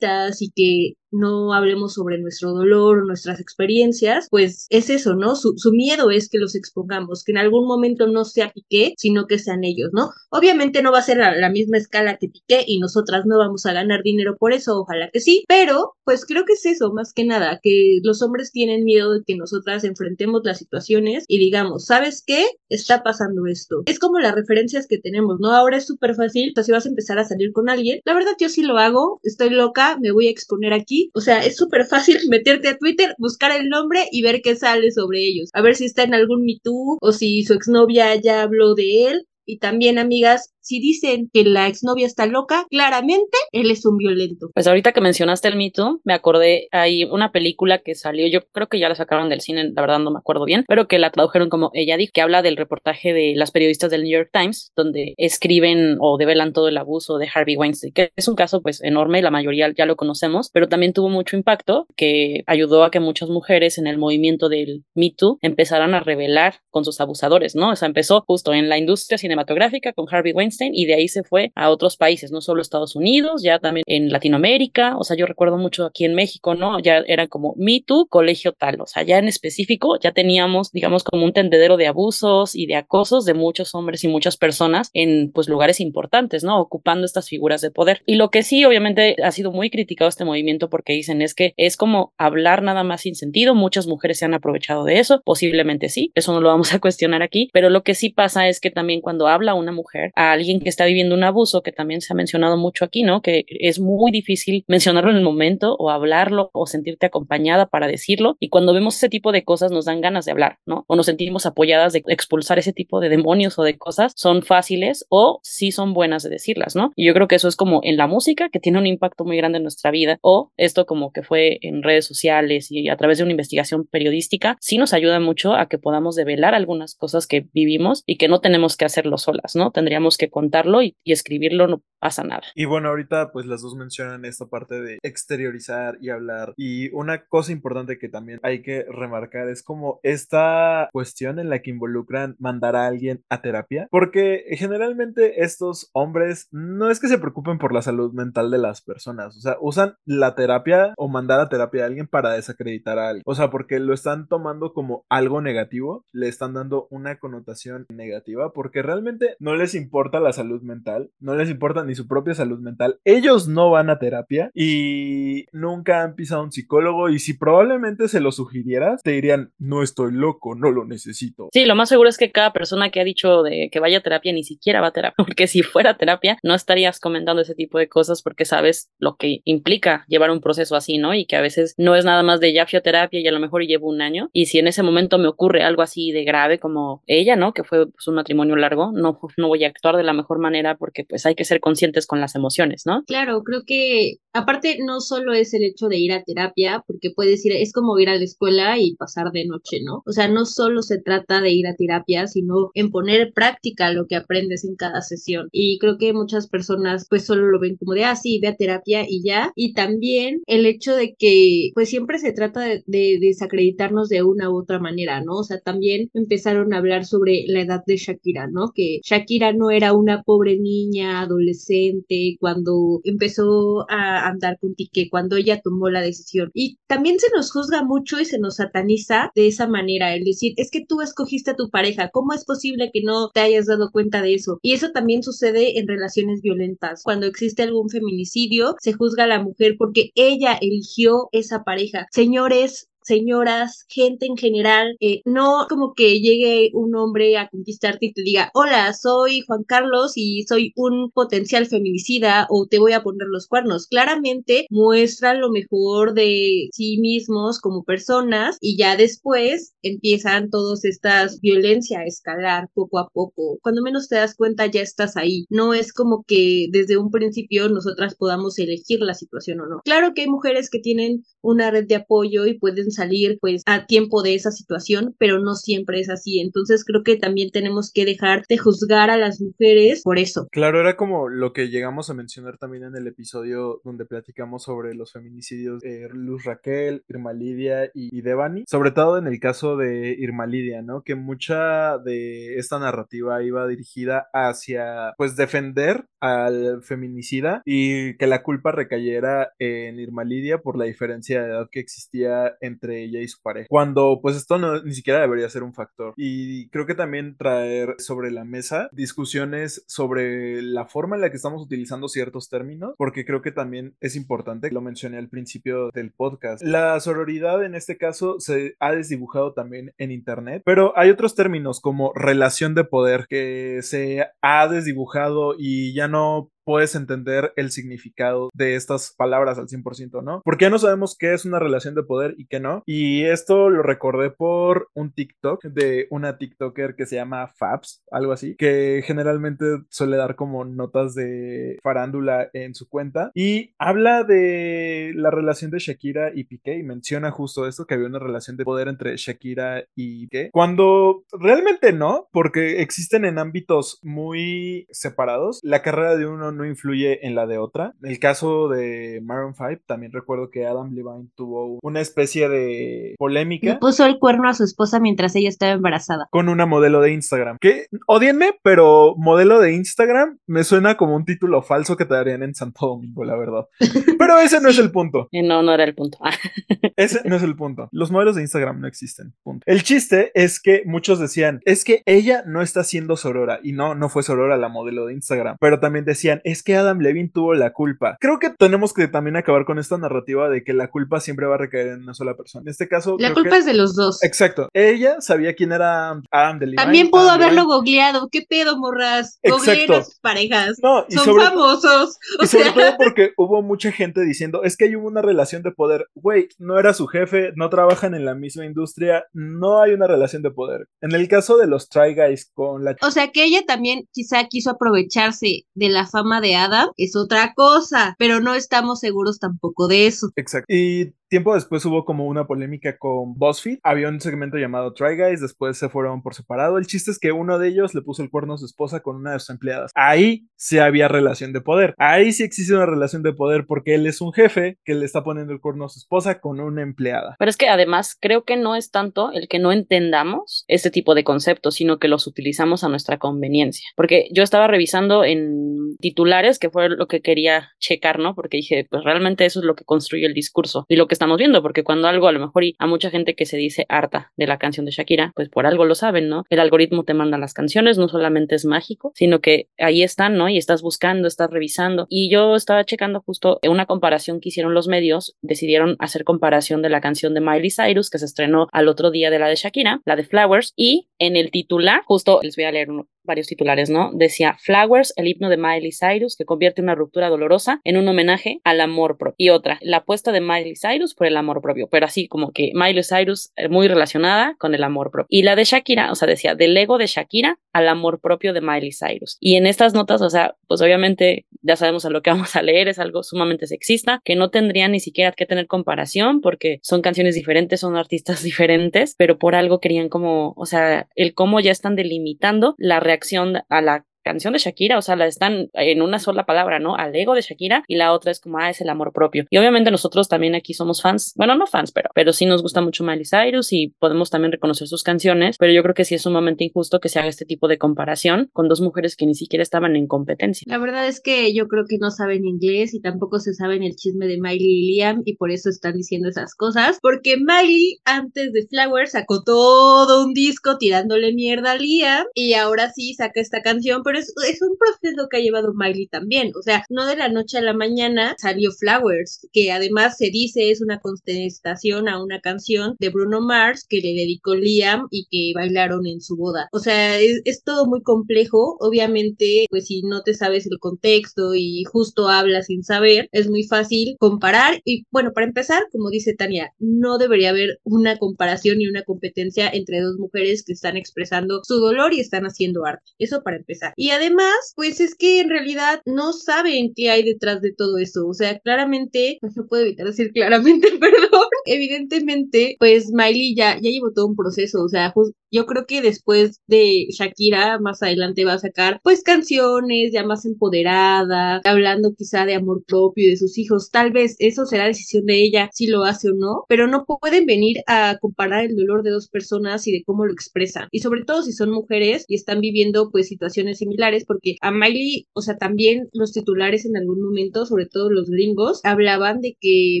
calladitas 0.00 0.42
y 0.42 0.50
que 0.54 0.99
no 1.10 1.52
hablemos 1.52 1.94
sobre 1.94 2.18
nuestro 2.18 2.52
dolor 2.52 2.98
o 2.98 3.06
nuestras 3.06 3.40
experiencias, 3.40 4.28
pues 4.30 4.66
es 4.70 4.90
eso, 4.90 5.14
¿no? 5.14 5.34
Su, 5.36 5.54
miedo 5.72 6.10
es 6.10 6.28
que 6.28 6.38
los 6.38 6.54
expongamos, 6.54 7.24
que 7.24 7.32
en 7.32 7.38
algún 7.38 7.66
momento 7.66 8.06
no 8.06 8.24
sea 8.24 8.52
Piqué, 8.52 8.94
sino 8.96 9.26
que 9.26 9.38
sean 9.38 9.64
ellos, 9.64 9.90
¿no? 9.92 10.10
Obviamente 10.30 10.82
no 10.82 10.92
va 10.92 10.98
a 10.98 11.02
ser 11.02 11.18
la 11.18 11.50
misma 11.50 11.78
escala 11.78 12.16
que 12.18 12.28
Piqué 12.28 12.64
y 12.66 12.78
nosotras 12.80 13.24
no 13.26 13.38
vamos 13.38 13.66
a 13.66 13.72
ganar 13.72 14.02
dinero 14.02 14.36
por 14.38 14.52
eso, 14.52 14.80
ojalá 14.80 15.10
que 15.12 15.20
sí, 15.20 15.44
pero 15.48 15.94
pues 16.04 16.26
creo 16.26 16.44
que 16.44 16.54
es 16.54 16.66
eso, 16.66 16.92
más 16.92 17.12
que 17.12 17.24
nada, 17.24 17.60
que 17.62 18.00
los 18.02 18.22
hombres 18.22 18.52
tienen 18.52 18.84
miedo 18.84 19.12
de 19.12 19.22
que 19.24 19.36
nosotras 19.36 19.84
enfrentemos 19.84 20.42
las 20.44 20.58
situaciones 20.58 21.24
y 21.28 21.38
digamos, 21.38 21.86
¿sabes 21.86 22.22
qué? 22.26 22.46
Está 22.68 23.02
pasando 23.02 23.46
esto. 23.46 23.82
Es 23.86 23.98
como 23.98 24.18
las 24.18 24.34
referencias 24.34 24.86
que 24.86 24.98
tenemos, 24.98 25.38
¿no? 25.40 25.52
Ahora 25.52 25.76
es 25.76 25.86
súper 25.86 26.14
fácil, 26.14 26.52
o 26.56 26.62
si 26.62 26.72
vas 26.72 26.86
a 26.86 26.88
empezar 26.88 27.18
a 27.18 27.24
salir 27.24 27.52
con 27.52 27.68
alguien, 27.68 28.00
la 28.04 28.14
verdad 28.14 28.32
yo 28.38 28.48
sí 28.48 28.62
lo 28.62 28.78
hago, 28.78 29.20
estoy 29.22 29.50
loca, 29.50 29.98
me 30.00 30.12
voy 30.12 30.26
a 30.26 30.30
exponer 30.30 30.72
aquí, 30.72 30.99
o 31.14 31.20
sea, 31.20 31.44
es 31.44 31.56
súper 31.56 31.86
fácil 31.86 32.18
meterte 32.30 32.68
a 32.68 32.76
Twitter, 32.76 33.14
buscar 33.18 33.52
el 33.52 33.68
nombre 33.68 34.06
y 34.10 34.22
ver 34.22 34.40
qué 34.42 34.56
sale 34.56 34.90
sobre 34.90 35.20
ellos, 35.20 35.50
a 35.52 35.62
ver 35.62 35.76
si 35.76 35.84
está 35.86 36.02
en 36.02 36.14
algún 36.14 36.44
Me 36.44 36.58
Too 36.62 36.98
o 37.00 37.12
si 37.12 37.42
su 37.44 37.54
exnovia 37.54 38.14
ya 38.16 38.42
habló 38.42 38.74
de 38.74 39.06
él. 39.08 39.26
Y 39.46 39.58
también, 39.58 39.98
amigas, 39.98 40.52
si 40.60 40.80
dicen 40.80 41.30
que 41.32 41.44
la 41.44 41.66
exnovia 41.66 42.06
está 42.06 42.26
loca, 42.26 42.66
claramente 42.70 43.38
él 43.52 43.70
es 43.70 43.84
un 43.86 43.96
violento. 43.96 44.50
Pues 44.54 44.66
ahorita 44.66 44.92
que 44.92 45.00
mencionaste 45.00 45.48
el 45.48 45.56
mito, 45.56 46.00
me 46.04 46.14
acordé, 46.14 46.68
hay 46.72 47.04
una 47.04 47.32
película 47.32 47.78
que 47.78 47.94
salió, 47.94 48.26
yo 48.28 48.40
creo 48.52 48.68
que 48.68 48.78
ya 48.78 48.88
la 48.88 48.94
sacaron 48.94 49.28
del 49.28 49.40
cine, 49.40 49.70
la 49.74 49.82
verdad 49.82 49.98
no 49.98 50.10
me 50.10 50.18
acuerdo 50.18 50.44
bien, 50.44 50.64
pero 50.68 50.88
que 50.88 50.98
la 50.98 51.10
tradujeron 51.10 51.48
como 51.48 51.70
ella 51.74 51.96
dijo, 51.96 52.12
que 52.12 52.20
habla 52.20 52.42
del 52.42 52.56
reportaje 52.56 53.12
de 53.12 53.34
las 53.36 53.50
periodistas 53.50 53.90
del 53.90 54.02
New 54.02 54.12
York 54.12 54.30
Times, 54.32 54.72
donde 54.76 55.14
escriben 55.16 55.96
o 56.00 56.18
develan 56.18 56.52
todo 56.52 56.68
el 56.68 56.76
abuso 56.76 57.18
de 57.18 57.28
Harvey 57.32 57.56
Weinstein, 57.56 57.92
que 57.92 58.12
es 58.16 58.28
un 58.28 58.36
caso 58.36 58.62
pues 58.62 58.82
enorme, 58.82 59.22
la 59.22 59.30
mayoría 59.30 59.72
ya 59.76 59.86
lo 59.86 59.96
conocemos, 59.96 60.50
pero 60.52 60.68
también 60.68 60.92
tuvo 60.92 61.08
mucho 61.08 61.36
impacto, 61.36 61.86
que 61.96 62.42
ayudó 62.46 62.84
a 62.84 62.90
que 62.90 63.00
muchas 63.00 63.28
mujeres 63.28 63.78
en 63.78 63.86
el 63.86 63.98
movimiento 63.98 64.48
del 64.48 64.84
Me 64.94 65.12
Too 65.16 65.38
empezaran 65.42 65.94
a 65.94 66.00
revelar 66.00 66.56
con 66.70 66.84
sus 66.84 67.00
abusadores, 67.00 67.54
¿no? 67.54 67.70
O 67.70 67.76
sea, 67.76 67.86
empezó 67.86 68.22
justo 68.26 68.52
en 68.52 68.68
la 68.68 68.78
industria 68.78 69.18
cinematográfica 69.18 69.92
con 69.92 70.06
Harvey 70.10 70.32
Weinstein 70.32 70.49
y 70.60 70.86
de 70.86 70.94
ahí 70.94 71.08
se 71.08 71.22
fue 71.22 71.52
a 71.54 71.70
otros 71.70 71.96
países, 71.96 72.32
no 72.32 72.40
solo 72.40 72.62
Estados 72.62 72.96
Unidos, 72.96 73.42
ya 73.42 73.58
también 73.58 73.84
en 73.86 74.10
Latinoamérica, 74.10 74.96
o 74.96 75.04
sea, 75.04 75.16
yo 75.16 75.26
recuerdo 75.26 75.56
mucho 75.56 75.84
aquí 75.84 76.04
en 76.04 76.14
México, 76.14 76.54
¿no? 76.54 76.78
Ya 76.80 76.98
era 77.06 77.28
como 77.28 77.54
Me 77.56 77.82
Too, 77.84 78.06
colegio 78.08 78.52
tal, 78.52 78.80
o 78.80 78.86
sea, 78.86 79.02
ya 79.02 79.18
en 79.18 79.28
específico 79.28 79.98
ya 80.00 80.12
teníamos, 80.12 80.72
digamos, 80.72 81.04
como 81.04 81.24
un 81.24 81.32
tendedero 81.32 81.76
de 81.76 81.86
abusos 81.86 82.54
y 82.54 82.66
de 82.66 82.76
acosos 82.76 83.24
de 83.24 83.34
muchos 83.34 83.74
hombres 83.74 84.04
y 84.04 84.08
muchas 84.08 84.36
personas 84.36 84.90
en, 84.94 85.30
pues, 85.32 85.48
lugares 85.48 85.80
importantes, 85.80 86.44
¿no? 86.44 86.60
Ocupando 86.60 87.06
estas 87.06 87.28
figuras 87.28 87.60
de 87.60 87.70
poder. 87.70 88.02
Y 88.06 88.16
lo 88.16 88.30
que 88.30 88.42
sí, 88.42 88.64
obviamente, 88.64 89.16
ha 89.22 89.30
sido 89.30 89.52
muy 89.52 89.70
criticado 89.70 90.08
este 90.08 90.24
movimiento 90.24 90.70
porque 90.70 90.92
dicen 90.92 91.22
es 91.22 91.34
que 91.34 91.54
es 91.56 91.76
como 91.76 92.12
hablar 92.18 92.62
nada 92.62 92.84
más 92.84 93.02
sin 93.02 93.14
sentido, 93.14 93.54
muchas 93.54 93.86
mujeres 93.86 94.18
se 94.18 94.24
han 94.24 94.34
aprovechado 94.34 94.84
de 94.84 94.98
eso, 94.98 95.22
posiblemente 95.24 95.88
sí, 95.88 96.12
eso 96.14 96.32
no 96.32 96.40
lo 96.40 96.48
vamos 96.48 96.72
a 96.72 96.78
cuestionar 96.80 97.22
aquí, 97.22 97.48
pero 97.52 97.70
lo 97.70 97.82
que 97.82 97.94
sí 97.94 98.10
pasa 98.10 98.48
es 98.48 98.60
que 98.60 98.70
también 98.70 99.00
cuando 99.00 99.28
habla 99.28 99.54
una 99.54 99.72
mujer 99.72 100.12
a 100.14 100.32
alguien 100.40 100.60
que 100.60 100.68
está 100.68 100.84
viviendo 100.84 101.14
un 101.14 101.24
abuso, 101.24 101.62
que 101.62 101.72
también 101.72 102.00
se 102.00 102.12
ha 102.12 102.16
mencionado 102.16 102.56
mucho 102.56 102.84
aquí, 102.84 103.02
¿no? 103.02 103.22
Que 103.22 103.44
es 103.48 103.78
muy 103.78 104.10
difícil 104.10 104.64
mencionarlo 104.66 105.10
en 105.10 105.16
el 105.16 105.22
momento 105.22 105.76
o 105.78 105.90
hablarlo 105.90 106.50
o 106.52 106.66
sentirte 106.66 107.06
acompañada 107.06 107.66
para 107.66 107.86
decirlo. 107.86 108.36
Y 108.40 108.48
cuando 108.48 108.72
vemos 108.72 108.96
ese 108.96 109.08
tipo 109.08 109.32
de 109.32 109.44
cosas 109.44 109.70
nos 109.70 109.84
dan 109.84 110.00
ganas 110.00 110.24
de 110.24 110.32
hablar, 110.32 110.58
¿no? 110.66 110.84
O 110.88 110.96
nos 110.96 111.06
sentimos 111.06 111.46
apoyadas 111.46 111.92
de 111.92 112.02
expulsar 112.08 112.58
ese 112.58 112.72
tipo 112.72 113.00
de 113.00 113.08
demonios 113.08 113.58
o 113.58 113.62
de 113.62 113.76
cosas. 113.76 114.12
Son 114.16 114.42
fáciles 114.42 115.06
o 115.08 115.40
sí 115.42 115.72
son 115.72 115.92
buenas 115.94 116.22
de 116.22 116.30
decirlas, 116.30 116.76
¿no? 116.76 116.92
Y 116.96 117.06
yo 117.06 117.14
creo 117.14 117.28
que 117.28 117.36
eso 117.36 117.48
es 117.48 117.56
como 117.56 117.80
en 117.82 117.96
la 117.96 118.06
música, 118.06 118.48
que 118.48 118.60
tiene 118.60 118.78
un 118.78 118.86
impacto 118.86 119.24
muy 119.24 119.36
grande 119.36 119.58
en 119.58 119.64
nuestra 119.64 119.90
vida, 119.90 120.18
o 120.22 120.52
esto 120.56 120.86
como 120.86 121.12
que 121.12 121.22
fue 121.22 121.58
en 121.62 121.82
redes 121.82 122.06
sociales 122.06 122.70
y 122.70 122.88
a 122.88 122.96
través 122.96 123.18
de 123.18 123.24
una 123.24 123.32
investigación 123.32 123.86
periodística, 123.86 124.56
sí 124.60 124.78
nos 124.78 124.92
ayuda 124.92 125.20
mucho 125.20 125.54
a 125.54 125.68
que 125.68 125.78
podamos 125.78 126.16
develar 126.16 126.54
algunas 126.54 126.94
cosas 126.94 127.26
que 127.26 127.46
vivimos 127.52 128.02
y 128.06 128.16
que 128.16 128.28
no 128.28 128.40
tenemos 128.40 128.76
que 128.76 128.84
hacerlo 128.84 129.18
solas, 129.18 129.56
¿no? 129.56 129.70
Tendríamos 129.70 130.16
que 130.16 130.29
contarlo 130.30 130.82
y, 130.82 130.96
y 131.04 131.12
escribirlo, 131.12 131.66
no 131.66 131.82
pasa 132.00 132.24
nada. 132.24 132.42
Y 132.54 132.64
bueno, 132.64 132.88
ahorita 132.88 133.30
pues 133.30 133.46
las 133.46 133.62
dos 133.62 133.76
mencionan 133.76 134.24
esta 134.24 134.46
parte 134.46 134.80
de 134.80 134.98
exteriorizar 135.02 135.98
y 136.00 136.08
hablar. 136.08 136.54
Y 136.56 136.90
una 136.94 137.26
cosa 137.26 137.52
importante 137.52 137.98
que 137.98 138.08
también 138.08 138.40
hay 138.42 138.62
que 138.62 138.84
remarcar 138.88 139.48
es 139.48 139.62
como 139.62 140.00
esta 140.02 140.88
cuestión 140.92 141.38
en 141.38 141.50
la 141.50 141.60
que 141.60 141.70
involucran 141.70 142.36
mandar 142.38 142.74
a 142.74 142.86
alguien 142.86 143.22
a 143.28 143.42
terapia. 143.42 143.86
Porque 143.90 144.44
generalmente 144.52 145.44
estos 145.44 145.90
hombres 145.92 146.48
no 146.50 146.90
es 146.90 146.98
que 147.00 147.08
se 147.08 147.18
preocupen 147.18 147.58
por 147.58 147.72
la 147.72 147.82
salud 147.82 148.12
mental 148.12 148.50
de 148.50 148.58
las 148.58 148.80
personas. 148.80 149.36
O 149.36 149.40
sea, 149.40 149.56
usan 149.60 149.96
la 150.06 150.34
terapia 150.34 150.94
o 150.96 151.08
mandar 151.08 151.40
a 151.40 151.48
terapia 151.48 151.82
a 151.82 151.86
alguien 151.86 152.06
para 152.06 152.32
desacreditar 152.32 152.98
a 152.98 153.08
alguien. 153.10 153.22
O 153.26 153.34
sea, 153.34 153.50
porque 153.50 153.78
lo 153.78 153.92
están 153.92 154.26
tomando 154.26 154.72
como 154.72 155.04
algo 155.10 155.42
negativo, 155.42 156.04
le 156.12 156.28
están 156.28 156.54
dando 156.54 156.88
una 156.90 157.18
connotación 157.18 157.86
negativa 157.90 158.52
porque 158.52 158.82
realmente 158.82 159.36
no 159.38 159.54
les 159.54 159.74
importa 159.74 160.19
la 160.20 160.32
salud 160.32 160.62
mental, 160.62 161.10
no 161.18 161.34
les 161.34 161.50
importa 161.50 161.84
ni 161.84 161.94
su 161.94 162.06
propia 162.06 162.34
salud 162.34 162.58
mental. 162.60 162.98
Ellos 163.04 163.48
no 163.48 163.70
van 163.70 163.90
a 163.90 163.98
terapia 163.98 164.50
y 164.54 165.46
nunca 165.52 166.02
han 166.02 166.14
pisado 166.14 166.42
un 166.42 166.52
psicólogo 166.52 167.08
y 167.08 167.18
si 167.18 167.34
probablemente 167.34 168.08
se 168.08 168.20
lo 168.20 168.32
sugirieras, 168.32 169.02
te 169.02 169.12
dirían, 169.12 169.52
no 169.58 169.82
estoy 169.82 170.12
loco, 170.12 170.54
no 170.54 170.70
lo 170.70 170.84
necesito. 170.84 171.48
Sí, 171.52 171.64
lo 171.64 171.74
más 171.74 171.88
seguro 171.88 172.08
es 172.08 172.18
que 172.18 172.32
cada 172.32 172.52
persona 172.52 172.90
que 172.90 173.00
ha 173.00 173.04
dicho 173.04 173.42
de 173.42 173.68
que 173.70 173.80
vaya 173.80 173.98
a 173.98 174.02
terapia 174.02 174.32
ni 174.32 174.44
siquiera 174.44 174.80
va 174.80 174.88
a 174.88 174.92
terapia, 174.92 175.14
porque 175.24 175.46
si 175.46 175.62
fuera 175.62 175.96
terapia 175.96 176.38
no 176.42 176.54
estarías 176.54 177.00
comentando 177.00 177.42
ese 177.42 177.54
tipo 177.54 177.78
de 177.78 177.88
cosas 177.88 178.22
porque 178.22 178.44
sabes 178.44 178.90
lo 178.98 179.16
que 179.16 179.40
implica 179.44 180.04
llevar 180.08 180.30
un 180.30 180.40
proceso 180.40 180.76
así, 180.76 180.98
¿no? 180.98 181.14
Y 181.14 181.26
que 181.26 181.36
a 181.36 181.40
veces 181.40 181.74
no 181.78 181.94
es 181.94 182.04
nada 182.04 182.22
más 182.22 182.40
de 182.40 182.52
ya 182.52 182.66
fui 182.66 182.78
a 182.78 182.82
terapia 182.82 183.20
y 183.20 183.26
a 183.26 183.32
lo 183.32 183.40
mejor 183.40 183.62
llevo 183.62 183.88
un 183.88 184.02
año 184.02 184.28
y 184.32 184.46
si 184.46 184.58
en 184.58 184.68
ese 184.68 184.82
momento 184.82 185.18
me 185.18 185.28
ocurre 185.28 185.62
algo 185.62 185.82
así 185.82 186.12
de 186.12 186.24
grave 186.24 186.58
como 186.58 187.02
ella, 187.06 187.36
¿no? 187.36 187.52
Que 187.52 187.64
fue 187.64 187.86
pues, 187.86 188.06
un 188.08 188.14
matrimonio 188.14 188.56
largo, 188.56 188.92
no, 188.92 189.18
no 189.36 189.48
voy 189.48 189.64
a 189.64 189.68
actuar 189.68 189.96
de 189.96 190.02
la 190.02 190.09
mejor 190.12 190.38
manera 190.38 190.76
porque 190.76 191.04
pues 191.04 191.26
hay 191.26 191.34
que 191.34 191.44
ser 191.44 191.60
conscientes 191.60 192.06
con 192.06 192.20
las 192.20 192.34
emociones, 192.34 192.82
¿no? 192.86 193.04
Claro, 193.06 193.42
creo 193.42 193.62
que 193.66 194.16
aparte 194.32 194.78
no 194.84 195.00
solo 195.00 195.32
es 195.32 195.54
el 195.54 195.64
hecho 195.64 195.88
de 195.88 195.98
ir 195.98 196.12
a 196.12 196.22
terapia, 196.22 196.84
porque 196.86 197.10
puedes 197.10 197.44
ir, 197.44 197.52
es 197.52 197.72
como 197.72 197.98
ir 197.98 198.08
a 198.08 198.16
la 198.16 198.24
escuela 198.24 198.78
y 198.78 198.94
pasar 198.94 199.32
de 199.32 199.46
noche, 199.46 199.78
¿no? 199.84 200.02
O 200.06 200.12
sea, 200.12 200.28
no 200.28 200.44
solo 200.44 200.82
se 200.82 201.00
trata 201.00 201.40
de 201.40 201.50
ir 201.50 201.66
a 201.66 201.74
terapia, 201.74 202.26
sino 202.26 202.70
en 202.74 202.90
poner 202.90 203.32
práctica 203.32 203.92
lo 203.92 204.06
que 204.06 204.16
aprendes 204.16 204.64
en 204.64 204.76
cada 204.76 205.02
sesión. 205.02 205.48
Y 205.52 205.78
creo 205.78 205.98
que 205.98 206.12
muchas 206.12 206.48
personas 206.48 207.06
pues 207.08 207.24
solo 207.24 207.48
lo 207.48 207.60
ven 207.60 207.76
como 207.76 207.94
de, 207.94 208.04
ah, 208.04 208.16
sí, 208.16 208.38
ve 208.40 208.48
a 208.48 208.56
terapia 208.56 209.04
y 209.08 209.22
ya. 209.24 209.52
Y 209.56 209.74
también 209.74 210.42
el 210.46 210.66
hecho 210.66 210.94
de 210.94 211.14
que 211.18 211.70
pues 211.74 211.88
siempre 211.88 212.18
se 212.18 212.32
trata 212.32 212.60
de, 212.60 212.82
de 212.86 213.18
desacreditarnos 213.20 214.08
de 214.08 214.22
una 214.22 214.50
u 214.50 214.58
otra 214.58 214.78
manera, 214.78 215.22
¿no? 215.22 215.36
O 215.38 215.44
sea, 215.44 215.60
también 215.60 216.10
empezaron 216.14 216.72
a 216.72 216.78
hablar 216.78 217.04
sobre 217.04 217.44
la 217.46 217.60
edad 217.60 217.82
de 217.86 217.96
Shakira, 217.96 218.46
¿no? 218.48 218.72
Que 218.74 219.00
Shakira 219.02 219.52
no 219.52 219.70
era 219.70 219.92
una 220.00 220.22
pobre 220.22 220.58
niña 220.58 221.20
adolescente 221.20 222.36
cuando 222.40 223.00
empezó 223.04 223.86
a 223.90 224.28
andar 224.28 224.58
con 224.60 224.74
Piqué, 224.74 225.08
cuando 225.10 225.36
ella 225.36 225.60
tomó 225.62 225.88
la 225.90 226.00
decisión. 226.02 226.50
Y 226.54 226.78
también 226.86 227.18
se 227.18 227.28
nos 227.34 227.52
juzga 227.52 227.84
mucho 227.84 228.20
y 228.20 228.24
se 228.24 228.38
nos 228.38 228.56
sataniza 228.56 229.30
de 229.34 229.46
esa 229.46 229.66
manera, 229.68 230.14
el 230.14 230.24
decir, 230.24 230.54
es 230.56 230.70
que 230.70 230.84
tú 230.84 231.00
escogiste 231.00 231.52
a 231.52 231.56
tu 231.56 231.70
pareja, 231.70 232.10
¿cómo 232.10 232.32
es 232.32 232.44
posible 232.44 232.90
que 232.92 233.02
no 233.02 233.30
te 233.30 233.40
hayas 233.40 233.66
dado 233.66 233.90
cuenta 233.92 234.22
de 234.22 234.34
eso? 234.34 234.58
Y 234.62 234.72
eso 234.72 234.90
también 234.92 235.22
sucede 235.22 235.78
en 235.78 235.88
relaciones 235.88 236.42
violentas. 236.42 237.02
Cuando 237.02 237.26
existe 237.26 237.62
algún 237.62 237.88
feminicidio, 237.88 238.76
se 238.80 238.92
juzga 238.92 239.24
a 239.24 239.28
la 239.28 239.42
mujer 239.42 239.76
porque 239.78 240.10
ella 240.14 240.58
eligió 240.60 241.28
esa 241.32 241.62
pareja. 241.64 242.06
Señores, 242.10 242.89
señoras, 243.10 243.86
gente 243.88 244.26
en 244.26 244.36
general, 244.36 244.96
eh, 245.00 245.20
no 245.24 245.66
como 245.68 245.94
que 245.94 246.20
llegue 246.20 246.70
un 246.74 246.94
hombre 246.94 247.36
a 247.36 247.48
conquistarte 247.48 248.06
y 248.06 248.12
te 248.12 248.22
diga, 248.22 248.52
hola, 248.54 248.92
soy 248.94 249.40
Juan 249.40 249.64
Carlos 249.64 250.12
y 250.14 250.44
soy 250.48 250.72
un 250.76 251.10
potencial 251.10 251.66
feminicida 251.66 252.46
o 252.50 252.68
te 252.70 252.78
voy 252.78 252.92
a 252.92 253.02
poner 253.02 253.26
los 253.28 253.48
cuernos. 253.48 253.88
Claramente 253.88 254.66
muestran 254.70 255.40
lo 255.40 255.50
mejor 255.50 256.14
de 256.14 256.68
sí 256.72 256.98
mismos 257.00 257.58
como 257.58 257.82
personas 257.82 258.58
y 258.60 258.78
ya 258.78 258.96
después 258.96 259.74
empiezan 259.82 260.48
todas 260.48 260.84
estas 260.84 261.40
violencia 261.40 262.00
a 262.00 262.04
escalar 262.04 262.68
poco 262.74 263.00
a 263.00 263.08
poco. 263.08 263.58
Cuando 263.60 263.82
menos 263.82 264.08
te 264.08 264.16
das 264.16 264.36
cuenta 264.36 264.66
ya 264.66 264.82
estás 264.82 265.16
ahí. 265.16 265.46
No 265.50 265.74
es 265.74 265.92
como 265.92 266.22
que 266.28 266.68
desde 266.70 266.96
un 266.96 267.10
principio 267.10 267.68
nosotras 267.68 268.14
podamos 268.14 268.56
elegir 268.60 269.00
la 269.00 269.14
situación 269.14 269.60
o 269.62 269.66
no. 269.66 269.80
Claro 269.84 270.12
que 270.14 270.22
hay 270.22 270.28
mujeres 270.28 270.70
que 270.70 270.78
tienen 270.78 271.24
una 271.42 271.72
red 271.72 271.88
de 271.88 271.96
apoyo 271.96 272.46
y 272.46 272.56
pueden 272.58 272.92
salir 272.92 272.99
pues 273.40 273.62
a 273.66 273.86
tiempo 273.86 274.22
de 274.22 274.34
esa 274.34 274.50
situación, 274.50 275.14
pero 275.18 275.38
no 275.38 275.54
siempre 275.54 276.00
es 276.00 276.10
así. 276.10 276.40
Entonces 276.40 276.84
creo 276.84 277.02
que 277.02 277.16
también 277.16 277.50
tenemos 277.50 277.90
que 277.92 278.04
dejar 278.04 278.44
de 278.48 278.58
juzgar 278.58 279.10
a 279.10 279.16
las 279.16 279.40
mujeres 279.40 280.02
por 280.02 280.18
eso. 280.18 280.46
Claro, 280.50 280.80
era 280.80 280.96
como 280.96 281.28
lo 281.28 281.52
que 281.52 281.68
llegamos 281.68 282.10
a 282.10 282.14
mencionar 282.14 282.58
también 282.58 282.84
en 282.84 282.96
el 282.96 283.06
episodio 283.06 283.80
donde 283.84 284.04
platicamos 284.04 284.64
sobre 284.64 284.94
los 284.94 285.12
feminicidios 285.12 285.80
de 285.80 286.08
Luz 286.12 286.44
Raquel, 286.44 287.04
Irma 287.08 287.32
Lidia 287.32 287.90
y, 287.94 288.20
Devani, 288.22 288.64
sobre 288.66 288.90
todo 288.90 289.18
en 289.18 289.26
el 289.26 289.40
caso 289.40 289.76
de 289.76 290.16
Irma 290.18 290.46
Lidia, 290.46 290.82
¿no? 290.82 291.02
Que 291.02 291.14
mucha 291.14 291.98
de 291.98 292.58
esta 292.58 292.78
narrativa 292.78 293.42
iba 293.42 293.66
dirigida 293.66 294.28
hacia 294.32 295.14
pues 295.16 295.36
defender 295.36 296.06
al 296.20 296.82
feminicida 296.82 297.62
y 297.64 298.16
que 298.16 298.26
la 298.26 298.42
culpa 298.42 298.72
recayera 298.72 299.52
en 299.58 299.98
Irma 299.98 300.24
Lidia 300.24 300.58
por 300.58 300.76
la 300.76 300.84
diferencia 300.84 301.42
de 301.42 301.48
edad 301.50 301.68
que 301.70 301.80
existía 301.80 302.56
entre 302.90 303.02
ella 303.02 303.20
y 303.20 303.28
su 303.28 303.40
pareja. 303.40 303.66
Cuando 303.68 304.20
pues 304.22 304.36
esto 304.36 304.58
no, 304.58 304.82
ni 304.82 304.92
siquiera 304.92 305.20
debería 305.20 305.48
ser 305.48 305.62
un 305.62 305.74
factor. 305.74 306.14
Y 306.16 306.68
creo 306.70 306.86
que 306.86 306.94
también 306.94 307.36
traer 307.36 307.96
sobre 307.98 308.30
la 308.30 308.44
mesa 308.44 308.88
discusiones 308.92 309.84
sobre 309.86 310.62
la 310.62 310.86
forma 310.86 311.16
en 311.16 311.22
la 311.22 311.30
que 311.30 311.36
estamos 311.36 311.62
utilizando 311.62 312.08
ciertos 312.08 312.48
términos, 312.48 312.94
porque 312.96 313.24
creo 313.24 313.42
que 313.42 313.52
también 313.52 313.96
es 314.00 314.16
importante, 314.16 314.70
lo 314.70 314.80
mencioné 314.80 315.18
al 315.18 315.28
principio 315.28 315.90
del 315.92 316.12
podcast. 316.12 316.62
La 316.62 316.98
sororidad 317.00 317.64
en 317.64 317.74
este 317.74 317.96
caso 317.96 318.40
se 318.40 318.76
ha 318.80 318.92
desdibujado 318.92 319.52
también 319.52 319.92
en 319.98 320.10
internet, 320.10 320.62
pero 320.64 320.96
hay 320.96 321.10
otros 321.10 321.34
términos 321.34 321.80
como 321.80 322.12
relación 322.14 322.74
de 322.74 322.84
poder 322.84 323.26
que 323.28 323.80
se 323.82 324.26
ha 324.40 324.68
desdibujado 324.68 325.54
y 325.58 325.94
ya 325.94 326.08
no 326.08 326.50
puedes 326.64 326.94
entender 326.94 327.52
el 327.56 327.70
significado 327.70 328.50
de 328.54 328.74
estas 328.74 329.14
palabras 329.16 329.58
al 329.58 329.68
100%, 329.68 330.22
¿no? 330.22 330.40
Porque 330.44 330.64
ya 330.64 330.70
no 330.70 330.78
sabemos 330.78 331.16
qué 331.18 331.34
es 331.34 331.44
una 331.44 331.58
relación 331.58 331.94
de 331.94 332.02
poder 332.02 332.34
y 332.38 332.46
qué 332.46 332.60
no. 332.60 332.82
Y 332.86 333.24
esto 333.24 333.70
lo 333.70 333.82
recordé 333.82 334.30
por 334.30 334.88
un 334.94 335.12
TikTok 335.12 335.64
de 335.64 336.06
una 336.10 336.38
TikToker 336.38 336.94
que 336.94 337.06
se 337.06 337.16
llama 337.16 337.48
Fabs, 337.48 338.02
algo 338.10 338.32
así, 338.32 338.56
que 338.56 339.02
generalmente 339.04 339.64
suele 339.88 340.16
dar 340.16 340.36
como 340.36 340.64
notas 340.64 341.14
de 341.14 341.78
farándula 341.82 342.50
en 342.52 342.74
su 342.74 342.88
cuenta 342.88 343.30
y 343.34 343.74
habla 343.78 344.24
de 344.24 345.12
la 345.14 345.30
relación 345.30 345.70
de 345.70 345.78
Shakira 345.78 346.32
y 346.34 346.44
Piqué 346.44 346.76
y 346.78 346.82
menciona 346.82 347.30
justo 347.30 347.66
esto, 347.66 347.86
que 347.86 347.94
había 347.94 348.06
una 348.06 348.18
relación 348.18 348.56
de 348.56 348.64
poder 348.64 348.88
entre 348.88 349.16
Shakira 349.16 349.84
y 349.94 350.26
Piqué, 350.26 350.50
cuando 350.52 351.24
realmente 351.32 351.92
no, 351.92 352.28
porque 352.32 352.82
existen 352.82 353.24
en 353.24 353.38
ámbitos 353.38 353.98
muy 354.02 354.86
separados. 354.90 355.60
La 355.62 355.82
carrera 355.82 356.16
de 356.16 356.26
uno 356.26 356.49
no 356.52 356.64
influye 356.64 357.26
en 357.26 357.34
la 357.34 357.46
de 357.46 357.58
otra. 357.58 357.94
En 358.02 358.10
el 358.10 358.18
caso 358.18 358.68
de 358.68 359.20
Maroon 359.22 359.54
5, 359.54 359.82
también 359.86 360.12
recuerdo 360.12 360.50
que 360.50 360.66
Adam 360.66 360.92
Levine 360.94 361.28
tuvo 361.34 361.78
una 361.82 362.00
especie 362.00 362.48
de 362.48 363.14
polémica. 363.18 363.66
Le 363.66 363.76
puso 363.76 364.06
el 364.06 364.18
cuerno 364.18 364.48
a 364.48 364.54
su 364.54 364.64
esposa 364.64 365.00
mientras 365.00 365.34
ella 365.36 365.48
estaba 365.48 365.72
embarazada. 365.72 366.28
Con 366.30 366.48
una 366.48 366.66
modelo 366.66 367.00
de 367.00 367.12
Instagram. 367.12 367.58
Que, 367.60 367.86
odienme, 368.06 368.54
pero 368.62 369.14
modelo 369.16 369.60
de 369.60 369.74
Instagram 369.74 370.38
me 370.46 370.64
suena 370.64 370.96
como 370.96 371.16
un 371.16 371.24
título 371.24 371.62
falso 371.62 371.96
que 371.96 372.04
te 372.04 372.14
darían 372.14 372.42
en 372.42 372.54
Santo 372.54 372.86
Domingo, 372.86 373.24
la 373.24 373.36
verdad. 373.36 373.66
Pero 374.18 374.38
ese 374.38 374.60
no 374.60 374.68
es 374.68 374.78
el 374.78 374.90
punto. 374.90 375.28
No, 375.32 375.62
no 375.62 375.72
era 375.72 375.84
el 375.84 375.94
punto. 375.94 376.18
ese 376.96 377.20
no 377.28 377.36
es 377.36 377.42
el 377.42 377.56
punto. 377.56 377.88
Los 377.92 378.10
modelos 378.10 378.36
de 378.36 378.42
Instagram 378.42 378.80
no 378.80 378.86
existen. 378.86 379.34
Punto. 379.42 379.62
El 379.66 379.82
chiste 379.82 380.30
es 380.34 380.60
que 380.60 380.82
muchos 380.86 381.18
decían, 381.18 381.60
es 381.64 381.84
que 381.84 382.02
ella 382.06 382.42
no 382.46 382.62
está 382.62 382.84
siendo 382.84 383.16
Sorora. 383.16 383.60
Y 383.62 383.72
no, 383.72 383.94
no 383.94 384.08
fue 384.08 384.22
Sorora 384.22 384.56
la 384.56 384.68
modelo 384.68 385.06
de 385.06 385.14
Instagram. 385.14 385.56
Pero 385.60 385.80
también 385.80 386.04
decían, 386.04 386.39
es 386.44 386.62
que 386.62 386.76
Adam 386.76 387.00
Levine 387.00 387.30
tuvo 387.32 387.54
la 387.54 387.72
culpa. 387.72 388.16
Creo 388.20 388.38
que 388.38 388.50
tenemos 388.50 388.92
que 388.92 389.08
también 389.08 389.36
acabar 389.36 389.64
con 389.64 389.78
esta 389.78 389.98
narrativa 389.98 390.48
de 390.48 390.64
que 390.64 390.72
la 390.72 390.88
culpa 390.90 391.20
siempre 391.20 391.46
va 391.46 391.54
a 391.56 391.58
recaer 391.58 391.88
en 391.88 392.02
una 392.02 392.14
sola 392.14 392.36
persona. 392.36 392.62
En 392.62 392.68
este 392.68 392.88
caso. 392.88 393.16
La 393.18 393.34
culpa 393.34 393.56
es 393.56 393.66
de 393.66 393.74
los 393.74 393.94
dos. 393.94 394.22
Exacto. 394.22 394.68
Ella 394.72 395.20
sabía 395.20 395.54
quién 395.54 395.72
era 395.72 396.20
Adam 396.30 396.58
Levine. 396.58 396.76
También 396.76 397.10
pudo 397.10 397.30
haberlo 397.30 397.64
googleado. 397.64 398.28
¿Qué 398.30 398.42
pedo, 398.48 398.78
morras? 398.78 399.38
Exacto. 399.42 400.04
sus 400.04 400.18
parejas. 400.20 400.78
No, 400.82 401.04
y 401.08 401.14
Son 401.14 401.36
famosos. 401.36 402.18
y 402.40 402.46
sobre 402.46 402.72
todo 402.72 402.96
porque 402.98 403.32
hubo 403.36 403.62
mucha 403.62 403.92
gente 403.92 404.24
diciendo, 404.24 404.62
es 404.62 404.76
que 404.76 404.86
hay 404.86 404.94
una 404.94 405.22
relación 405.22 405.62
de 405.62 405.72
poder. 405.72 406.08
Güey, 406.14 406.48
no 406.58 406.78
era 406.78 406.94
su 406.94 407.06
jefe, 407.06 407.52
no 407.56 407.70
trabajan 407.70 408.14
en 408.14 408.24
la 408.24 408.34
misma 408.34 408.64
industria, 408.64 409.24
no 409.32 409.80
hay 409.80 409.92
una 409.92 410.06
relación 410.06 410.42
de 410.42 410.50
poder. 410.50 410.88
En 411.00 411.12
el 411.12 411.28
caso 411.28 411.56
de 411.56 411.66
los 411.66 411.88
Try 411.88 412.14
Guys 412.14 412.50
con 412.52 412.84
la... 412.84 412.96
O 413.02 413.10
sea 413.10 413.28
que 413.28 413.44
ella 413.44 413.62
también 413.66 414.08
quizá 414.12 414.46
quiso 414.48 414.70
aprovecharse 414.70 415.64
de 415.74 415.88
la 415.88 416.06
fama 416.06 416.29
de 416.40 416.54
Adam, 416.54 416.90
es 416.96 417.16
otra 417.16 417.54
cosa, 417.54 418.14
pero 418.18 418.40
no 418.40 418.54
estamos 418.54 419.00
seguros 419.00 419.38
tampoco 419.40 419.88
de 419.88 420.06
eso. 420.06 420.28
Exacto. 420.36 420.66
Y 420.72 421.14
Tiempo 421.30 421.54
después 421.54 421.84
hubo 421.84 422.04
como 422.04 422.26
una 422.26 422.48
polémica 422.48 422.98
con 422.98 423.34
BuzzFeed. 423.36 423.78
Había 423.84 424.08
un 424.08 424.20
segmento 424.20 424.56
llamado 424.56 424.94
Try 424.94 425.16
Guys, 425.16 425.40
después 425.40 425.78
se 425.78 425.88
fueron 425.88 426.22
por 426.22 426.34
separado. 426.34 426.76
El 426.76 426.88
chiste 426.88 427.12
es 427.12 427.20
que 427.20 427.30
uno 427.30 427.60
de 427.60 427.68
ellos 427.68 427.94
le 427.94 428.02
puso 428.02 428.24
el 428.24 428.30
cuerno 428.30 428.54
a 428.54 428.58
su 428.58 428.64
esposa 428.64 428.98
con 428.98 429.14
una 429.14 429.34
de 429.34 429.38
sus 429.38 429.50
empleadas. 429.50 429.92
Ahí 429.94 430.48
sí 430.56 430.80
había 430.80 431.06
relación 431.06 431.52
de 431.52 431.60
poder. 431.60 431.94
Ahí 431.98 432.32
sí 432.32 432.42
existe 432.42 432.74
una 432.74 432.84
relación 432.84 433.22
de 433.22 433.32
poder 433.32 433.66
porque 433.68 433.94
él 433.94 434.08
es 434.08 434.20
un 434.20 434.32
jefe 434.32 434.80
que 434.84 434.96
le 434.96 435.06
está 435.06 435.22
poniendo 435.22 435.52
el 435.52 435.60
cuerno 435.60 435.84
a 435.84 435.88
su 435.88 436.00
esposa 436.00 436.40
con 436.40 436.58
una 436.58 436.82
empleada. 436.82 437.36
Pero 437.38 437.48
es 437.48 437.56
que 437.56 437.68
además 437.68 438.16
creo 438.20 438.42
que 438.42 438.56
no 438.56 438.74
es 438.74 438.90
tanto 438.90 439.30
el 439.30 439.46
que 439.46 439.60
no 439.60 439.70
entendamos 439.70 440.64
este 440.66 440.90
tipo 440.90 441.14
de 441.14 441.22
conceptos, 441.22 441.76
sino 441.76 442.00
que 442.00 442.08
los 442.08 442.26
utilizamos 442.26 442.82
a 442.82 442.88
nuestra 442.88 443.18
conveniencia. 443.18 443.88
Porque 443.94 444.26
yo 444.32 444.42
estaba 444.42 444.66
revisando 444.66 445.22
en 445.22 445.94
titulares, 446.00 446.58
que 446.58 446.70
fue 446.70 446.88
lo 446.88 447.06
que 447.06 447.20
quería 447.20 447.70
checar, 447.78 448.18
¿no? 448.18 448.34
Porque 448.34 448.56
dije, 448.56 448.88
pues 448.90 449.04
realmente 449.04 449.44
eso 449.44 449.60
es 449.60 449.64
lo 449.64 449.76
que 449.76 449.84
construye 449.84 450.26
el 450.26 450.34
discurso 450.34 450.86
y 450.88 450.96
lo 450.96 451.06
que 451.06 451.19
estamos 451.20 451.36
viendo, 451.36 451.60
porque 451.60 451.84
cuando 451.84 452.08
algo 452.08 452.28
a 452.28 452.32
lo 452.32 452.40
mejor 452.40 452.64
y 452.64 452.74
a 452.78 452.86
mucha 452.86 453.10
gente 453.10 453.34
que 453.34 453.44
se 453.44 453.58
dice 453.58 453.84
harta 453.90 454.32
de 454.38 454.46
la 454.46 454.56
canción 454.56 454.86
de 454.86 454.92
Shakira, 454.92 455.32
pues 455.36 455.50
por 455.50 455.66
algo 455.66 455.84
lo 455.84 455.94
saben, 455.94 456.30
¿no? 456.30 456.44
El 456.48 456.60
algoritmo 456.60 457.04
te 457.04 457.12
manda 457.12 457.36
las 457.36 457.52
canciones, 457.52 457.98
no 457.98 458.08
solamente 458.08 458.54
es 458.54 458.64
mágico, 458.64 459.12
sino 459.14 459.40
que 459.40 459.68
ahí 459.78 460.02
están, 460.02 460.38
¿no? 460.38 460.48
Y 460.48 460.56
estás 460.56 460.80
buscando, 460.80 461.28
estás 461.28 461.50
revisando. 461.50 462.06
Y 462.08 462.30
yo 462.30 462.56
estaba 462.56 462.84
checando 462.84 463.20
justo 463.20 463.60
una 463.68 463.84
comparación 463.84 464.40
que 464.40 464.48
hicieron 464.48 464.72
los 464.72 464.88
medios, 464.88 465.36
decidieron 465.42 465.96
hacer 465.98 466.24
comparación 466.24 466.80
de 466.80 466.88
la 466.88 467.02
canción 467.02 467.34
de 467.34 467.42
Miley 467.42 467.70
Cyrus 467.70 468.08
que 468.08 468.18
se 468.18 468.24
estrenó 468.24 468.68
al 468.72 468.88
otro 468.88 469.10
día 469.10 469.28
de 469.28 469.38
la 469.38 469.48
de 469.48 469.56
Shakira, 469.56 470.00
la 470.06 470.16
de 470.16 470.24
Flowers, 470.24 470.72
y 470.74 471.09
en 471.20 471.36
el 471.36 471.52
titular, 471.52 472.02
justo 472.04 472.40
les 472.42 472.56
voy 472.56 472.64
a 472.64 472.72
leer 472.72 472.88
varios 473.22 473.46
titulares, 473.46 473.90
¿no? 473.90 474.10
Decía 474.12 474.56
Flowers, 474.58 475.12
el 475.16 475.28
himno 475.28 475.48
de 475.48 475.56
Miley 475.56 475.92
Cyrus, 475.92 476.36
que 476.36 476.44
convierte 476.44 476.82
una 476.82 476.94
ruptura 476.94 477.28
dolorosa 477.28 477.80
en 477.84 477.96
un 477.96 478.08
homenaje 478.08 478.60
al 478.64 478.80
amor 478.80 479.18
propio. 479.18 479.34
Y 479.36 479.50
otra, 479.50 479.78
la 479.82 479.98
apuesta 479.98 480.32
de 480.32 480.40
Miley 480.40 480.74
Cyrus 480.74 481.14
por 481.14 481.26
el 481.26 481.36
amor 481.36 481.60
propio, 481.62 481.88
pero 481.88 482.06
así 482.06 482.26
como 482.26 482.52
que 482.52 482.72
Miley 482.74 483.04
Cyrus 483.04 483.52
eh, 483.56 483.68
muy 483.68 483.86
relacionada 483.86 484.56
con 484.58 484.74
el 484.74 484.82
amor 484.82 485.10
propio. 485.10 485.26
Y 485.28 485.42
la 485.42 485.54
de 485.54 485.64
Shakira, 485.64 486.10
o 486.10 486.14
sea, 486.14 486.26
decía 486.26 486.54
del 486.54 486.76
ego 486.76 486.98
de 486.98 487.06
Shakira 487.06 487.58
al 487.72 487.88
amor 487.88 488.20
propio 488.20 488.52
de 488.52 488.60
Miley 488.60 488.92
Cyrus. 488.92 489.36
Y 489.40 489.56
en 489.56 489.66
estas 489.66 489.94
notas, 489.94 490.22
o 490.22 490.30
sea, 490.30 490.56
pues 490.66 490.80
obviamente 490.80 491.46
ya 491.62 491.76
sabemos 491.76 492.04
a 492.04 492.10
lo 492.10 492.22
que 492.22 492.30
vamos 492.30 492.56
a 492.56 492.62
leer, 492.62 492.88
es 492.88 492.98
algo 492.98 493.22
sumamente 493.22 493.66
sexista, 493.66 494.20
que 494.24 494.36
no 494.36 494.50
tendría 494.50 494.88
ni 494.88 495.00
siquiera 495.00 495.32
que 495.32 495.46
tener 495.46 495.66
comparación 495.66 496.40
porque 496.40 496.80
son 496.82 497.02
canciones 497.02 497.34
diferentes, 497.34 497.80
son 497.80 497.96
artistas 497.96 498.42
diferentes, 498.44 499.14
pero 499.16 499.38
por 499.38 499.54
algo 499.54 499.80
querían 499.80 500.08
como, 500.08 500.54
o 500.56 500.66
sea, 500.66 501.08
el 501.14 501.34
cómo 501.34 501.60
ya 501.60 501.72
están 501.72 501.96
delimitando 501.96 502.74
la 502.78 503.00
reacción 503.00 503.62
a 503.68 503.80
la 503.80 504.06
canción 504.22 504.52
de 504.52 504.58
Shakira, 504.58 504.98
o 504.98 505.02
sea, 505.02 505.16
la 505.16 505.26
están 505.26 505.70
en 505.72 506.02
una 506.02 506.18
sola 506.18 506.44
palabra, 506.44 506.78
¿no? 506.78 506.96
Al 506.96 507.14
ego 507.14 507.34
de 507.34 507.42
Shakira 507.42 507.84
y 507.86 507.96
la 507.96 508.12
otra 508.12 508.30
es 508.30 508.40
como, 508.40 508.58
ah, 508.58 508.70
es 508.70 508.80
el 508.80 508.88
amor 508.88 509.12
propio. 509.12 509.46
Y 509.50 509.58
obviamente 509.58 509.90
nosotros 509.90 510.28
también 510.28 510.54
aquí 510.54 510.74
somos 510.74 511.02
fans, 511.02 511.32
bueno, 511.36 511.56
no 511.56 511.66
fans, 511.66 511.92
pero, 511.92 512.10
pero 512.14 512.32
sí 512.32 512.46
nos 512.46 512.62
gusta 512.62 512.80
mucho 512.80 513.04
Miley 513.04 513.24
Cyrus 513.24 513.72
y 513.72 513.94
podemos 513.98 514.30
también 514.30 514.52
reconocer 514.52 514.88
sus 514.88 515.02
canciones, 515.02 515.56
pero 515.58 515.72
yo 515.72 515.82
creo 515.82 515.94
que 515.94 516.04
sí 516.04 516.14
es 516.14 516.22
sumamente 516.22 516.64
injusto 516.64 517.00
que 517.00 517.08
se 517.08 517.18
haga 517.18 517.28
este 517.28 517.44
tipo 517.44 517.68
de 517.68 517.78
comparación 517.78 518.50
con 518.52 518.68
dos 518.68 518.80
mujeres 518.80 519.16
que 519.16 519.26
ni 519.26 519.34
siquiera 519.34 519.62
estaban 519.62 519.96
en 519.96 520.06
competencia. 520.06 520.64
La 520.68 520.78
verdad 520.78 521.06
es 521.06 521.20
que 521.20 521.52
yo 521.54 521.68
creo 521.68 521.84
que 521.88 521.98
no 521.98 522.10
saben 522.10 522.44
inglés 522.44 522.94
y 522.94 523.00
tampoco 523.00 523.38
se 523.38 523.54
saben 523.54 523.82
el 523.82 523.96
chisme 523.96 524.26
de 524.26 524.38
Miley 524.40 524.60
y 524.60 524.92
Liam 524.92 525.22
y 525.24 525.36
por 525.36 525.50
eso 525.50 525.70
están 525.70 525.94
diciendo 525.94 526.28
esas 526.28 526.54
cosas, 526.54 526.98
porque 527.00 527.36
Miley 527.36 527.98
antes 528.04 528.52
de 528.52 528.66
Flowers 528.66 529.12
sacó 529.12 529.42
todo 529.42 530.24
un 530.24 530.34
disco 530.34 530.78
tirándole 530.78 531.32
mierda 531.32 531.72
a 531.72 531.76
Liam 531.76 532.24
y 532.34 532.54
ahora 532.54 532.90
sí 532.90 533.14
saca 533.14 533.40
esta 533.40 533.62
canción, 533.62 534.02
pero 534.04 534.09
es, 534.18 534.34
un 534.62 534.76
proceso 534.78 535.28
que 535.28 535.38
ha 535.38 535.40
llevado 535.40 535.72
Miley 535.74 536.06
también. 536.08 536.52
O 536.56 536.62
sea, 536.62 536.84
no 536.88 537.06
de 537.06 537.16
la 537.16 537.28
noche 537.28 537.58
a 537.58 537.62
la 537.62 537.74
mañana 537.74 538.34
salió 538.38 538.70
Flowers, 538.72 539.48
que 539.52 539.72
además 539.72 540.16
se 540.16 540.30
dice 540.30 540.70
es 540.70 540.80
una 540.80 541.00
contestación 541.00 542.08
a 542.08 542.22
una 542.22 542.40
canción 542.40 542.96
de 542.98 543.08
Bruno 543.10 543.40
Mars 543.40 543.84
que 543.88 544.00
le 544.00 544.14
dedicó 544.14 544.54
Liam 544.54 545.06
y 545.10 545.26
que 545.30 545.58
bailaron 545.58 546.06
en 546.06 546.20
su 546.20 546.36
boda. 546.36 546.68
O 546.72 546.78
sea, 546.78 547.18
es, 547.18 547.62
todo 547.64 547.86
muy 547.86 548.02
complejo. 548.02 548.76
Obviamente, 548.80 549.66
pues 549.70 549.86
si 549.86 550.02
no 550.02 550.22
te 550.22 550.34
sabes 550.34 550.66
el 550.66 550.78
contexto 550.78 551.54
y 551.54 551.84
justo 551.84 552.28
hablas 552.28 552.66
sin 552.66 552.82
saber, 552.82 553.28
es 553.32 553.48
muy 553.48 553.64
fácil 553.64 554.16
comparar. 554.18 554.80
Y 554.84 555.04
bueno, 555.10 555.32
para 555.34 555.46
empezar, 555.46 555.82
como 555.92 556.10
dice 556.10 556.34
Tania, 556.34 556.72
no 556.78 557.18
debería 557.18 557.50
haber 557.50 557.80
una 557.84 558.18
comparación 558.18 558.78
ni 558.78 558.86
una 558.86 559.02
competencia 559.02 559.68
entre 559.68 560.00
dos 560.00 560.16
mujeres 560.18 560.64
que 560.64 560.72
están 560.72 560.96
expresando 560.96 561.60
su 561.64 561.76
dolor 561.76 562.12
y 562.12 562.20
están 562.20 562.44
haciendo 562.44 562.84
arte. 562.86 563.10
Eso 563.18 563.42
para 563.42 563.56
empezar. 563.56 563.92
Y 564.00 564.12
además, 564.12 564.72
pues 564.76 564.98
es 564.98 565.14
que 565.14 565.40
en 565.40 565.50
realidad 565.50 566.00
no 566.06 566.32
saben 566.32 566.94
qué 566.96 567.10
hay 567.10 567.22
detrás 567.22 567.60
de 567.60 567.74
todo 567.74 567.98
eso. 567.98 568.26
O 568.26 568.32
sea, 568.32 568.58
claramente, 568.58 569.38
no 569.42 569.50
se 569.50 569.62
puede 569.62 569.82
evitar 569.82 570.06
decir 570.06 570.32
claramente, 570.32 570.88
perdón. 570.98 571.44
Evidentemente, 571.66 572.76
pues 572.78 573.10
Miley 573.12 573.54
ya, 573.54 573.74
ya 573.74 573.90
llevó 573.90 574.10
todo 574.10 574.28
un 574.28 574.36
proceso. 574.36 574.82
O 574.82 574.88
sea, 574.88 575.12
yo 575.50 575.66
creo 575.66 575.86
que 575.86 576.02
después 576.02 576.60
de 576.66 577.06
Shakira, 577.10 577.78
más 577.78 578.02
adelante 578.02 578.44
va 578.44 578.54
a 578.54 578.58
sacar 578.58 579.00
pues 579.02 579.22
canciones 579.22 580.12
ya 580.12 580.24
más 580.24 580.44
empoderada, 580.46 581.60
hablando 581.64 582.14
quizá 582.14 582.46
de 582.46 582.54
amor 582.54 582.82
propio 582.86 583.26
y 583.26 583.30
de 583.30 583.36
sus 583.36 583.58
hijos. 583.58 583.90
Tal 583.90 584.12
vez 584.12 584.36
eso 584.38 584.66
será 584.66 584.86
decisión 584.86 585.26
de 585.26 585.42
ella 585.42 585.70
si 585.72 585.86
lo 585.86 586.04
hace 586.04 586.28
o 586.30 586.34
no, 586.34 586.64
pero 586.68 586.86
no 586.86 587.04
pueden 587.04 587.46
venir 587.46 587.78
a 587.86 588.18
comparar 588.20 588.64
el 588.64 588.76
dolor 588.76 589.02
de 589.02 589.10
dos 589.10 589.28
personas 589.28 589.86
y 589.86 589.92
de 589.92 590.02
cómo 590.04 590.24
lo 590.26 590.32
expresan. 590.32 590.88
Y 590.90 591.00
sobre 591.00 591.24
todo 591.24 591.42
si 591.42 591.52
son 591.52 591.70
mujeres 591.70 592.24
y 592.28 592.34
están 592.34 592.60
viviendo 592.60 593.10
pues 593.10 593.28
situaciones 593.28 593.78
similares, 593.78 594.24
porque 594.26 594.56
a 594.60 594.70
Miley, 594.70 595.26
o 595.32 595.42
sea, 595.42 595.56
también 595.58 596.08
los 596.12 596.32
titulares 596.32 596.86
en 596.86 596.96
algún 596.96 597.22
momento, 597.22 597.66
sobre 597.66 597.86
todo 597.86 598.10
los 598.10 598.28
gringos, 598.30 598.80
hablaban 598.84 599.40
de 599.40 599.56
que 599.60 600.00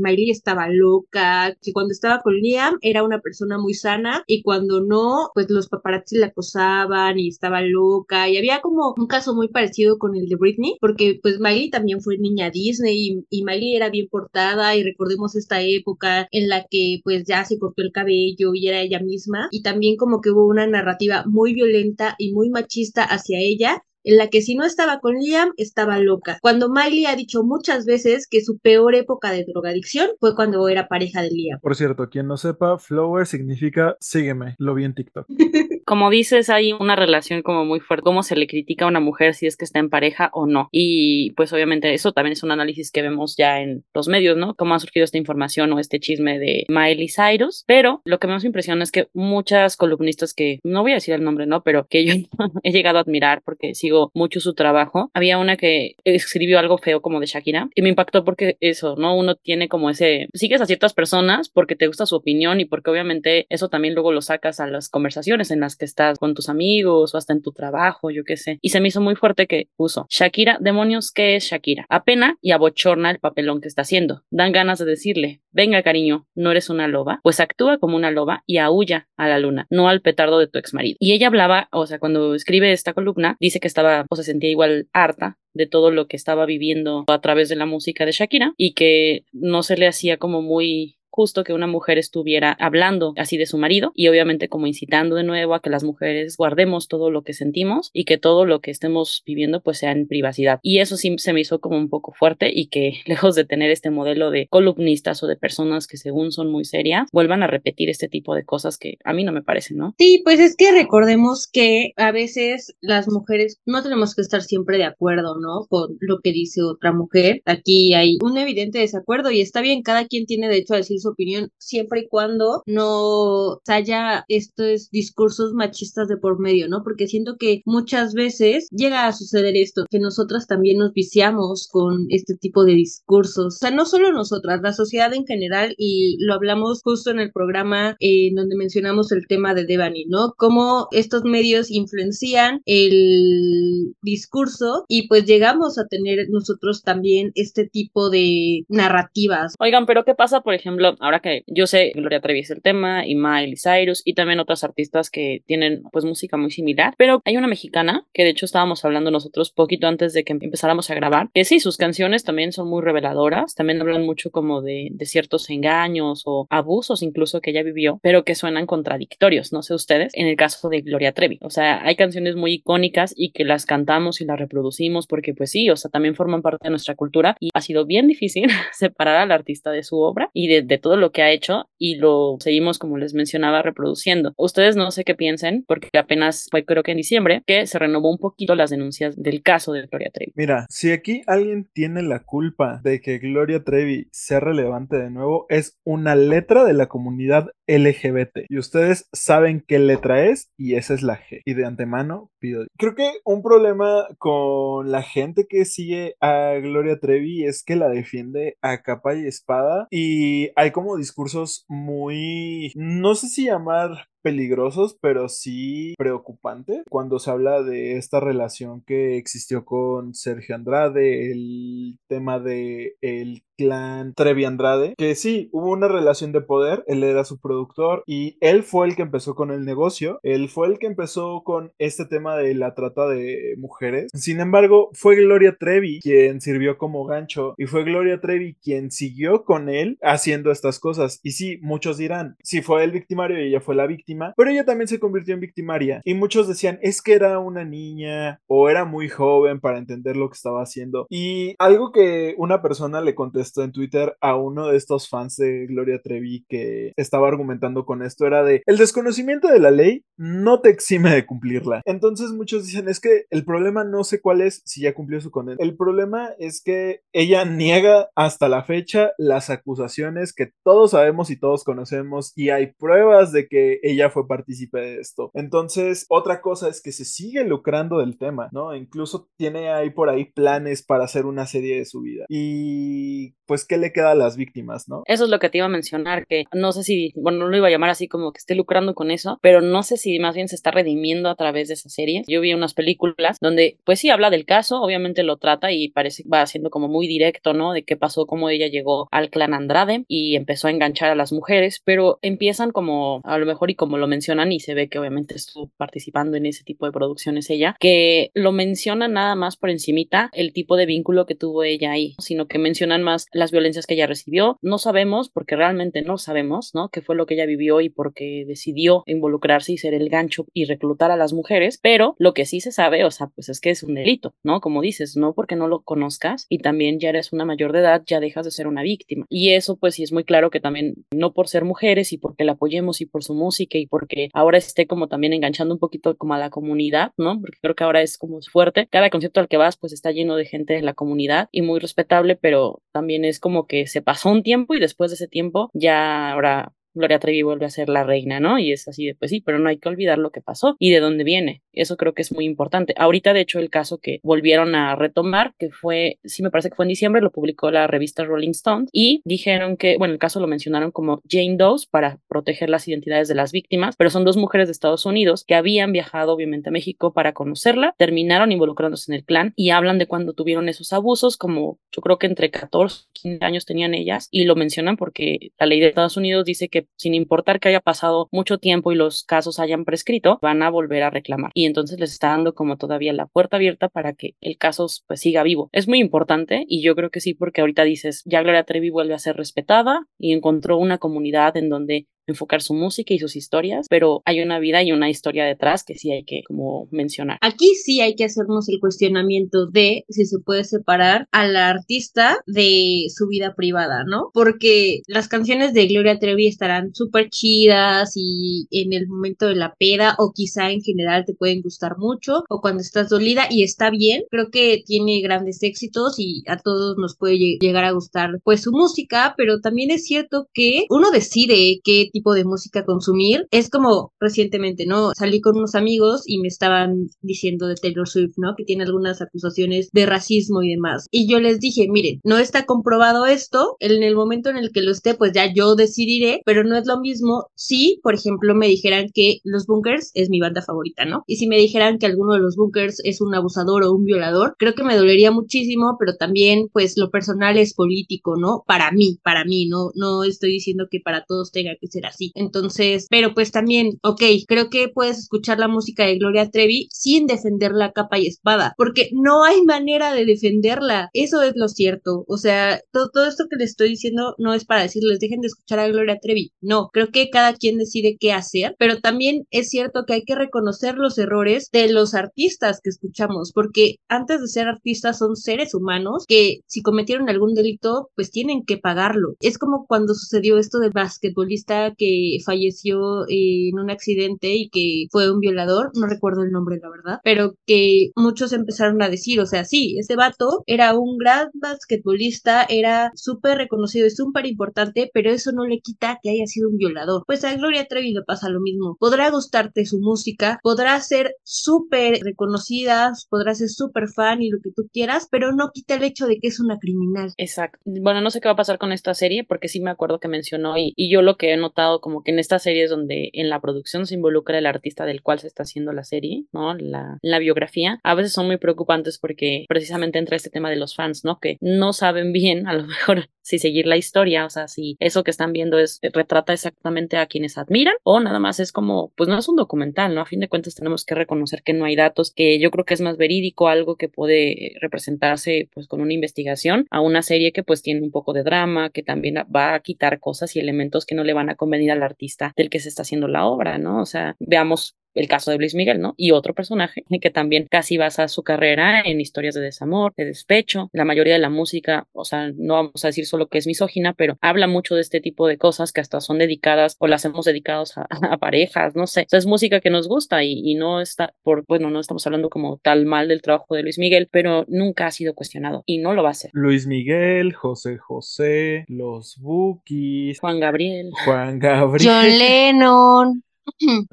Miley 0.00 0.30
estaba 0.30 0.68
loca, 0.70 1.56
que 1.62 1.72
cuando 1.72 1.92
estaba 1.92 2.20
con 2.20 2.34
Liam 2.34 2.78
era 2.80 3.02
una 3.02 3.20
persona 3.20 3.58
muy 3.58 3.74
sana 3.74 4.24
y 4.26 4.42
cuando 4.42 4.80
no, 4.80 5.30
pues 5.36 5.50
los 5.50 5.68
paparazzi 5.68 6.16
la 6.16 6.28
acosaban 6.28 7.18
y 7.18 7.28
estaba 7.28 7.60
loca 7.60 8.26
y 8.26 8.38
había 8.38 8.62
como 8.62 8.94
un 8.96 9.06
caso 9.06 9.34
muy 9.34 9.48
parecido 9.48 9.98
con 9.98 10.16
el 10.16 10.30
de 10.30 10.36
Britney, 10.36 10.78
porque 10.80 11.18
pues 11.22 11.38
Miley 11.38 11.68
también 11.68 12.00
fue 12.00 12.16
niña 12.16 12.50
Disney 12.50 12.96
y, 13.08 13.26
y 13.28 13.44
Miley 13.44 13.76
era 13.76 13.90
bien 13.90 14.08
portada 14.10 14.74
y 14.74 14.82
recordemos 14.82 15.36
esta 15.36 15.60
época 15.60 16.26
en 16.30 16.48
la 16.48 16.64
que 16.70 17.00
pues 17.04 17.24
ya 17.26 17.44
se 17.44 17.58
cortó 17.58 17.82
el 17.82 17.92
cabello 17.92 18.54
y 18.54 18.66
era 18.66 18.80
ella 18.80 19.00
misma 19.00 19.48
y 19.50 19.60
también 19.60 19.98
como 19.98 20.22
que 20.22 20.30
hubo 20.30 20.46
una 20.46 20.66
narrativa 20.66 21.24
muy 21.26 21.52
violenta 21.52 22.14
y 22.16 22.32
muy 22.32 22.48
machista 22.48 23.04
hacia 23.04 23.38
ella 23.38 23.82
en 24.06 24.16
la 24.16 24.28
que 24.28 24.40
si 24.40 24.54
no 24.54 24.64
estaba 24.64 25.00
con 25.00 25.16
Liam, 25.16 25.52
estaba 25.56 25.98
loca. 25.98 26.38
Cuando 26.40 26.70
Miley 26.70 27.06
ha 27.06 27.16
dicho 27.16 27.42
muchas 27.42 27.84
veces 27.84 28.28
que 28.30 28.40
su 28.40 28.58
peor 28.58 28.94
época 28.94 29.32
de 29.32 29.44
drogadicción 29.44 30.10
fue 30.20 30.36
cuando 30.36 30.68
era 30.68 30.86
pareja 30.86 31.22
de 31.22 31.30
Liam. 31.30 31.60
Por 31.60 31.74
cierto, 31.74 32.08
quien 32.08 32.28
no 32.28 32.36
sepa, 32.36 32.78
flower 32.78 33.26
significa 33.26 33.96
sígueme, 34.00 34.54
lo 34.58 34.74
vi 34.74 34.84
en 34.84 34.94
TikTok. 34.94 35.26
como 35.84 36.10
dices, 36.10 36.50
hay 36.50 36.72
una 36.72 36.94
relación 36.94 37.42
como 37.42 37.64
muy 37.64 37.80
fuerte, 37.80 38.04
cómo 38.04 38.22
se 38.22 38.36
le 38.36 38.46
critica 38.46 38.84
a 38.84 38.88
una 38.88 39.00
mujer 39.00 39.34
si 39.34 39.46
es 39.46 39.56
que 39.56 39.64
está 39.64 39.80
en 39.80 39.90
pareja 39.90 40.30
o 40.32 40.46
no. 40.46 40.68
Y 40.70 41.32
pues 41.32 41.52
obviamente 41.52 41.92
eso 41.92 42.12
también 42.12 42.32
es 42.32 42.44
un 42.44 42.52
análisis 42.52 42.92
que 42.92 43.02
vemos 43.02 43.34
ya 43.36 43.60
en 43.60 43.84
los 43.92 44.06
medios, 44.06 44.36
¿no? 44.36 44.54
Cómo 44.54 44.74
ha 44.74 44.78
surgido 44.78 45.04
esta 45.04 45.18
información 45.18 45.72
o 45.72 45.80
este 45.80 45.98
chisme 45.98 46.38
de 46.38 46.64
Miley 46.68 47.08
Cyrus. 47.08 47.64
Pero 47.66 48.02
lo 48.04 48.18
que 48.18 48.28
más 48.28 48.44
me 48.44 48.48
impresiona 48.48 48.84
es 48.84 48.92
que 48.92 49.08
muchas 49.14 49.76
columnistas 49.76 50.32
que, 50.34 50.60
no 50.62 50.82
voy 50.82 50.92
a 50.92 50.96
decir 50.96 51.14
el 51.14 51.24
nombre, 51.24 51.46
¿no? 51.46 51.62
Pero 51.62 51.86
que 51.88 52.04
yo 52.04 52.14
he 52.62 52.72
llegado 52.72 52.98
a 52.98 53.02
admirar 53.02 53.42
porque 53.44 53.74
sigo 53.74 53.95
mucho 54.14 54.40
su 54.40 54.54
trabajo. 54.54 55.10
Había 55.14 55.38
una 55.38 55.56
que 55.56 55.96
escribió 56.04 56.58
algo 56.58 56.78
feo 56.78 57.00
como 57.00 57.20
de 57.20 57.26
Shakira 57.26 57.68
y 57.74 57.82
me 57.82 57.88
impactó 57.88 58.24
porque 58.24 58.56
eso, 58.60 58.96
¿no? 58.96 59.16
Uno 59.16 59.34
tiene 59.34 59.68
como 59.68 59.90
ese, 59.90 60.28
sigues 60.34 60.60
a 60.60 60.66
ciertas 60.66 60.94
personas 60.94 61.48
porque 61.48 61.76
te 61.76 61.86
gusta 61.86 62.06
su 62.06 62.16
opinión 62.16 62.60
y 62.60 62.64
porque 62.64 62.90
obviamente 62.90 63.46
eso 63.48 63.68
también 63.68 63.94
luego 63.94 64.12
lo 64.12 64.22
sacas 64.22 64.60
a 64.60 64.66
las 64.66 64.88
conversaciones 64.88 65.50
en 65.50 65.60
las 65.60 65.76
que 65.76 65.84
estás 65.84 66.18
con 66.18 66.34
tus 66.34 66.48
amigos 66.48 67.14
o 67.14 67.18
hasta 67.18 67.32
en 67.32 67.42
tu 67.42 67.52
trabajo, 67.52 68.10
yo 68.10 68.24
qué 68.24 68.36
sé. 68.36 68.58
Y 68.62 68.70
se 68.70 68.80
me 68.80 68.88
hizo 68.88 69.00
muy 69.00 69.16
fuerte 69.16 69.46
que 69.46 69.68
puso, 69.76 70.06
Shakira, 70.08 70.58
demonios, 70.60 71.12
¿qué 71.12 71.36
es 71.36 71.44
Shakira? 71.44 71.86
Apena 71.88 72.36
y 72.40 72.52
abochorna 72.52 73.10
el 73.10 73.18
papelón 73.18 73.60
que 73.60 73.68
está 73.68 73.82
haciendo. 73.82 74.22
Dan 74.30 74.52
ganas 74.52 74.78
de 74.78 74.84
decirle, 74.84 75.40
venga 75.56 75.82
cariño, 75.82 76.26
¿no 76.34 76.50
eres 76.50 76.68
una 76.68 76.86
loba? 76.86 77.20
Pues 77.22 77.40
actúa 77.40 77.78
como 77.78 77.96
una 77.96 78.10
loba 78.10 78.44
y 78.46 78.58
aúlla 78.58 79.08
a 79.16 79.26
la 79.26 79.38
luna, 79.38 79.66
no 79.70 79.88
al 79.88 80.02
petardo 80.02 80.38
de 80.38 80.46
tu 80.46 80.58
ex 80.58 80.74
marido. 80.74 80.96
Y 81.00 81.14
ella 81.14 81.28
hablaba, 81.28 81.68
o 81.72 81.86
sea, 81.86 81.98
cuando 81.98 82.34
escribe 82.34 82.70
esta 82.72 82.92
columna, 82.92 83.36
dice 83.40 83.58
que 83.58 83.66
estaba, 83.66 84.04
o 84.10 84.16
se 84.16 84.22
sentía 84.22 84.50
igual 84.50 84.88
harta 84.92 85.38
de 85.54 85.66
todo 85.66 85.90
lo 85.90 86.06
que 86.06 86.16
estaba 86.16 86.44
viviendo 86.44 87.04
a 87.08 87.20
través 87.22 87.48
de 87.48 87.56
la 87.56 87.64
música 87.64 88.04
de 88.04 88.12
Shakira 88.12 88.52
y 88.58 88.74
que 88.74 89.24
no 89.32 89.62
se 89.62 89.78
le 89.78 89.88
hacía 89.88 90.18
como 90.18 90.42
muy 90.42 90.98
justo 91.16 91.44
que 91.44 91.54
una 91.54 91.66
mujer 91.66 91.96
estuviera 91.96 92.52
hablando 92.52 93.14
así 93.16 93.38
de 93.38 93.46
su 93.46 93.56
marido 93.56 93.90
y 93.94 94.08
obviamente 94.08 94.50
como 94.50 94.66
incitando 94.66 95.16
de 95.16 95.24
nuevo 95.24 95.54
a 95.54 95.62
que 95.62 95.70
las 95.70 95.82
mujeres 95.82 96.36
guardemos 96.36 96.88
todo 96.88 97.10
lo 97.10 97.22
que 97.22 97.32
sentimos 97.32 97.90
y 97.94 98.04
que 98.04 98.18
todo 98.18 98.44
lo 98.44 98.60
que 98.60 98.70
estemos 98.70 99.22
viviendo 99.24 99.62
pues 99.62 99.78
sea 99.78 99.92
en 99.92 100.06
privacidad. 100.06 100.60
Y 100.62 100.80
eso 100.80 100.98
sí 100.98 101.16
se 101.16 101.32
me 101.32 101.40
hizo 101.40 101.58
como 101.58 101.78
un 101.78 101.88
poco 101.88 102.12
fuerte 102.12 102.50
y 102.54 102.66
que 102.66 102.98
lejos 103.06 103.34
de 103.34 103.46
tener 103.46 103.70
este 103.70 103.88
modelo 103.88 104.30
de 104.30 104.46
columnistas 104.48 105.22
o 105.22 105.26
de 105.26 105.36
personas 105.36 105.86
que 105.86 105.96
según 105.96 106.32
son 106.32 106.52
muy 106.52 106.66
serias, 106.66 107.08
vuelvan 107.14 107.42
a 107.42 107.46
repetir 107.46 107.88
este 107.88 108.08
tipo 108.08 108.34
de 108.34 108.44
cosas 108.44 108.76
que 108.76 108.98
a 109.02 109.14
mí 109.14 109.24
no 109.24 109.32
me 109.32 109.42
parecen, 109.42 109.78
¿no? 109.78 109.94
Sí, 109.98 110.20
pues 110.22 110.38
es 110.38 110.54
que 110.54 110.70
recordemos 110.70 111.46
que 111.50 111.92
a 111.96 112.12
veces 112.12 112.76
las 112.82 113.08
mujeres 113.08 113.58
no 113.64 113.82
tenemos 113.82 114.14
que 114.14 114.20
estar 114.20 114.42
siempre 114.42 114.76
de 114.76 114.84
acuerdo, 114.84 115.38
¿no? 115.40 115.64
Con 115.70 115.96
lo 116.00 116.20
que 116.20 116.32
dice 116.32 116.62
otra 116.62 116.92
mujer. 116.92 117.40
Aquí 117.46 117.94
hay 117.94 118.18
un 118.22 118.36
evidente 118.36 118.80
desacuerdo 118.80 119.30
y 119.30 119.40
está 119.40 119.62
bien, 119.62 119.82
cada 119.82 120.06
quien 120.06 120.26
tiene 120.26 120.48
derecho 120.48 120.74
a 120.74 120.78
decir 120.78 121.00
opinión 121.10 121.50
siempre 121.58 122.00
y 122.00 122.08
cuando 122.08 122.62
no 122.66 123.60
haya 123.66 124.24
estos 124.28 124.90
discursos 124.90 125.52
machistas 125.52 126.08
de 126.08 126.16
por 126.16 126.38
medio, 126.38 126.68
¿no? 126.68 126.82
Porque 126.82 127.06
siento 127.06 127.36
que 127.38 127.62
muchas 127.64 128.14
veces 128.14 128.68
llega 128.70 129.06
a 129.06 129.12
suceder 129.12 129.56
esto, 129.56 129.86
que 129.90 129.98
nosotras 129.98 130.46
también 130.46 130.78
nos 130.78 130.92
viciamos 130.92 131.68
con 131.70 132.06
este 132.10 132.34
tipo 132.34 132.64
de 132.64 132.74
discursos. 132.74 133.56
O 133.56 133.58
sea, 133.58 133.70
no 133.70 133.86
solo 133.86 134.12
nosotras, 134.12 134.60
la 134.62 134.72
sociedad 134.72 135.12
en 135.14 135.26
general, 135.26 135.74
y 135.78 136.16
lo 136.24 136.34
hablamos 136.34 136.80
justo 136.82 137.10
en 137.10 137.20
el 137.20 137.32
programa 137.32 137.96
en 138.00 138.34
donde 138.34 138.56
mencionamos 138.56 139.12
el 139.12 139.26
tema 139.26 139.54
de 139.54 139.64
Devani, 139.64 140.06
¿no? 140.06 140.34
Cómo 140.36 140.88
estos 140.92 141.24
medios 141.24 141.70
influencian 141.70 142.62
el 142.66 143.94
discurso 144.02 144.84
y 144.88 145.08
pues 145.08 145.24
llegamos 145.24 145.78
a 145.78 145.86
tener 145.86 146.28
nosotros 146.30 146.82
también 146.82 147.32
este 147.34 147.66
tipo 147.68 148.10
de 148.10 148.64
narrativas. 148.68 149.54
Oigan, 149.58 149.86
pero 149.86 150.04
¿qué 150.04 150.14
pasa, 150.14 150.40
por 150.40 150.54
ejemplo, 150.54 150.95
ahora 151.00 151.20
que 151.20 151.44
yo 151.46 151.66
sé 151.66 151.92
Gloria 151.94 152.20
Trevi 152.20 152.40
es 152.40 152.50
el 152.50 152.62
tema 152.62 153.06
y 153.06 153.14
Miley 153.14 153.56
Cyrus 153.56 154.02
y 154.04 154.14
también 154.14 154.40
otras 154.40 154.64
artistas 154.64 155.10
que 155.10 155.42
tienen 155.46 155.82
pues 155.92 156.04
música 156.04 156.36
muy 156.36 156.50
similar, 156.50 156.94
pero 156.96 157.22
hay 157.24 157.36
una 157.36 157.46
mexicana 157.46 158.06
que 158.12 158.24
de 158.24 158.30
hecho 158.30 158.46
estábamos 158.46 158.84
hablando 158.84 159.10
nosotros 159.10 159.50
poquito 159.50 159.86
antes 159.86 160.12
de 160.12 160.24
que 160.24 160.32
empezáramos 160.32 160.90
a 160.90 160.94
grabar, 160.94 161.28
que 161.34 161.44
sí, 161.44 161.60
sus 161.60 161.76
canciones 161.76 162.24
también 162.24 162.52
son 162.52 162.68
muy 162.68 162.82
reveladoras, 162.82 163.54
también 163.54 163.80
hablan 163.80 164.04
mucho 164.04 164.30
como 164.30 164.62
de, 164.62 164.88
de 164.92 165.06
ciertos 165.06 165.48
engaños 165.50 166.22
o 166.26 166.46
abusos 166.50 167.02
incluso 167.02 167.40
que 167.40 167.50
ella 167.50 167.62
vivió, 167.62 168.00
pero 168.02 168.24
que 168.24 168.34
suenan 168.34 168.66
contradictorios, 168.66 169.52
no 169.52 169.62
sé 169.62 169.74
ustedes, 169.74 170.12
en 170.14 170.26
el 170.26 170.36
caso 170.36 170.68
de 170.68 170.80
Gloria 170.80 171.12
Trevi, 171.12 171.38
o 171.42 171.50
sea, 171.50 171.82
hay 171.84 171.96
canciones 171.96 172.36
muy 172.36 172.54
icónicas 172.54 173.14
y 173.16 173.30
que 173.30 173.44
las 173.44 173.66
cantamos 173.66 174.20
y 174.20 174.24
las 174.24 174.38
reproducimos 174.38 175.06
porque 175.06 175.34
pues 175.34 175.50
sí, 175.50 175.70
o 175.70 175.76
sea, 175.76 175.90
también 175.90 176.14
forman 176.14 176.42
parte 176.42 176.64
de 176.64 176.70
nuestra 176.70 176.94
cultura 176.94 177.36
y 177.40 177.50
ha 177.54 177.60
sido 177.60 177.86
bien 177.86 178.06
difícil 178.06 178.48
separar 178.72 179.16
al 179.16 179.32
artista 179.32 179.70
de 179.70 179.82
su 179.82 180.00
obra 180.00 180.30
y 180.32 180.48
de, 180.48 180.62
de 180.62 180.78
todo 180.86 180.96
lo 180.96 181.10
que 181.10 181.22
ha 181.22 181.32
hecho 181.32 181.68
y 181.78 181.96
lo 181.96 182.36
seguimos, 182.38 182.78
como 182.78 182.96
les 182.96 183.12
mencionaba, 183.12 183.60
reproduciendo. 183.60 184.34
Ustedes 184.36 184.76
no 184.76 184.92
sé 184.92 185.02
qué 185.02 185.16
piensen, 185.16 185.64
porque 185.66 185.90
apenas 185.98 186.46
fue 186.48 186.64
creo 186.64 186.84
que 186.84 186.92
en 186.92 186.98
diciembre 186.98 187.42
que 187.44 187.66
se 187.66 187.80
renovó 187.80 188.08
un 188.08 188.18
poquito 188.18 188.54
las 188.54 188.70
denuncias 188.70 189.20
del 189.20 189.42
caso 189.42 189.72
de 189.72 189.84
Gloria 189.88 190.10
Trevi. 190.12 190.32
Mira, 190.36 190.64
si 190.70 190.92
aquí 190.92 191.22
alguien 191.26 191.68
tiene 191.72 192.04
la 192.04 192.20
culpa 192.20 192.80
de 192.84 193.00
que 193.00 193.18
Gloria 193.18 193.64
Trevi 193.64 194.06
sea 194.12 194.38
relevante 194.38 194.96
de 194.96 195.10
nuevo, 195.10 195.46
es 195.48 195.76
una 195.82 196.14
letra 196.14 196.64
de 196.64 196.74
la 196.74 196.86
comunidad 196.86 197.48
LGBT. 197.66 198.46
Y 198.48 198.58
ustedes 198.58 199.08
saben 199.12 199.64
qué 199.66 199.78
letra 199.78 200.24
es 200.24 200.50
y 200.56 200.74
esa 200.74 200.94
es 200.94 201.02
la 201.02 201.18
G. 201.18 201.42
Y 201.44 201.54
de 201.54 201.66
antemano 201.66 202.30
pido. 202.38 202.64
Creo 202.78 202.94
que 202.94 203.10
un 203.24 203.42
problema 203.42 204.06
con 204.18 204.90
la 204.90 205.02
gente 205.02 205.46
que 205.48 205.64
sigue 205.64 206.16
a 206.20 206.54
Gloria 206.60 206.98
Trevi 206.98 207.44
es 207.44 207.62
que 207.64 207.76
la 207.76 207.88
defiende 207.88 208.56
a 208.62 208.82
capa 208.82 209.14
y 209.14 209.26
espada 209.26 209.88
y 209.90 210.50
hay 210.56 210.70
como 210.70 210.96
discursos 210.96 211.64
muy, 211.68 212.72
no 212.74 213.14
sé 213.14 213.28
si 213.28 213.46
llamar 213.46 214.08
peligrosos, 214.26 214.98
pero 215.00 215.28
sí 215.28 215.94
preocupante 215.96 216.82
cuando 216.90 217.20
se 217.20 217.30
habla 217.30 217.62
de 217.62 217.96
esta 217.96 218.18
relación 218.18 218.82
que 218.84 219.18
existió 219.18 219.64
con 219.64 220.14
Sergio 220.14 220.56
Andrade, 220.56 221.30
el 221.30 222.00
tema 222.08 222.40
de 222.40 222.96
el 223.02 223.44
clan 223.56 224.12
Trevi 224.14 224.44
Andrade, 224.44 224.94
que 224.98 225.14
sí, 225.14 225.48
hubo 225.52 225.70
una 225.70 225.88
relación 225.88 226.32
de 226.32 226.40
poder, 226.40 226.84
él 226.88 227.02
era 227.04 227.24
su 227.24 227.40
productor 227.40 228.02
y 228.04 228.36
él 228.40 228.64
fue 228.64 228.86
el 228.86 228.96
que 228.96 229.02
empezó 229.02 229.34
con 229.34 229.50
el 229.50 229.64
negocio, 229.64 230.18
él 230.22 230.48
fue 230.48 230.66
el 230.66 230.78
que 230.78 230.86
empezó 230.86 231.42
con 231.42 231.72
este 231.78 232.04
tema 232.04 232.36
de 232.36 232.54
la 232.54 232.74
trata 232.74 233.06
de 233.06 233.54
mujeres. 233.58 234.10
Sin 234.12 234.40
embargo, 234.40 234.90
fue 234.92 235.16
Gloria 235.16 235.56
Trevi 235.58 236.00
quien 236.00 236.40
sirvió 236.40 236.76
como 236.78 237.04
gancho 237.06 237.54
y 237.56 237.66
fue 237.66 237.84
Gloria 237.84 238.20
Trevi 238.20 238.54
quien 238.62 238.90
siguió 238.90 239.44
con 239.44 239.68
él 239.68 239.98
haciendo 240.02 240.50
estas 240.50 240.78
cosas. 240.78 241.20
Y 241.22 241.30
sí, 241.30 241.58
muchos 241.62 241.96
dirán, 241.96 242.36
si 242.42 242.60
fue 242.60 242.84
el 242.84 242.90
victimario 242.90 243.40
y 243.40 243.48
ella 243.48 243.60
fue 243.60 243.74
la 243.74 243.86
víctima, 243.86 244.15
pero 244.36 244.50
ella 244.50 244.64
también 244.64 244.88
se 244.88 245.00
convirtió 245.00 245.34
en 245.34 245.40
victimaria 245.40 246.00
y 246.04 246.14
muchos 246.14 246.48
decían, 246.48 246.78
es 246.82 247.02
que 247.02 247.14
era 247.14 247.38
una 247.38 247.64
niña 247.64 248.40
o 248.46 248.68
era 248.68 248.84
muy 248.84 249.08
joven 249.08 249.60
para 249.60 249.78
entender 249.78 250.16
lo 250.16 250.28
que 250.28 250.36
estaba 250.36 250.62
haciendo. 250.62 251.06
Y 251.10 251.54
algo 251.58 251.92
que 251.92 252.34
una 252.38 252.62
persona 252.62 253.00
le 253.00 253.14
contestó 253.14 253.62
en 253.62 253.72
Twitter 253.72 254.16
a 254.20 254.36
uno 254.36 254.68
de 254.68 254.76
estos 254.76 255.08
fans 255.08 255.36
de 255.36 255.66
Gloria 255.66 256.00
Trevi 256.02 256.44
que 256.48 256.92
estaba 256.96 257.28
argumentando 257.28 257.84
con 257.84 258.02
esto 258.02 258.26
era 258.26 258.42
de 258.42 258.62
el 258.66 258.78
desconocimiento 258.78 259.48
de 259.48 259.60
la 259.60 259.70
ley 259.70 260.04
no 260.16 260.60
te 260.60 260.70
exime 260.70 261.14
de 261.14 261.26
cumplirla. 261.26 261.82
Entonces 261.84 262.32
muchos 262.32 262.64
dicen 262.64 262.88
es 262.88 263.00
que 263.00 263.24
el 263.30 263.44
problema 263.44 263.84
no 263.84 264.04
sé 264.04 264.20
cuál 264.20 264.40
es 264.40 264.62
si 264.64 264.82
ya 264.82 264.94
cumplió 264.94 265.20
su 265.20 265.30
condena. 265.30 265.58
El 265.60 265.76
problema 265.76 266.30
es 266.38 266.62
que 266.62 267.00
ella 267.12 267.44
niega 267.44 268.08
hasta 268.14 268.48
la 268.48 268.64
fecha 268.64 269.12
las 269.18 269.50
acusaciones 269.50 270.32
que 270.32 270.50
todos 270.64 270.92
sabemos 270.92 271.30
y 271.30 271.38
todos 271.38 271.64
conocemos 271.64 272.32
y 272.34 272.50
hay 272.50 272.72
pruebas 272.72 273.32
de 273.32 273.48
que 273.48 273.78
ella 273.82 274.05
fue 274.10 274.26
partícipe 274.26 274.80
de 274.80 275.00
esto. 275.00 275.30
Entonces 275.34 276.06
otra 276.08 276.40
cosa 276.40 276.68
es 276.68 276.82
que 276.82 276.92
se 276.92 277.04
sigue 277.04 277.44
lucrando 277.44 277.98
del 277.98 278.18
tema, 278.18 278.48
¿no? 278.52 278.74
Incluso 278.74 279.28
tiene 279.36 279.70
ahí 279.70 279.90
por 279.90 280.08
ahí 280.08 280.24
planes 280.24 280.82
para 280.82 281.04
hacer 281.04 281.26
una 281.26 281.46
serie 281.46 281.76
de 281.78 281.84
su 281.84 282.00
vida. 282.00 282.24
Y 282.28 283.34
pues 283.46 283.64
qué 283.64 283.76
le 283.78 283.92
queda 283.92 284.12
a 284.12 284.16
las 284.16 284.36
víctimas, 284.36 284.88
¿no? 284.88 285.02
Eso 285.06 285.24
es 285.24 285.30
lo 285.30 285.38
que 285.38 285.50
te 285.50 285.58
iba 285.58 285.66
a 285.66 285.70
mencionar, 285.70 286.26
que 286.26 286.44
no 286.52 286.72
sé 286.72 286.82
si, 286.82 287.12
bueno, 287.14 287.38
no 287.38 287.48
lo 287.48 287.56
iba 287.56 287.68
a 287.68 287.70
llamar 287.70 287.90
así 287.90 288.08
como 288.08 288.32
que 288.32 288.38
esté 288.38 288.54
lucrando 288.54 288.94
con 288.94 289.10
eso, 289.10 289.38
pero 289.40 289.60
no 289.60 289.82
sé 289.82 289.96
si 289.96 290.18
más 290.18 290.34
bien 290.34 290.48
se 290.48 290.56
está 290.56 290.70
redimiendo 290.70 291.28
a 291.28 291.36
través 291.36 291.68
de 291.68 291.74
esa 291.74 291.88
serie. 291.88 292.22
Yo 292.26 292.40
vi 292.40 292.54
unas 292.54 292.74
películas 292.74 293.38
donde, 293.40 293.78
pues 293.84 294.00
sí, 294.00 294.10
habla 294.10 294.30
del 294.30 294.44
caso, 294.44 294.80
obviamente 294.82 295.22
lo 295.22 295.36
trata 295.36 295.72
y 295.72 295.88
parece 295.90 296.24
que 296.24 296.28
va 296.28 296.42
haciendo 296.42 296.70
como 296.70 296.88
muy 296.88 297.06
directo, 297.06 297.54
¿no? 297.54 297.72
De 297.72 297.84
qué 297.84 297.96
pasó, 297.96 298.26
cómo 298.26 298.50
ella 298.50 298.66
llegó 298.66 299.08
al 299.10 299.30
clan 299.30 299.54
Andrade 299.54 300.04
y 300.08 300.36
empezó 300.36 300.68
a 300.68 300.70
enganchar 300.70 301.10
a 301.10 301.14
las 301.14 301.32
mujeres, 301.32 301.80
pero 301.84 302.18
empiezan 302.22 302.72
como, 302.72 303.20
a 303.24 303.38
lo 303.38 303.46
mejor 303.46 303.70
y 303.70 303.74
como 303.74 303.85
lo 303.98 304.06
mencionan 304.06 304.52
y 304.52 304.60
se 304.60 304.74
ve 304.74 304.88
que 304.88 304.98
obviamente 304.98 305.34
estuvo 305.34 305.70
participando 305.76 306.36
en 306.36 306.46
ese 306.46 306.64
tipo 306.64 306.86
de 306.86 306.92
producciones 306.92 307.50
ella, 307.50 307.76
que 307.78 308.30
lo 308.34 308.52
menciona 308.52 309.08
nada 309.08 309.34
más 309.34 309.56
por 309.56 309.70
encimita 309.70 310.30
el 310.32 310.52
tipo 310.52 310.76
de 310.76 310.86
vínculo 310.86 311.26
que 311.26 311.34
tuvo 311.34 311.62
ella 311.62 311.92
ahí, 311.92 312.14
sino 312.18 312.46
que 312.46 312.58
mencionan 312.58 313.02
más 313.02 313.26
las 313.32 313.52
violencias 313.52 313.86
que 313.86 313.94
ella 313.94 314.06
recibió. 314.06 314.58
No 314.62 314.78
sabemos, 314.78 315.30
porque 315.30 315.56
realmente 315.56 316.02
no 316.02 316.18
sabemos, 316.18 316.74
¿no? 316.74 316.88
Qué 316.88 317.02
fue 317.02 317.16
lo 317.16 317.26
que 317.26 317.34
ella 317.34 317.46
vivió 317.46 317.80
y 317.80 317.88
por 317.88 318.14
qué 318.14 318.44
decidió 318.46 319.02
involucrarse 319.06 319.72
y 319.72 319.78
ser 319.78 319.94
el 319.94 320.08
gancho 320.08 320.46
y 320.52 320.64
reclutar 320.64 321.10
a 321.10 321.16
las 321.16 321.32
mujeres, 321.32 321.78
pero 321.82 322.16
lo 322.18 322.34
que 322.34 322.46
sí 322.46 322.60
se 322.60 322.72
sabe, 322.72 323.04
o 323.04 323.10
sea, 323.10 323.28
pues 323.28 323.48
es 323.48 323.60
que 323.60 323.70
es 323.70 323.82
un 323.82 323.94
delito, 323.94 324.34
¿no? 324.42 324.60
Como 324.60 324.80
dices, 324.80 325.16
no 325.16 325.34
porque 325.34 325.56
no 325.56 325.68
lo 325.68 325.82
conozcas 325.82 326.46
y 326.48 326.58
también 326.58 326.98
ya 326.98 327.10
eres 327.10 327.32
una 327.32 327.44
mayor 327.44 327.72
de 327.72 327.80
edad, 327.80 328.02
ya 328.06 328.20
dejas 328.20 328.44
de 328.44 328.50
ser 328.50 328.66
una 328.66 328.82
víctima. 328.82 329.26
Y 329.28 329.50
eso 329.50 329.76
pues 329.76 329.94
sí 329.94 330.02
es 330.02 330.12
muy 330.12 330.24
claro 330.24 330.50
que 330.50 330.60
también 330.60 330.94
no 331.10 331.32
por 331.32 331.48
ser 331.48 331.64
mujeres 331.64 332.12
y 332.12 332.18
porque 332.18 332.44
la 332.44 332.52
apoyemos 332.52 333.00
y 333.00 333.06
por 333.06 333.22
su 333.22 333.34
música 333.34 333.75
y 333.78 333.86
porque 333.86 334.28
ahora 334.32 334.58
esté 334.58 334.86
como 334.86 335.08
también 335.08 335.32
enganchando 335.32 335.74
un 335.74 335.80
poquito 335.80 336.16
como 336.16 336.34
a 336.34 336.38
la 336.38 336.50
comunidad, 336.50 337.12
¿no? 337.16 337.40
Porque 337.40 337.58
creo 337.60 337.74
que 337.74 337.84
ahora 337.84 338.02
es 338.02 338.18
como 338.18 338.40
fuerte. 338.42 338.88
Cada 338.90 339.10
concierto 339.10 339.40
al 339.40 339.48
que 339.48 339.56
vas 339.56 339.76
pues 339.76 339.92
está 339.92 340.10
lleno 340.10 340.36
de 340.36 340.46
gente 340.46 340.74
de 340.74 340.82
la 340.82 340.94
comunidad 340.94 341.48
y 341.52 341.62
muy 341.62 341.80
respetable, 341.80 342.36
pero 342.36 342.82
también 342.92 343.24
es 343.24 343.40
como 343.40 343.66
que 343.66 343.86
se 343.86 344.02
pasó 344.02 344.30
un 344.30 344.42
tiempo 344.42 344.74
y 344.74 344.80
después 344.80 345.10
de 345.10 345.16
ese 345.16 345.28
tiempo 345.28 345.70
ya 345.74 346.32
ahora 346.32 346.72
Gloria 346.96 347.18
Trevi 347.18 347.42
vuelve 347.42 347.66
a 347.66 347.70
ser 347.70 347.88
la 347.88 348.04
reina, 348.04 348.40
¿no? 348.40 348.58
Y 348.58 348.72
es 348.72 348.88
así 348.88 349.06
de, 349.06 349.14
pues 349.14 349.30
sí, 349.30 349.40
pero 349.40 349.58
no 349.58 349.68
hay 349.68 349.78
que 349.78 349.88
olvidar 349.88 350.18
lo 350.18 350.30
que 350.30 350.40
pasó 350.40 350.76
y 350.78 350.90
de 350.90 351.00
dónde 351.00 351.24
viene. 351.24 351.62
Eso 351.72 351.96
creo 351.96 352.14
que 352.14 352.22
es 352.22 352.32
muy 352.32 352.44
importante. 352.44 352.94
Ahorita, 352.96 353.32
de 353.32 353.40
hecho, 353.40 353.58
el 353.58 353.70
caso 353.70 353.98
que 353.98 354.20
volvieron 354.22 354.74
a 354.74 354.96
retomar, 354.96 355.54
que 355.58 355.70
fue, 355.70 356.18
sí 356.24 356.42
me 356.42 356.50
parece 356.50 356.70
que 356.70 356.76
fue 356.76 356.84
en 356.84 356.90
diciembre, 356.90 357.22
lo 357.22 357.30
publicó 357.30 357.70
la 357.70 357.86
revista 357.86 358.24
Rolling 358.24 358.50
Stone 358.50 358.86
y 358.92 359.22
dijeron 359.24 359.76
que, 359.76 359.96
bueno, 359.98 360.14
el 360.14 360.18
caso 360.18 360.40
lo 360.40 360.46
mencionaron 360.46 360.90
como 360.90 361.22
Jane 361.28 361.56
Doe 361.56 361.76
para 361.90 362.18
proteger 362.28 362.70
las 362.70 362.88
identidades 362.88 363.28
de 363.28 363.34
las 363.34 363.52
víctimas, 363.52 363.96
pero 363.96 364.10
son 364.10 364.24
dos 364.24 364.36
mujeres 364.36 364.68
de 364.68 364.72
Estados 364.72 365.06
Unidos 365.06 365.44
que 365.44 365.54
habían 365.54 365.92
viajado 365.92 366.32
obviamente 366.32 366.70
a 366.70 366.72
México 366.72 367.12
para 367.12 367.32
conocerla, 367.32 367.94
terminaron 367.98 368.52
involucrándose 368.52 369.12
en 369.12 369.16
el 369.16 369.24
clan 369.24 369.52
y 369.56 369.70
hablan 369.70 369.98
de 369.98 370.06
cuando 370.06 370.32
tuvieron 370.32 370.68
esos 370.68 370.92
abusos, 370.92 371.36
como 371.36 371.78
yo 371.92 372.02
creo 372.02 372.18
que 372.18 372.26
entre 372.26 372.50
14 372.50 373.04
y 373.14 373.20
15 373.20 373.44
años 373.44 373.66
tenían 373.66 373.94
ellas 373.94 374.28
y 374.30 374.44
lo 374.44 374.56
mencionan 374.56 374.96
porque 374.96 375.52
la 375.58 375.66
ley 375.66 375.80
de 375.80 375.88
Estados 375.88 376.16
Unidos 376.16 376.44
dice 376.44 376.68
que 376.68 376.85
sin 376.96 377.14
importar 377.14 377.60
que 377.60 377.68
haya 377.68 377.80
pasado 377.80 378.28
mucho 378.32 378.58
tiempo 378.58 378.92
y 378.92 378.94
los 378.94 379.24
casos 379.24 379.58
hayan 379.58 379.84
prescrito, 379.84 380.38
van 380.42 380.62
a 380.62 380.70
volver 380.70 381.02
a 381.02 381.10
reclamar. 381.10 381.50
Y 381.54 381.66
entonces 381.66 381.98
les 381.98 382.12
está 382.12 382.28
dando 382.28 382.54
como 382.54 382.76
todavía 382.76 383.12
la 383.12 383.26
puerta 383.26 383.56
abierta 383.56 383.88
para 383.88 384.12
que 384.12 384.34
el 384.40 384.58
caso 384.58 384.86
pues 385.06 385.20
siga 385.20 385.42
vivo. 385.42 385.68
Es 385.72 385.88
muy 385.88 386.00
importante 386.00 386.64
y 386.68 386.82
yo 386.82 386.94
creo 386.94 387.10
que 387.10 387.20
sí 387.20 387.34
porque 387.34 387.60
ahorita 387.60 387.84
dices, 387.84 388.22
ya 388.24 388.42
Gloria 388.42 388.64
Trevi 388.64 388.90
vuelve 388.90 389.14
a 389.14 389.18
ser 389.18 389.36
respetada 389.36 390.06
y 390.18 390.32
encontró 390.32 390.78
una 390.78 390.98
comunidad 390.98 391.56
en 391.56 391.68
donde 391.68 392.06
enfocar 392.26 392.62
su 392.62 392.74
música 392.74 393.14
y 393.14 393.18
sus 393.18 393.36
historias, 393.36 393.86
pero 393.88 394.22
hay 394.24 394.40
una 394.40 394.58
vida 394.58 394.82
y 394.82 394.92
una 394.92 395.10
historia 395.10 395.44
detrás 395.44 395.84
que 395.84 395.94
sí 395.94 396.10
hay 396.12 396.24
que 396.24 396.42
como 396.46 396.88
mencionar. 396.90 397.38
Aquí 397.40 397.74
sí 397.74 398.00
hay 398.00 398.14
que 398.14 398.24
hacernos 398.24 398.68
el 398.68 398.80
cuestionamiento 398.80 399.66
de 399.66 400.04
si 400.08 400.26
se 400.26 400.38
puede 400.38 400.64
separar 400.64 401.28
al 401.32 401.56
artista 401.56 402.38
de 402.46 403.06
su 403.08 403.28
vida 403.28 403.54
privada, 403.54 404.04
¿no? 404.06 404.30
Porque 404.32 405.02
las 405.06 405.28
canciones 405.28 405.72
de 405.72 405.86
Gloria 405.86 406.18
Trevi 406.18 406.46
estarán 406.46 406.94
súper 406.94 407.30
chidas 407.30 408.12
y 408.14 408.66
en 408.70 408.92
el 408.92 409.06
momento 409.06 409.46
de 409.46 409.56
la 409.56 409.74
peda 409.78 410.14
o 410.18 410.32
quizá 410.34 410.70
en 410.70 410.80
general 410.80 411.24
te 411.26 411.34
pueden 411.34 411.62
gustar 411.62 411.98
mucho 411.98 412.44
o 412.48 412.60
cuando 412.60 412.80
estás 412.80 413.08
dolida 413.08 413.46
y 413.50 413.62
está 413.62 413.90
bien, 413.90 414.22
creo 414.30 414.50
que 414.50 414.82
tiene 414.84 415.20
grandes 415.20 415.62
éxitos 415.62 416.14
y 416.18 416.42
a 416.48 416.58
todos 416.58 416.96
nos 416.98 417.16
puede 417.16 417.58
llegar 417.60 417.84
a 417.84 417.92
gustar 417.92 418.40
pues 418.44 418.62
su 418.62 418.72
música, 418.72 419.34
pero 419.36 419.60
también 419.60 419.90
es 419.90 420.04
cierto 420.04 420.48
que 420.52 420.86
uno 420.90 421.10
decide 421.10 421.80
qué 421.84 422.10
tipo 422.16 422.32
de 422.32 422.44
música 422.44 422.86
consumir. 422.86 423.46
Es 423.50 423.68
como 423.68 424.14
recientemente, 424.18 424.86
¿no? 424.86 425.12
Salí 425.14 425.42
con 425.42 425.58
unos 425.58 425.74
amigos 425.74 426.22
y 426.24 426.38
me 426.38 426.48
estaban 426.48 427.08
diciendo 427.20 427.66
de 427.66 427.74
Taylor 427.74 428.08
Swift, 428.08 428.38
¿no? 428.38 428.54
Que 428.56 428.64
tiene 428.64 428.84
algunas 428.84 429.20
acusaciones 429.20 429.90
de 429.92 430.06
racismo 430.06 430.62
y 430.62 430.70
demás. 430.70 431.08
Y 431.10 431.28
yo 431.28 431.40
les 431.40 431.60
dije, 431.60 431.88
miren, 431.90 432.20
no 432.24 432.38
está 432.38 432.64
comprobado 432.64 433.26
esto, 433.26 433.76
en 433.80 434.02
el 434.02 434.16
momento 434.16 434.48
en 434.48 434.56
el 434.56 434.70
que 434.72 434.80
lo 434.80 434.92
esté, 434.92 435.14
pues 435.14 435.32
ya 435.32 435.52
yo 435.52 435.76
decidiré, 435.76 436.40
pero 436.46 436.64
no 436.64 436.78
es 436.78 436.86
lo 436.86 436.98
mismo 437.00 437.48
si, 437.54 438.00
por 438.02 438.14
ejemplo, 438.14 438.54
me 438.54 438.66
dijeran 438.66 439.08
que 439.12 439.40
Los 439.44 439.66
Bunkers 439.66 440.12
es 440.14 440.30
mi 440.30 440.40
banda 440.40 440.62
favorita, 440.62 441.04
¿no? 441.04 441.22
Y 441.26 441.36
si 441.36 441.46
me 441.46 441.58
dijeran 441.58 441.98
que 441.98 442.06
alguno 442.06 442.32
de 442.32 442.40
los 442.40 442.56
Bunkers 442.56 443.00
es 443.04 443.20
un 443.20 443.34
abusador 443.34 443.84
o 443.84 443.92
un 443.92 444.04
violador, 444.04 444.56
creo 444.58 444.74
que 444.74 444.84
me 444.84 444.96
dolería 444.96 445.30
muchísimo, 445.32 445.96
pero 445.98 446.16
también, 446.16 446.68
pues, 446.72 446.96
lo 446.96 447.10
personal 447.10 447.58
es 447.58 447.74
político, 447.74 448.36
¿no? 448.38 448.64
Para 448.66 448.90
mí, 448.90 449.18
para 449.22 449.44
mí, 449.44 449.66
no, 449.66 449.90
no 449.94 450.24
estoy 450.24 450.52
diciendo 450.52 450.86
que 450.90 451.00
para 451.04 451.26
todos 451.26 451.52
tenga 451.52 451.76
que 451.78 451.88
ser 451.88 452.05
así. 452.06 452.32
Entonces, 452.34 453.06
pero 453.10 453.34
pues 453.34 453.50
también, 453.50 453.98
ok, 454.02 454.22
creo 454.46 454.70
que 454.70 454.88
puedes 454.88 455.18
escuchar 455.18 455.58
la 455.58 455.68
música 455.68 456.04
de 456.04 456.18
Gloria 456.18 456.50
Trevi 456.50 456.88
sin 456.90 457.26
defender 457.26 457.72
la 457.72 457.92
capa 457.92 458.18
y 458.18 458.26
espada, 458.26 458.74
porque 458.76 459.10
no 459.12 459.44
hay 459.44 459.62
manera 459.62 460.12
de 460.14 460.24
defenderla. 460.24 461.10
Eso 461.12 461.42
es 461.42 461.52
lo 461.56 461.68
cierto. 461.68 462.24
O 462.28 462.36
sea, 462.36 462.80
todo, 462.92 463.26
esto 463.26 463.44
que 463.50 463.56
les 463.56 463.70
estoy 463.70 463.90
diciendo 463.90 464.34
no 464.38 464.54
es 464.54 464.64
para 464.64 464.82
decirles 464.82 465.18
dejen 465.18 465.40
de 465.40 465.48
escuchar 465.48 465.78
a 465.78 465.88
Gloria 465.88 466.18
Trevi. 466.20 466.52
No, 466.60 466.88
creo 466.92 467.08
que 467.08 467.30
cada 467.30 467.54
quien 467.54 467.78
decide 467.78 468.16
qué 468.18 468.32
hacer, 468.32 468.74
pero 468.78 469.00
también 469.00 469.46
es 469.50 469.68
cierto 469.68 470.04
que 470.06 470.14
hay 470.14 470.24
que 470.24 470.34
reconocer 470.34 470.96
los 470.96 471.18
errores 471.18 471.68
de 471.72 471.90
los 471.90 472.14
artistas 472.14 472.80
que 472.82 472.90
escuchamos, 472.90 473.52
porque 473.52 473.96
antes 474.08 474.40
de 474.40 474.48
ser 474.48 474.68
artistas 474.68 475.18
son 475.18 475.36
seres 475.36 475.74
humanos 475.74 476.24
que 476.26 476.60
si 476.66 476.82
cometieron 476.82 477.28
algún 477.28 477.54
delito, 477.54 478.10
pues 478.14 478.30
tienen 478.30 478.64
que 478.64 478.78
pagarlo. 478.78 479.34
Es 479.40 479.58
como 479.58 479.86
cuando 479.86 480.14
sucedió 480.14 480.58
esto 480.58 480.78
del 480.78 480.92
basquetbolista 480.92 481.94
que 481.96 482.38
falleció 482.44 483.24
en 483.28 483.78
un 483.78 483.90
accidente 483.90 484.54
y 484.54 484.68
que 484.68 485.06
fue 485.10 485.30
un 485.30 485.40
violador, 485.40 485.90
no 485.94 486.06
recuerdo 486.06 486.42
el 486.42 486.50
nombre 486.50 486.78
la 486.82 486.90
verdad, 486.90 487.20
pero 487.24 487.54
que 487.66 488.10
muchos 488.16 488.52
empezaron 488.52 489.02
a 489.02 489.08
decir, 489.08 489.40
o 489.40 489.46
sea, 489.46 489.64
sí, 489.64 489.96
este 489.98 490.16
vato 490.16 490.62
era 490.66 490.98
un 490.98 491.16
gran 491.18 491.48
basquetbolista, 491.54 492.64
era 492.68 493.10
súper 493.14 493.58
reconocido 493.58 494.06
y 494.06 494.10
súper 494.10 494.46
importante, 494.46 495.10
pero 495.12 495.30
eso 495.30 495.52
no 495.52 495.64
le 495.64 495.80
quita 495.80 496.18
que 496.22 496.30
haya 496.30 496.46
sido 496.46 496.68
un 496.68 496.76
violador. 496.76 497.24
Pues 497.26 497.44
a 497.44 497.54
Gloria 497.56 497.86
Trevi 497.86 498.12
le 498.12 498.22
pasa 498.22 498.48
lo 498.48 498.60
mismo. 498.60 498.96
Podrá 498.98 499.30
gustarte 499.30 499.84
su 499.86 499.98
música, 500.00 500.58
podrá 500.62 501.00
ser 501.00 501.34
súper 501.42 502.20
reconocida, 502.22 503.12
podrá 503.30 503.54
ser 503.54 503.68
súper 503.68 504.08
fan 504.08 504.42
y 504.42 504.50
lo 504.50 504.58
que 504.62 504.70
tú 504.70 504.88
quieras, 504.92 505.28
pero 505.30 505.52
no 505.52 505.70
quita 505.72 505.94
el 505.94 506.04
hecho 506.04 506.26
de 506.26 506.38
que 506.38 506.48
es 506.48 506.60
una 506.60 506.78
criminal. 506.78 507.32
Exacto. 507.36 507.78
Bueno, 507.84 508.20
no 508.20 508.30
sé 508.30 508.40
qué 508.40 508.48
va 508.48 508.52
a 508.54 508.56
pasar 508.56 508.78
con 508.78 508.92
esta 508.92 509.14
serie 509.14 509.44
porque 509.44 509.68
sí 509.68 509.80
me 509.80 509.90
acuerdo 509.90 510.18
que 510.18 510.28
mencionó 510.28 510.74
y 510.76 511.10
yo 511.10 511.22
lo 511.22 511.36
que 511.36 511.52
he 511.52 511.56
notado 511.56 511.85
como 512.00 512.22
que 512.22 512.30
en 512.30 512.38
esta 512.38 512.58
serie 512.58 512.84
es 512.84 512.90
donde 512.90 513.30
en 513.32 513.48
la 513.48 513.60
producción 513.60 514.06
se 514.06 514.14
involucra 514.14 514.58
el 514.58 514.66
artista 514.66 515.04
del 515.04 515.22
cual 515.22 515.38
se 515.38 515.46
está 515.46 515.62
haciendo 515.62 515.92
la 515.92 516.04
serie, 516.04 516.44
¿no? 516.52 516.74
La, 516.74 517.18
la 517.22 517.38
biografía, 517.38 518.00
a 518.02 518.14
veces 518.14 518.32
son 518.32 518.46
muy 518.46 518.56
preocupantes 518.58 519.18
porque 519.18 519.64
precisamente 519.68 520.18
entra 520.18 520.36
este 520.36 520.50
tema 520.50 520.70
de 520.70 520.76
los 520.76 520.94
fans, 520.94 521.24
¿no? 521.24 521.38
Que 521.40 521.56
no 521.60 521.92
saben 521.92 522.32
bien, 522.32 522.66
a 522.66 522.74
lo 522.74 522.84
mejor, 522.86 523.28
si 523.42 523.58
seguir 523.58 523.86
la 523.86 523.96
historia, 523.96 524.44
o 524.44 524.50
sea, 524.50 524.68
si 524.68 524.96
eso 524.98 525.22
que 525.22 525.30
están 525.30 525.52
viendo 525.52 525.78
es 525.78 526.00
retrata 526.02 526.52
exactamente 526.52 527.16
a 527.16 527.26
quienes 527.26 527.58
admiran 527.58 527.94
o 528.02 528.20
nada 528.20 528.38
más 528.38 528.58
es 528.58 528.72
como, 528.72 529.12
pues 529.16 529.28
no 529.28 529.38
es 529.38 529.48
un 529.48 529.56
documental, 529.56 530.14
¿no? 530.14 530.20
A 530.20 530.26
fin 530.26 530.40
de 530.40 530.48
cuentas 530.48 530.74
tenemos 530.74 531.04
que 531.04 531.14
reconocer 531.14 531.62
que 531.62 531.72
no 531.72 531.84
hay 531.84 531.96
datos, 531.96 532.32
que 532.32 532.58
yo 532.58 532.70
creo 532.70 532.84
que 532.84 532.94
es 532.94 533.00
más 533.00 533.16
verídico, 533.16 533.68
algo 533.68 533.96
que 533.96 534.08
puede 534.08 534.72
representarse 534.80 535.68
pues 535.72 535.86
con 535.86 536.00
una 536.00 536.12
investigación 536.12 536.86
a 536.90 537.00
una 537.00 537.22
serie 537.22 537.52
que 537.52 537.62
pues 537.62 537.82
tiene 537.82 538.02
un 538.02 538.10
poco 538.10 538.32
de 538.32 538.42
drama, 538.42 538.90
que 538.90 539.02
también 539.02 539.36
va 539.54 539.74
a 539.74 539.80
quitar 539.80 540.18
cosas 540.20 540.56
y 540.56 540.60
elementos 540.60 541.06
que 541.06 541.14
no 541.14 541.24
le 541.24 541.32
van 541.32 541.50
a 541.50 541.54
convenir 541.54 541.75
al 541.90 542.02
artista 542.02 542.52
del 542.56 542.70
que 542.70 542.80
se 542.80 542.88
está 542.88 543.02
haciendo 543.02 543.28
la 543.28 543.46
obra, 543.46 543.78
¿no? 543.78 544.00
O 544.00 544.06
sea, 544.06 544.36
veamos 544.38 544.96
el 545.16 545.28
caso 545.28 545.50
de 545.50 545.58
Luis 545.58 545.74
Miguel, 545.74 546.00
¿no? 546.00 546.14
Y 546.16 546.30
otro 546.30 546.54
personaje 546.54 547.04
que 547.20 547.30
también 547.30 547.66
casi 547.70 547.96
basa 547.96 548.28
su 548.28 548.42
carrera 548.42 549.00
en 549.00 549.20
historias 549.20 549.54
de 549.54 549.60
desamor, 549.60 550.14
de 550.16 550.26
despecho. 550.26 550.90
La 550.92 551.04
mayoría 551.04 551.34
de 551.34 551.40
la 551.40 551.50
música, 551.50 552.06
o 552.12 552.24
sea, 552.24 552.52
no 552.56 552.74
vamos 552.74 553.04
a 553.04 553.08
decir 553.08 553.26
solo 553.26 553.48
que 553.48 553.58
es 553.58 553.66
misógina, 553.66 554.12
pero 554.12 554.36
habla 554.40 554.66
mucho 554.66 554.94
de 554.94 555.00
este 555.00 555.20
tipo 555.20 555.48
de 555.48 555.58
cosas 555.58 555.92
que 555.92 556.00
hasta 556.00 556.20
son 556.20 556.38
dedicadas 556.38 556.96
o 556.98 557.06
las 557.06 557.24
hemos 557.24 557.44
dedicado 557.44 557.84
a, 557.96 558.36
parejas, 558.38 558.94
no 558.94 559.06
sé. 559.06 559.22
O 559.22 559.28
sea, 559.28 559.38
es 559.38 559.46
música 559.46 559.80
que 559.80 559.90
nos 559.90 560.08
gusta 560.08 560.44
y, 560.44 560.60
y, 560.64 560.74
no 560.74 561.00
está, 561.00 561.34
por, 561.42 561.64
bueno, 561.66 561.90
no 561.90 562.00
estamos 562.00 562.26
hablando 562.26 562.50
como 562.50 562.78
tal 562.82 563.06
mal 563.06 563.28
del 563.28 563.42
trabajo 563.42 563.74
de 563.74 563.82
Luis 563.82 563.98
Miguel, 563.98 564.28
pero 564.30 564.64
nunca 564.68 565.06
ha 565.06 565.10
sido 565.10 565.34
cuestionado 565.34 565.82
y 565.86 565.98
no 565.98 566.12
lo 566.12 566.22
va 566.22 566.30
a 566.30 566.34
ser. 566.34 566.50
Luis 566.52 566.86
Miguel, 566.86 567.54
José 567.54 567.96
José, 567.96 568.84
los 568.88 569.38
Bookies, 569.38 570.40
Juan 570.40 570.60
Gabriel, 570.60 571.10
Juan 571.24 571.58
Gabriel, 571.58 572.08
John 572.08 572.38
Lennon. 572.38 573.45